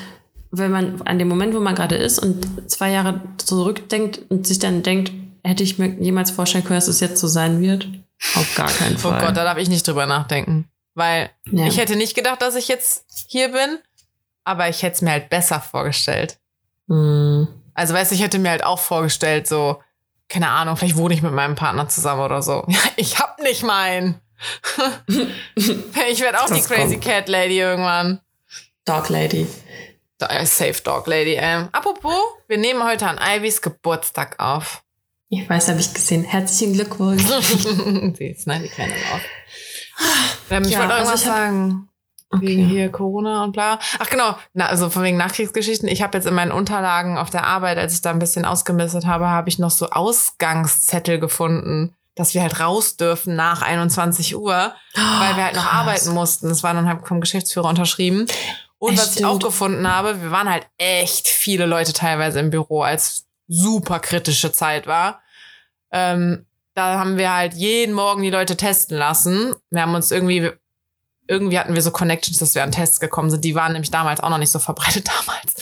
wenn 0.50 0.70
man 0.70 1.02
an 1.02 1.18
dem 1.18 1.28
Moment, 1.28 1.54
wo 1.54 1.60
man 1.60 1.74
gerade 1.74 1.96
ist 1.96 2.18
und 2.18 2.70
zwei 2.70 2.90
Jahre 2.90 3.20
zurückdenkt 3.36 4.20
und 4.30 4.46
sich 4.46 4.58
dann 4.58 4.82
denkt, 4.82 5.12
hätte 5.44 5.62
ich 5.62 5.78
mir 5.78 5.88
jemals 6.00 6.30
vorstellen 6.30 6.64
können, 6.64 6.78
dass 6.78 6.88
es 6.88 7.00
jetzt 7.00 7.20
so 7.20 7.26
sein 7.26 7.60
wird? 7.60 7.86
Auf 8.34 8.54
gar 8.54 8.70
keinen 8.70 8.96
Oh 8.96 9.10
Fall. 9.10 9.20
Gott, 9.20 9.36
da 9.36 9.44
darf 9.44 9.58
ich 9.58 9.68
nicht 9.68 9.86
drüber 9.86 10.06
nachdenken. 10.06 10.70
Weil 10.96 11.30
Ja. 11.52 11.66
ich 11.66 11.76
hätte 11.76 11.94
nicht 11.94 12.14
gedacht, 12.16 12.40
dass 12.42 12.56
ich 12.56 12.66
jetzt 12.68 13.04
hier 13.28 13.50
bin, 13.52 13.78
aber 14.44 14.68
ich 14.68 14.82
hätte 14.82 14.94
es 14.96 15.02
mir 15.02 15.10
halt 15.10 15.28
besser 15.28 15.60
vorgestellt. 15.60 16.38
Hm. 16.88 17.46
Also 17.74 17.92
weißt 17.94 18.10
du, 18.10 18.14
ich 18.16 18.22
hätte 18.22 18.38
mir 18.38 18.50
halt 18.50 18.64
auch 18.64 18.78
vorgestellt, 18.78 19.46
so, 19.46 19.82
keine 20.28 20.48
Ahnung, 20.48 20.76
vielleicht 20.76 20.96
wohne 20.96 21.12
ich 21.12 21.20
mit 21.22 21.32
meinem 21.32 21.54
Partner 21.54 21.86
zusammen 21.88 22.22
oder 22.22 22.42
so. 22.42 22.66
Ich 22.96 23.18
hab 23.18 23.38
nicht 23.42 23.62
meinen. 23.62 24.20
ich 25.06 26.20
werde 26.20 26.40
auch 26.42 26.46
die 26.46 26.54
Das 26.54 26.68
Crazy 26.68 26.94
kommt. 26.94 27.04
Cat 27.04 27.28
Lady 27.28 27.58
irgendwann. 27.58 28.20
Dog 28.86 29.08
Lady. 29.10 29.46
Äh, 30.20 30.46
Safe 30.46 30.80
Dog 30.82 31.06
Lady. 31.06 31.34
Ähm, 31.38 31.68
apropos, 31.72 32.14
wir 32.48 32.56
nehmen 32.56 32.82
heute 32.84 33.06
an 33.06 33.18
Ivys 33.18 33.60
Geburtstag 33.60 34.36
auf. 34.40 34.82
Ich 35.28 35.48
weiß, 35.48 35.68
habe 35.68 35.80
ich 35.80 35.92
gesehen. 35.92 36.22
Herzlichen 36.24 36.72
Glückwunsch. 36.74 37.22
Sie 38.16 38.26
ist, 38.28 38.46
nein, 38.46 38.62
die 38.62 38.68
Kleine 38.68 38.94
auch. 39.12 39.20
Ähm, 40.50 40.64
ich 40.64 40.70
Ja, 40.70 40.80
wollte 40.80 40.94
also 40.94 41.10
irgendwas 41.10 41.26
hab- 41.26 41.36
sagen. 41.36 41.88
Wegen 42.32 42.66
hier 42.66 42.90
Corona 42.90 43.44
und 43.44 43.52
bla. 43.52 43.78
Ach 44.00 44.10
genau, 44.10 44.36
Na, 44.52 44.66
also 44.66 44.90
von 44.90 45.02
wegen 45.04 45.16
Nachkriegsgeschichten. 45.16 45.88
Ich 45.88 46.02
habe 46.02 46.18
jetzt 46.18 46.26
in 46.26 46.34
meinen 46.34 46.50
Unterlagen 46.50 47.18
auf 47.18 47.30
der 47.30 47.44
Arbeit, 47.46 47.78
als 47.78 47.94
ich 47.94 48.02
da 48.02 48.10
ein 48.10 48.18
bisschen 48.18 48.44
ausgemistet 48.44 49.06
habe, 49.06 49.28
habe 49.28 49.48
ich 49.48 49.58
noch 49.60 49.70
so 49.70 49.90
Ausgangszettel 49.90 51.18
gefunden, 51.20 51.94
dass 52.16 52.34
wir 52.34 52.42
halt 52.42 52.58
raus 52.60 52.96
dürfen 52.96 53.36
nach 53.36 53.62
21 53.62 54.36
Uhr, 54.36 54.74
weil 54.94 55.36
wir 55.36 55.44
halt 55.44 55.54
noch 55.54 55.62
krass. 55.68 55.72
arbeiten 55.80 56.10
mussten. 56.14 56.48
Das 56.48 56.62
war 56.62 56.74
dann 56.74 56.88
halt 56.88 57.06
vom 57.06 57.20
Geschäftsführer 57.20 57.68
unterschrieben. 57.68 58.26
Und 58.78 58.94
Echt, 58.94 59.02
was 59.02 59.16
ich 59.16 59.24
auch 59.24 59.38
gefunden 59.38 59.88
habe, 59.90 60.20
wir 60.20 60.30
waren 60.32 60.50
halt 60.50 60.66
echt 60.78 61.28
viele 61.28 61.64
Leute 61.66 61.92
teilweise 61.92 62.40
im 62.40 62.50
Büro, 62.50 62.82
als 62.82 63.24
super 63.46 64.00
kritische 64.00 64.50
Zeit 64.52 64.86
war. 64.86 65.20
Ähm, 65.92 66.45
da 66.76 66.98
haben 66.98 67.16
wir 67.16 67.34
halt 67.34 67.54
jeden 67.54 67.94
Morgen 67.94 68.22
die 68.22 68.30
Leute 68.30 68.56
testen 68.56 68.98
lassen. 68.98 69.54
Wir 69.70 69.82
haben 69.82 69.94
uns 69.94 70.10
irgendwie, 70.10 70.50
irgendwie 71.26 71.58
hatten 71.58 71.74
wir 71.74 71.80
so 71.80 71.90
Connections, 71.90 72.38
dass 72.38 72.54
wir 72.54 72.62
an 72.62 72.70
Tests 72.70 73.00
gekommen 73.00 73.30
sind. 73.30 73.44
Die 73.44 73.54
waren 73.54 73.72
nämlich 73.72 73.90
damals 73.90 74.20
auch 74.20 74.28
noch 74.28 74.38
nicht 74.38 74.52
so 74.52 74.58
verbreitet 74.58 75.08
damals. 75.26 75.54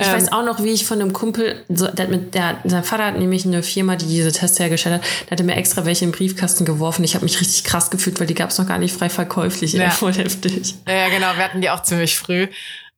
Ich 0.00 0.06
Ähm, 0.06 0.14
weiß 0.14 0.32
auch 0.32 0.44
noch, 0.44 0.62
wie 0.62 0.70
ich 0.70 0.86
von 0.86 1.02
einem 1.02 1.12
Kumpel, 1.12 1.64
so, 1.68 1.88
der, 1.88 2.08
mit, 2.08 2.34
der, 2.34 2.60
sein 2.64 2.82
Vater 2.82 3.04
hat 3.04 3.18
nämlich 3.18 3.44
eine 3.44 3.62
Firma, 3.62 3.96
die 3.96 4.06
diese 4.06 4.32
Tests 4.32 4.58
hergestellt 4.58 5.02
hat, 5.02 5.04
der 5.26 5.30
hatte 5.32 5.44
mir 5.44 5.56
extra 5.56 5.84
welche 5.84 6.06
im 6.06 6.12
Briefkasten 6.12 6.64
geworfen. 6.64 7.04
Ich 7.04 7.14
habe 7.14 7.24
mich 7.24 7.38
richtig 7.40 7.64
krass 7.64 7.90
gefühlt, 7.90 8.18
weil 8.18 8.26
die 8.26 8.34
gab 8.34 8.48
es 8.48 8.56
noch 8.56 8.66
gar 8.66 8.78
nicht 8.78 8.96
frei 8.96 9.10
verkäuflich. 9.10 9.74
Ja. 9.74 9.90
Voll 9.90 10.14
heftig. 10.14 10.76
Ja, 10.86 10.94
ja, 10.94 11.08
genau, 11.10 11.36
wir 11.36 11.44
hatten 11.44 11.60
die 11.60 11.68
auch 11.68 11.82
ziemlich 11.82 12.16
früh. 12.16 12.48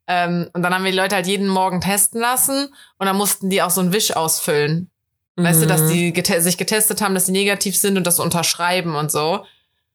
Ähm, 0.07 0.48
und 0.53 0.62
dann 0.62 0.72
haben 0.72 0.84
wir 0.84 0.92
die 0.92 0.96
Leute 0.98 1.16
halt 1.16 1.26
jeden 1.26 1.48
Morgen 1.48 1.80
testen 1.80 2.20
lassen 2.20 2.68
und 2.98 3.07
dann 3.07 3.16
mussten 3.16 3.51
die 3.51 3.61
auch 3.61 3.70
so 3.70 3.80
einen 3.80 3.92
Wisch 3.92 4.14
ausfüllen. 4.14 4.88
Weißt 5.37 5.62
du, 5.62 5.66
dass 5.66 5.83
Mhm. 5.83 5.89
die 5.91 6.12
gete 6.12 6.41
sich 6.43 6.59
getestet 6.59 7.01
haben, 7.01 7.14
dass 7.14 7.26
die 7.26 7.33
negativ 7.33 7.76
sind 7.76 7.97
und 7.97 8.07
das 8.07 8.18
unterschreiben 8.18 8.95
und 8.95 9.11
so. 9.11 9.45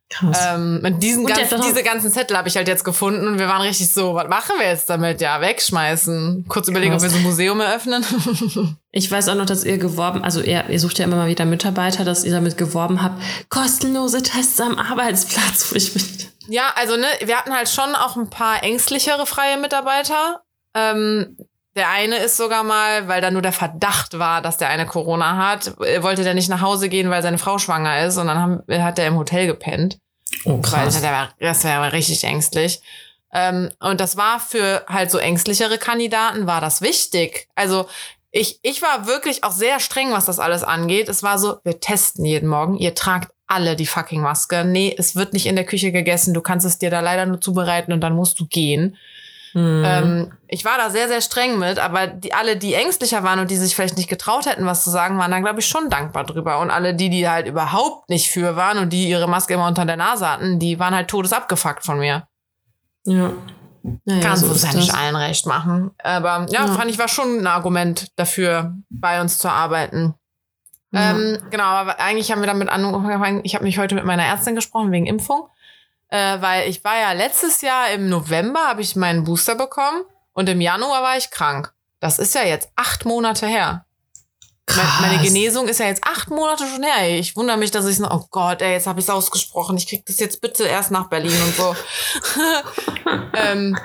Krass. 0.10 0.38
Ähm, 0.54 0.82
und 0.84 1.02
diesen 1.02 1.26
Und 1.26 1.34
ganzen, 1.36 1.62
diese 1.62 1.82
ganzen 1.82 2.12
Zettel 2.12 2.38
habe 2.38 2.48
ich 2.48 2.56
halt 2.58 2.68
jetzt 2.68 2.84
gefunden 2.84 3.28
und 3.28 3.40
wir 3.40 3.48
waren 3.48 3.62
richtig 3.62 3.92
so, 3.92 4.14
was 4.14 4.28
machen 4.28 4.54
wir 4.60 4.68
jetzt 4.68 4.88
damit? 4.88 5.20
Ja, 5.20 5.42
wegschmeißen. 5.42 6.46
Kurz 6.48 6.68
überlegen, 6.68 6.94
ob 6.94 7.02
wir 7.02 7.08
Krass. 7.08 7.14
so 7.14 7.24
ein 7.24 7.24
Museum 7.24 7.60
eröffnen. 7.60 8.06
Ich 8.98 9.12
weiß 9.12 9.28
auch 9.28 9.36
noch, 9.36 9.46
dass 9.46 9.66
ihr 9.66 9.78
geworben, 9.78 10.24
also 10.24 10.40
ihr, 10.42 10.70
ihr 10.70 10.80
sucht 10.80 11.00
ja 11.00 11.04
immer 11.06 11.18
mal 11.18 11.28
wieder 11.28 11.44
Mitarbeiter, 11.44 12.06
dass 12.06 12.24
ihr 12.24 12.32
damit 12.32 12.56
geworben 12.58 13.02
habt, 13.04 13.22
kostenlose 13.50 14.24
Tests 14.24 14.62
am 14.62 14.78
Arbeitsplatz. 14.80 15.70
Wo 15.70 15.76
ich 15.76 15.94
mich, 15.94 16.30
ja, 16.48 16.72
also 16.76 16.96
ne, 16.96 17.06
wir 17.26 17.36
hatten 17.38 17.54
halt 17.54 17.68
schon 17.68 17.94
auch 17.94 18.16
ein 18.16 18.30
paar 18.30 18.64
ängstlichere 18.64 19.26
freie 19.26 19.58
Mitarbeiter. 19.58 20.44
Ähm, 20.74 21.36
der 21.76 21.90
eine 21.90 22.18
ist 22.18 22.38
sogar 22.38 22.64
mal, 22.64 23.08
weil 23.08 23.22
da 23.22 23.32
nur 23.32 23.42
der 23.42 23.52
Verdacht 23.52 24.18
war, 24.18 24.42
dass 24.42 24.58
der 24.58 24.70
eine 24.70 24.86
Corona 24.86 25.36
hat, 25.38 25.80
äh, 25.82 26.02
wollte 26.02 26.24
der 26.24 26.34
nicht 26.34 26.50
nach 26.50 26.62
Hause 26.62 26.90
gehen, 26.90 27.10
weil 27.10 27.22
seine 27.22 27.38
Frau 27.38 27.58
schwanger 27.58 28.06
ist 28.06 28.18
und 28.18 28.28
dann 28.28 28.40
haben, 28.40 28.84
hat 28.84 28.98
der 28.98 29.08
im 29.08 29.18
Hotel 29.18 29.48
gepennt. 29.48 30.00
oh 30.46 30.60
Weil 30.62 30.90
der 30.90 31.12
war, 31.12 31.30
das 31.40 31.64
wäre 31.64 31.78
aber 31.78 31.94
richtig 31.94 32.24
ängstlich. 32.24 32.82
Ähm, 33.34 33.70
und 33.80 34.00
das 34.00 34.16
war 34.16 34.40
für 34.40 34.86
halt 34.88 35.12
so 35.12 35.18
ängstlichere 35.18 35.78
Kandidaten, 35.78 36.48
war 36.48 36.62
das 36.62 36.82
wichtig. 36.82 37.50
Also 37.56 37.88
ich, 38.32 38.60
ich 38.64 38.82
war 38.82 39.08
wirklich 39.08 39.44
auch 39.44 39.52
sehr 39.52 39.80
streng, 39.80 40.12
was 40.12 40.26
das 40.26 40.40
alles 40.40 40.64
angeht. 40.64 41.10
Es 41.10 41.24
war 41.24 41.38
so, 41.38 41.58
wir 41.64 41.80
testen 41.80 42.24
jeden 42.26 42.50
Morgen, 42.50 42.78
ihr 42.78 42.96
tragt 42.96 43.32
alle 43.48 43.76
die 43.76 43.86
fucking 43.86 44.22
Maske. 44.22 44.64
Nee, 44.66 44.96
es 44.98 45.16
wird 45.16 45.34
nicht 45.34 45.46
in 45.46 45.56
der 45.56 45.66
Küche 45.66 45.92
gegessen, 45.92 46.34
du 46.34 46.42
kannst 46.42 46.66
es 46.66 46.78
dir 46.78 46.90
da 46.90 47.02
leider 47.02 47.26
nur 47.26 47.42
zubereiten 47.42 47.94
und 47.94 48.02
dann 48.02 48.16
musst 48.16 48.40
du 48.40 48.46
gehen. 48.46 48.98
Hm. 49.56 49.84
Ähm, 49.86 50.34
ich 50.50 50.66
war 50.66 50.78
da 50.78 50.90
sehr, 50.90 51.08
sehr 51.08 51.22
streng 51.22 51.58
mit, 51.58 51.80
aber 51.80 52.08
die, 52.08 52.34
alle, 52.34 52.58
die 52.58 52.74
ängstlicher 52.74 53.24
waren 53.24 53.40
und 53.40 53.50
die 53.50 53.56
sich 53.56 53.74
vielleicht 53.74 53.96
nicht 53.96 54.10
getraut 54.10 54.46
hätten, 54.46 54.66
was 54.66 54.84
zu 54.84 54.90
sagen, 54.90 55.18
waren 55.18 55.32
da, 55.32 55.40
glaube 55.40 55.62
ich, 55.62 55.66
schon 55.68 55.90
dankbar 55.90 56.26
drüber. 56.26 56.60
Und 56.60 56.72
alle, 56.72 56.94
die, 56.94 57.10
die 57.10 57.28
halt 57.30 57.48
überhaupt 57.48 58.10
nicht 58.10 58.30
für 58.30 58.58
waren 58.58 58.78
und 58.80 58.92
die 58.92 59.08
ihre 59.08 59.28
Maske 59.30 59.54
immer 59.54 59.68
unter 59.68 59.86
der 59.86 59.96
Nase 59.96 60.30
hatten, 60.30 60.60
die 60.60 60.78
waren 60.78 60.94
halt 60.94 61.08
todesabgefuckt 61.08 61.86
von 61.86 62.00
mir. 62.00 62.28
ja. 63.06 63.32
Naja, 64.04 64.20
Kannst 64.20 64.42
so 64.42 64.50
du 64.50 64.56
ist 64.56 64.64
ja 64.64 64.74
nicht 64.74 64.96
allen 64.96 65.16
recht 65.16 65.46
machen. 65.46 65.92
Aber 66.00 66.48
ja, 66.50 66.66
Ja. 66.66 66.68
fand 66.74 66.90
ich 66.90 66.98
war 66.98 67.08
schon 67.08 67.38
ein 67.42 67.46
Argument 67.46 68.08
dafür, 68.16 68.74
bei 68.90 69.22
uns 69.22 69.38
zu 69.38 69.48
arbeiten. 69.48 70.16
Ja. 70.92 71.12
Ähm, 71.12 71.38
genau, 71.52 71.66
aber 71.66 72.00
eigentlich 72.00 72.32
haben 72.32 72.42
wir 72.42 72.48
damit 72.48 72.68
angefangen. 72.68 73.42
Ich 73.44 73.54
habe 73.54 73.64
mich 73.64 73.78
heute 73.78 73.94
mit 73.94 74.04
meiner 74.04 74.24
Ärztin 74.26 74.56
gesprochen 74.56 74.92
wegen 74.92 75.06
Impfung, 75.06 75.50
äh, 76.10 76.42
weil 76.42 76.70
ich 76.70 76.84
war 76.84 76.98
ja 76.98 77.12
letztes 77.14 77.62
Jahr 77.62 77.90
im 77.92 78.10
November 78.10 78.68
habe 78.68 78.82
ich 78.82 78.96
meinen 78.96 79.24
Booster 79.24 79.56
bekommen 79.56 80.04
und 80.34 80.50
im 80.50 80.62
Januar 80.62 81.02
war 81.02 81.18
ich 81.18 81.32
krank. 81.32 81.74
Das 82.00 82.20
ist 82.20 82.36
ja 82.36 82.44
jetzt 82.44 82.70
acht 82.76 83.06
Monate 83.06 83.48
her. 83.48 83.86
Meine, 84.68 84.90
meine 85.02 85.14
Krass. 85.16 85.28
Genesung 85.28 85.68
ist 85.68 85.80
ja 85.80 85.86
jetzt 85.86 86.04
acht 86.04 86.30
Monate 86.30 86.66
schon 86.68 86.84
her. 86.84 87.18
Ich 87.20 87.36
wundere 87.36 87.58
mich, 87.58 87.72
dass 87.72 87.86
ich 87.86 88.00
noch, 88.00 88.12
oh 88.12 88.28
Gott, 88.32 88.62
ey, 88.62 88.74
jetzt 88.74 88.88
habe 88.88 89.00
ich 89.00 89.06
es 89.06 89.10
ausgesprochen. 89.10 89.78
Ich 89.78 89.88
krieg 89.88 90.06
das 90.06 90.20
jetzt 90.20 90.42
bitte 90.42 90.66
erst 90.66 90.92
nach 90.92 91.08
Berlin 91.08 91.40
und 91.42 91.56
so. 91.56 91.76
ähm, 93.34 93.78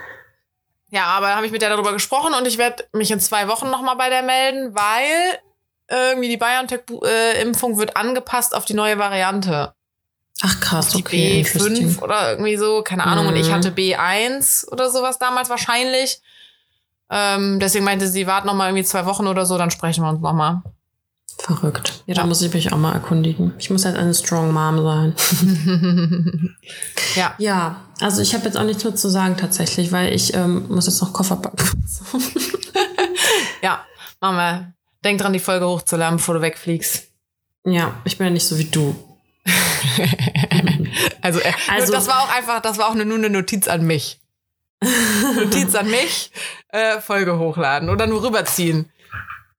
ja, 0.88 1.04
aber 1.04 1.28
da 1.28 1.36
habe 1.36 1.46
ich 1.46 1.52
mit 1.52 1.62
der 1.62 1.68
darüber 1.68 1.92
gesprochen 1.92 2.34
und 2.34 2.46
ich 2.46 2.58
werde 2.58 2.84
mich 2.92 3.10
in 3.10 3.20
zwei 3.20 3.46
Wochen 3.48 3.70
nochmal 3.70 3.96
bei 3.96 4.08
der 4.08 4.22
melden, 4.22 4.74
weil 4.74 5.38
irgendwie 5.88 6.28
die 6.28 6.36
BioNTech-Impfung 6.36 7.78
wird 7.78 7.96
angepasst 7.96 8.54
auf 8.54 8.64
die 8.64 8.74
neue 8.74 8.98
Variante. 8.98 9.74
Ach 10.43 10.61
krass, 10.61 10.88
Die 10.91 10.99
okay. 10.99 11.38
interesting. 11.41 11.88
B5 11.91 12.01
oder 12.03 12.30
irgendwie 12.32 12.57
so, 12.57 12.82
keine 12.82 13.05
Ahnung. 13.07 13.26
Und 13.26 13.36
ich 13.36 13.49
Mhm. 13.49 13.53
hatte 13.53 13.70
B1 13.72 14.68
oder 14.70 14.91
sowas 14.91 15.18
damals 15.18 15.51
wahrscheinlich. 15.51 16.20
Ähm, 17.11 17.59
deswegen 17.61 17.84
meinte 17.84 18.09
sie, 18.09 18.26
wart 18.26 18.45
noch 18.45 18.55
mal 18.55 18.68
irgendwie 18.68 18.84
zwei 18.84 19.05
Wochen 19.07 19.26
oder 19.26 19.45
so, 19.45 19.59
dann 19.59 19.70
sprechen 19.70 20.03
wir 20.05 20.11
uns 20.11 20.20
noch 20.20 20.32
mal. 20.32 20.62
Verrückt. 21.38 22.03
Ja, 22.07 22.14
da 22.14 22.26
muss 22.26 22.43
ich 22.43 22.53
mich 22.53 22.72
auch 22.72 22.76
mal 22.76 22.93
erkundigen. 22.93 23.55
Ich 23.59 23.70
muss 23.70 23.84
halt 23.84 23.97
eine 23.97 24.12
Strong 24.14 24.53
Mom 24.53 24.82
sein. 24.82 25.14
ja, 27.16 27.34
Ja, 27.38 27.76
also 28.01 28.20
ich 28.22 28.34
habe 28.34 28.45
jetzt 28.45 28.57
auch 28.57 28.64
nichts 28.64 28.84
mehr 28.84 28.95
zu 28.95 29.09
sagen 29.09 29.36
tatsächlich, 29.36 29.91
weil 29.93 30.12
ich 30.14 30.34
ähm, 30.34 30.66
muss 30.68 30.86
jetzt 30.86 31.01
noch 31.01 31.12
Koffer 31.12 31.36
packen. 31.36 31.84
ja, 33.62 33.84
Mama, 34.20 34.72
denk 35.05 35.20
dran, 35.20 35.32
die 35.32 35.38
Folge 35.38 35.66
hochzuladen, 35.66 36.16
bevor 36.18 36.34
du 36.34 36.43
wegfliegst. 36.43 37.09
ja, 37.64 37.95
ich 38.05 38.18
bin 38.18 38.26
ja 38.26 38.32
nicht 38.32 38.47
so 38.47 38.59
wie 38.59 38.64
du. 38.64 38.95
Also, 41.22 41.41
äh, 41.41 41.53
Also- 41.68 41.93
das 41.93 42.09
war 42.09 42.22
auch 42.22 42.34
einfach, 42.34 42.61
das 42.61 42.78
war 42.78 42.88
auch 42.88 42.95
nur, 42.95 43.05
nur 43.05 43.18
eine 43.18 43.30
Notiz 43.30 43.68
an 43.68 43.86
mich. 43.86 44.20
Notiz 45.36 45.74
an 45.74 45.91
mich, 45.91 46.30
äh, 46.68 47.01
Folge 47.01 47.38
hochladen 47.38 47.91
oder 47.91 48.07
nur 48.07 48.22
rüberziehen. 48.22 48.91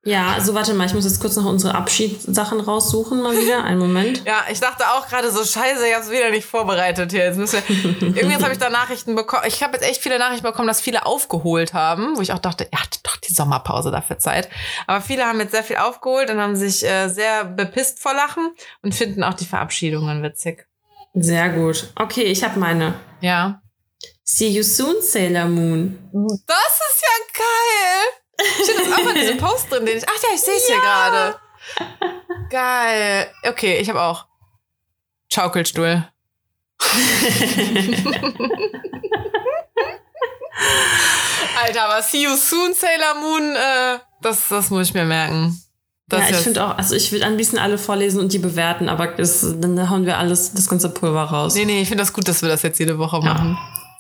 Ja, 0.04 0.34
also 0.34 0.56
warte 0.56 0.74
mal, 0.74 0.88
ich 0.88 0.96
muss 0.96 1.04
jetzt 1.04 1.20
kurz 1.22 1.36
noch 1.36 1.46
unsere 1.46 1.76
Abschiedssachen 1.76 2.60
raussuchen 2.60 3.22
mal 3.22 3.38
wieder. 3.38 3.64
Einen 3.64 3.80
Moment. 3.80 4.24
Ja, 4.32 4.46
ich 4.52 4.60
dachte 4.60 4.84
auch 4.92 5.08
gerade 5.08 5.30
so, 5.32 5.44
scheiße, 5.44 5.88
ich 5.88 5.94
hab's 5.94 6.10
wieder 6.10 6.30
nicht 6.32 6.46
vorbereitet 6.46 7.12
hier. 7.12 7.26
Jetzt 7.26 7.38
müssen 7.38 7.62
wir, 7.68 8.02
irgendwie 8.16 8.36
habe 8.36 8.52
ich 8.52 8.58
da 8.58 8.70
Nachrichten 8.70 9.16
bekommen. 9.16 9.44
Ich 9.46 9.62
habe 9.62 9.74
jetzt 9.74 9.88
echt 9.88 10.02
viele 10.02 10.18
Nachrichten 10.18 10.46
bekommen, 10.46 10.68
dass 10.68 10.82
viele 10.82 11.06
aufgeholt 11.06 11.74
haben, 11.74 12.18
wo 12.18 12.22
ich 12.22 12.32
auch 12.34 12.40
dachte, 12.40 12.68
ja, 12.72 12.80
doch 13.04 13.18
die 13.18 13.34
Sommerpause 13.34 13.92
dafür 13.92 14.18
Zeit. 14.18 14.50
Aber 14.88 15.02
viele 15.02 15.26
haben 15.26 15.40
jetzt 15.40 15.52
sehr 15.52 15.64
viel 15.64 15.78
aufgeholt 15.78 16.30
und 16.30 16.40
haben 16.40 16.56
sich 16.56 16.84
äh, 16.84 17.10
sehr 17.10 17.46
bepisst 17.46 18.00
vor 18.00 18.14
Lachen 18.14 18.52
und 18.82 18.96
finden 18.96 19.24
auch 19.24 19.34
die 19.36 19.46
Verabschiedungen 19.46 20.24
witzig. 20.24 20.66
Sehr 21.14 21.50
gut. 21.50 21.92
Okay, 21.96 22.24
ich 22.24 22.44
habe 22.44 22.60
meine. 22.60 22.96
Ja. 23.20 23.62
See 24.24 24.48
you 24.48 24.64
soon, 24.64 24.96
Sailor 25.02 25.46
Moon. 25.46 26.00
Das 26.48 26.80
ist 26.90 27.02
ja 27.02 27.38
geil. 27.38 28.21
Steht 28.64 28.80
das 28.80 28.92
auch 28.94 29.10
in 29.10 29.16
diesem 29.16 29.38
Post 29.38 29.72
drin, 29.72 29.86
den 29.86 29.98
ich. 29.98 30.04
Ach 30.08 30.24
ja, 30.24 30.30
ich 30.36 30.42
sehe 30.42 30.56
es 30.56 30.68
hier 30.68 30.80
gerade. 30.80 31.36
Geil. 32.50 33.32
Okay, 33.48 33.78
ich 33.78 33.90
habe 33.90 34.02
auch. 34.02 34.26
Schaukelstuhl. 35.34 36.06
Alter, 41.64 41.84
aber 41.86 42.02
See 42.02 42.24
You 42.24 42.36
Soon, 42.36 42.74
Sailor 42.74 43.16
Moon, 43.22 43.56
äh, 43.56 44.00
das, 44.22 44.48
das 44.50 44.70
muss 44.70 44.88
ich 44.88 44.94
mir 44.94 45.06
merken. 45.06 45.58
Das 46.08 46.30
ja, 46.30 46.38
ich 46.38 46.44
finde 46.44 46.66
auch, 46.66 46.78
also 46.78 46.94
ich 46.96 47.12
würde 47.12 47.26
am 47.26 47.38
liebsten 47.38 47.58
alle 47.58 47.78
vorlesen 47.78 48.20
und 48.20 48.34
die 48.34 48.40
bewerten, 48.40 48.90
aber 48.90 49.08
das, 49.08 49.42
dann 49.60 49.90
hauen 49.90 50.06
wir 50.06 50.18
alles, 50.18 50.54
das 50.54 50.68
ganze 50.68 50.90
Pulver 50.90 51.24
raus. 51.24 51.56
Nee, 51.56 51.64
nee, 51.66 51.82
ich 51.82 51.88
finde 51.88 52.04
das 52.04 52.12
gut, 52.12 52.28
dass 52.28 52.42
wir 52.42 52.50
das 52.50 52.64
jetzt 52.64 52.80
jede 52.80 52.98
Woche 52.98 53.18
Ja. 53.18 53.34
machen. 53.34 53.58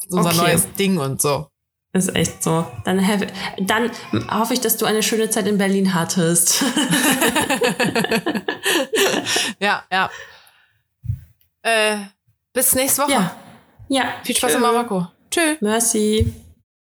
So 0.10 0.18
unser 0.18 0.30
Okay. 0.32 0.38
neues 0.40 0.74
Ding 0.74 0.98
und 0.98 1.22
so. 1.22 1.48
Ist 1.94 2.16
echt 2.16 2.42
so. 2.42 2.66
Dann, 2.86 3.06
have, 3.06 3.28
dann 3.60 3.92
hoffe 4.32 4.54
ich, 4.54 4.62
dass 4.62 4.78
du 4.78 4.86
eine 4.86 5.04
schöne 5.04 5.30
Zeit 5.30 5.46
in 5.48 5.58
Berlin 5.58 5.94
hattest. 5.94 6.64
Ja, 9.60 9.84
ja. 9.92 10.10
Äh, 11.62 11.98
bis 12.54 12.74
nächste 12.76 13.04
Woche. 13.04 13.12
ja. 13.12 13.36
Ja. 13.90 14.06
Viel 14.24 14.36
Spaß 14.36 14.52
Tschö. 14.52 14.58
in 14.58 14.62
Marokko. 14.64 15.08
Tschö. 15.30 15.56
Merci. 15.60 16.34